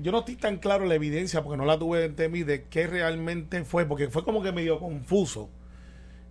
Yo 0.00 0.12
no 0.12 0.20
estoy 0.20 0.36
tan 0.36 0.58
claro 0.58 0.86
la 0.86 0.94
evidencia, 0.94 1.42
porque 1.42 1.56
no 1.56 1.64
la 1.64 1.78
tuve 1.78 2.14
en 2.16 2.32
mí, 2.32 2.44
de 2.44 2.64
qué 2.64 2.86
realmente 2.86 3.64
fue, 3.64 3.86
porque 3.86 4.08
fue 4.08 4.22
como 4.22 4.40
que 4.42 4.52
medio 4.52 4.78
confuso 4.78 5.50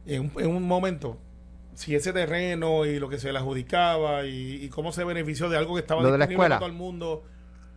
en 0.06 0.32
en 0.38 0.48
un 0.48 0.64
momento 0.64 1.20
si 1.76 1.94
ese 1.96 2.14
terreno 2.14 2.86
y 2.86 3.00
lo 3.00 3.10
que 3.10 3.20
se 3.20 3.32
le 3.32 3.40
adjudicaba 3.40 4.26
y, 4.26 4.70
cómo 4.70 4.92
se 4.92 5.04
benefició 5.04 5.50
de 5.50 5.58
algo 5.58 5.76
que 5.76 5.82
estaba 5.82 6.02
lo 6.02 6.12
de 6.12 6.18
la 6.18 6.26
escuela. 6.26 6.58
todo 6.58 6.68
el 6.68 6.74
mundo. 6.74 7.24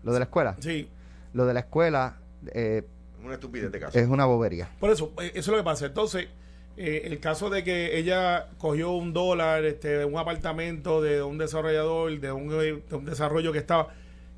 Lo 0.05 0.13
de 0.13 0.21
la 0.21 0.25
escuela. 0.25 0.57
Sí. 0.61 0.89
Lo 1.35 1.45
de 1.47 1.55
la 1.55 1.61
escuela. 1.61 2.19
Eh, 2.53 2.85
una 3.23 3.35
estupidez 3.35 3.71
de 3.71 3.81
caso. 3.81 3.99
Es 3.99 4.09
una 4.09 4.25
bobería. 4.25 4.71
Por 4.81 4.91
eso, 4.91 5.13
eh, 5.21 5.33
eso 5.35 5.39
es 5.39 5.49
lo 5.49 5.57
que 5.59 5.65
pasa. 5.65 5.87
Entonces, 5.87 6.29
eh, 6.77 7.03
el 7.05 7.19
caso 7.19 7.51
de 7.51 7.65
que 7.65 7.99
ella 7.99 8.49
cogió 8.59 8.93
un 8.93 9.13
dólar, 9.13 9.65
este, 9.65 10.05
un 10.05 10.17
apartamento 10.17 11.03
de 11.03 11.23
un 11.23 11.37
desarrollador, 11.37 12.19
de 12.21 12.33
un, 12.33 12.49
de 12.49 12.83
un 12.93 13.05
desarrollo 13.05 13.53
que 13.53 13.59
estaba, 13.59 13.89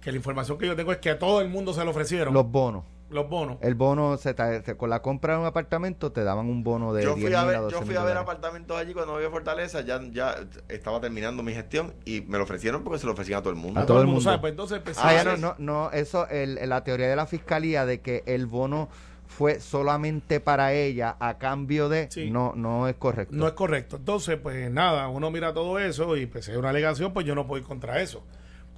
que 0.00 0.10
la 0.10 0.16
información 0.16 0.56
que 0.58 0.66
yo 0.66 0.74
tengo 0.74 0.92
es 0.92 0.98
que 0.98 1.10
a 1.10 1.18
todo 1.18 1.42
el 1.42 1.48
mundo 1.48 1.74
se 1.74 1.84
le 1.84 1.90
ofrecieron. 1.90 2.32
Los 2.32 2.50
bonos. 2.50 2.84
Los 3.10 3.28
bonos. 3.28 3.58
El 3.60 3.74
bono, 3.74 4.16
se, 4.16 4.34
con 4.76 4.88
la 4.88 5.02
compra 5.02 5.34
de 5.34 5.40
un 5.40 5.46
apartamento 5.46 6.12
te 6.12 6.22
daban 6.22 6.46
un 6.46 6.62
bono 6.62 6.92
de 6.92 7.02
yo 7.02 7.16
fui 7.16 7.34
a 7.34 7.44
ver, 7.44 7.60
Yo 7.68 7.82
fui 7.82 7.96
a 7.96 8.04
ver 8.04 8.16
apartamentos 8.16 8.76
allí 8.76 8.94
cuando 8.94 9.16
había 9.16 9.30
Fortaleza, 9.30 9.80
ya, 9.80 10.00
ya 10.12 10.36
estaba 10.68 11.00
terminando 11.00 11.42
mi 11.42 11.52
gestión 11.52 11.92
y 12.04 12.20
me 12.22 12.38
lo 12.38 12.44
ofrecieron 12.44 12.84
porque 12.84 13.00
se 13.00 13.06
lo 13.06 13.12
ofrecían 13.12 13.40
a 13.40 13.42
todo 13.42 13.52
el 13.52 13.58
mundo. 13.58 13.80
A 13.80 13.86
todo, 13.86 14.00
el 14.00 14.06
mundo. 14.06 14.40
Pues 14.40 14.50
entonces 14.52 14.80
ah, 14.96 15.22
no, 15.24 15.36
no, 15.36 15.54
no, 15.58 15.90
eso, 15.90 16.28
el, 16.28 16.68
la 16.68 16.84
teoría 16.84 17.08
de 17.08 17.16
la 17.16 17.26
fiscalía 17.26 17.84
de 17.84 18.00
que 18.00 18.22
el 18.26 18.46
bono 18.46 18.88
fue 19.26 19.58
solamente 19.58 20.38
para 20.38 20.72
ella 20.72 21.16
a 21.18 21.38
cambio 21.38 21.88
de 21.88 22.08
no 22.30 22.52
no 22.56 22.88
es 22.88 22.96
correcto 22.96 23.34
no 23.34 23.46
es 23.46 23.52
correcto 23.52 23.96
entonces 23.96 24.36
pues 24.42 24.68
nada 24.72 25.06
uno 25.06 25.30
mira 25.30 25.54
todo 25.54 25.78
eso 25.78 26.16
y 26.16 26.26
pues 26.26 26.46
si 26.46 26.50
hay 26.50 26.56
una 26.56 26.70
alegación 26.70 27.12
pues 27.12 27.24
yo 27.24 27.36
no 27.36 27.46
puedo 27.46 27.62
ir 27.62 27.66
contra 27.66 28.02
eso 28.02 28.24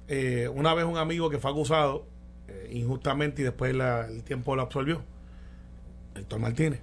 eh, 0.07 0.47
una 0.53 0.75
vez 0.75 0.85
un 0.85 0.97
amigo 0.97 1.29
que 1.31 1.39
fue 1.39 1.49
acusado 1.49 2.05
eh, 2.53 2.69
injustamente 2.71 3.41
y 3.41 3.45
después 3.45 3.73
el 3.73 4.23
tiempo 4.23 4.55
lo 4.55 4.61
absolvió. 4.61 5.03
Héctor 6.15 6.39
Martínez. 6.39 6.81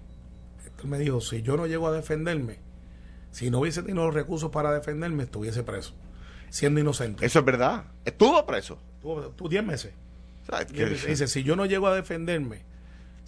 Héctor 0.67 0.87
me 0.87 0.99
dijo, 0.99 1.21
si 1.21 1.43
yo 1.43 1.57
no 1.57 1.67
llego 1.67 1.87
a 1.87 1.93
defenderme, 1.93 2.59
si 3.31 3.51
no 3.51 3.61
hubiese 3.61 3.83
tenido 3.83 4.05
los 4.07 4.15
recursos 4.15 4.51
para 4.51 4.73
defenderme, 4.73 5.25
estuviese 5.25 5.63
preso, 5.63 5.95
siendo 6.49 6.81
inocente. 6.81 7.25
Eso 7.25 7.39
es 7.39 7.45
verdad. 7.45 7.85
Estuvo 8.05 8.45
preso. 8.45 8.79
Estuvo 8.97 9.49
10 9.49 9.65
meses. 9.65 9.93
Dice, 11.07 11.29
si 11.29 11.45
yo 11.45 11.55
no 11.55 11.65
llego 11.67 11.87
a 11.87 11.95
defenderme, 11.95 12.65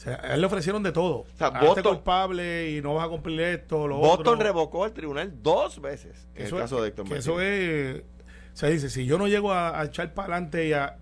a 0.07 0.35
él 0.35 0.41
le 0.41 0.47
ofrecieron 0.47 0.83
de 0.83 0.91
todo. 0.91 1.19
O 1.19 1.27
sea, 1.37 1.53
culpable 1.83 2.71
y 2.73 2.83
no 2.83 2.95
vas 2.95 3.07
a 3.07 3.09
cumplir 3.09 3.41
esto, 3.43 3.87
lo 3.87 3.99
Boston 3.99 4.41
revocó 4.41 4.85
el 4.87 4.93
tribunal 4.93 5.33
dos 5.43 5.81
veces 5.81 6.27
en 6.35 6.47
el 6.47 6.57
caso 6.57 6.83
de 6.83 6.89
Héctor 6.89 7.05
Martínez. 7.05 7.25
Eso 7.25 7.41
es... 7.41 8.03
se 8.55 8.71
dice, 8.71 8.91
si 8.91 9.07
yo 9.07 9.19
no 9.19 9.29
llego 9.29 9.53
a, 9.53 9.79
a 9.81 9.85
echar 9.85 10.13
para 10.15 10.35
adelante 10.35 10.67
y 10.67 10.73
a, 10.73 10.99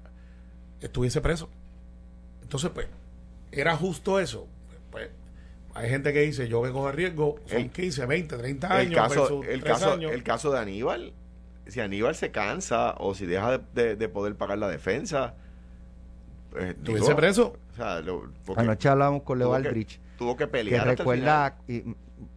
estuviese 0.80 1.20
preso. 1.20 1.48
Entonces, 2.42 2.70
pues, 2.70 2.86
¿era 3.52 3.76
justo 3.76 4.18
eso? 4.18 4.46
Pues, 4.90 5.10
hay 5.74 5.88
gente 5.88 6.12
que 6.12 6.20
dice, 6.22 6.48
yo 6.48 6.62
que 6.62 6.70
cojo 6.70 6.90
riesgo, 6.90 7.36
son 7.46 7.68
15, 7.68 8.06
20, 8.06 8.36
30 8.36 8.74
años. 8.74 8.90
El 8.90 8.96
caso, 8.96 9.42
el, 9.44 9.62
caso, 9.62 9.94
el 9.94 10.22
caso 10.22 10.52
de 10.52 10.58
Aníbal, 10.58 11.12
si 11.66 11.80
Aníbal 11.80 12.14
se 12.14 12.30
cansa 12.30 12.94
o 12.98 13.14
si 13.14 13.26
deja 13.26 13.58
de, 13.58 14.08
poder 14.08 14.34
pagar 14.34 14.58
la 14.58 14.68
defensa, 14.68 15.34
pues, 16.50 16.70
¿estuviese 16.70 17.14
preso? 17.14 17.56
O 17.72 17.76
sea, 17.76 18.02
Anoche 18.56 18.88
hablamos 18.88 19.22
con 19.22 19.38
Leo 19.38 19.54
Aldrich. 19.54 20.00
Tuvo 20.18 20.36
que 20.36 20.46
pelear. 20.46 20.82
Que 20.82 20.96
recuerda 20.96 21.56
y, 21.68 21.84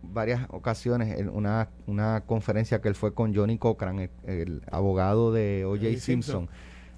varias 0.02 0.46
ocasiones 0.50 1.20
en 1.20 1.30
una, 1.30 1.70
una 1.88 2.22
conferencia 2.22 2.80
que 2.82 2.88
él 2.88 2.96
fue 2.96 3.14
con 3.14 3.36
Johnny 3.36 3.58
Cochran, 3.58 4.10
el, 4.26 4.62
abogado 4.72 5.34
de 5.34 5.66
O.J. 5.66 6.00
Simpson 6.00 6.50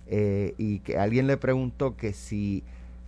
eh, 0.08 0.54
y 0.58 0.80
que 0.80 0.98
alguien 0.98 1.28
le 1.28 1.38
preguntó 1.38 1.96
que 1.98 2.14
si 2.14 2.64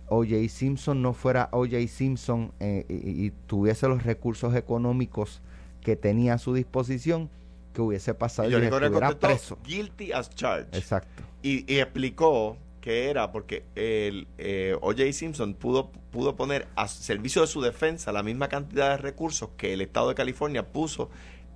O.J. 0.08 0.48
Simpson 0.48 1.02
no 1.02 1.12
fuera 1.12 1.48
O.J. 1.52 1.86
Simpson 1.88 2.52
eh, 2.60 2.84
y, 2.88 3.30
tuviese 3.46 3.88
los 3.88 4.04
recursos 4.04 4.54
económicos 4.54 5.40
que 5.82 5.96
tenía 5.96 6.34
a 6.34 6.38
su 6.38 6.54
disposición, 6.54 7.30
que 7.72 7.82
hubiese 7.82 8.14
pasado 8.14 8.50
y, 8.50 8.54
estuviera 8.54 9.10
preso. 9.18 9.58
Guilty 9.64 10.12
as 10.12 10.30
charged. 10.30 10.74
Exacto. 10.74 11.22
Y, 11.42 11.64
explicó 11.78 12.56
que 12.80 13.10
era 13.10 13.32
porque 13.32 13.64
el 13.74 14.26
eh, 14.38 14.76
O.J. 14.80 15.12
Simpson 15.12 15.54
pudo, 15.54 15.90
pudo 16.10 16.36
poner 16.36 16.68
a 16.74 16.88
servicio 16.88 17.42
de 17.42 17.48
su 17.48 17.60
defensa 17.60 18.12
la 18.12 18.22
misma 18.22 18.48
cantidad 18.48 18.90
de 18.90 18.96
recursos 18.96 19.50
que 19.56 19.74
el 19.74 19.82
Estado 19.82 20.08
de 20.08 20.14
California 20.14 20.66
puso 20.66 21.10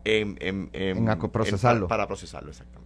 en, 0.04 0.36
en, 0.40 0.68
En 0.72 1.08
aco- 1.08 1.30
procesarlo. 1.30 1.88
para, 1.88 2.02
para 2.02 2.06
procesarlo, 2.08 2.50
exactamente. 2.50 2.81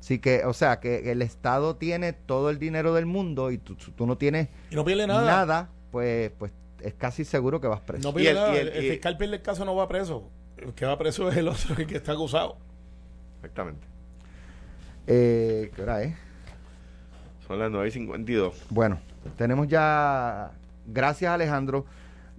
Sí 0.00 0.18
que, 0.18 0.44
o 0.44 0.52
sea, 0.54 0.80
que 0.80 1.12
el 1.12 1.20
Estado 1.22 1.76
tiene 1.76 2.12
todo 2.12 2.50
el 2.50 2.58
dinero 2.58 2.94
del 2.94 3.06
mundo 3.06 3.50
y 3.50 3.58
tú, 3.58 3.76
tú 3.76 4.06
no 4.06 4.16
tienes 4.16 4.48
Y 4.70 4.74
no 4.74 4.84
pierde 4.84 5.06
nada. 5.06 5.24
nada, 5.26 5.68
pues, 5.90 6.30
pues 6.38 6.52
es 6.80 6.94
casi 6.94 7.24
seguro 7.24 7.60
que 7.60 7.68
vas 7.68 7.80
preso. 7.80 8.08
No 8.08 8.14
pierde 8.14 8.24
Y 8.24 8.28
el- 8.30 8.34
nada. 8.36 8.54
y 8.54 8.58
El, 8.60 8.68
el- 8.68 8.76
el 8.78 8.84
y- 8.86 8.90
fiscal 8.92 9.16
pierde 9.18 9.36
el 9.36 9.42
caso, 9.42 9.64
no 9.64 9.74
va 9.76 9.86
preso. 9.88 10.28
El 10.56 10.72
que 10.74 10.86
va 10.86 10.96
preso 10.98 11.28
es 11.30 11.36
el 11.36 11.48
otro, 11.48 11.74
el 11.76 11.86
que 11.86 11.96
está 11.96 12.12
acusado. 12.12 12.56
Exactamente. 13.36 13.86
Eh, 15.06 15.70
¿Qué 15.74 15.82
hora 15.82 16.02
es? 16.02 16.14
Son 17.46 17.58
las 17.58 17.70
9 17.70 17.88
y 17.88 17.90
52. 17.90 18.54
Bueno, 18.70 19.00
tenemos 19.36 19.66
ya. 19.68 20.52
Gracias, 20.86 21.30
Alejandro. 21.32 21.84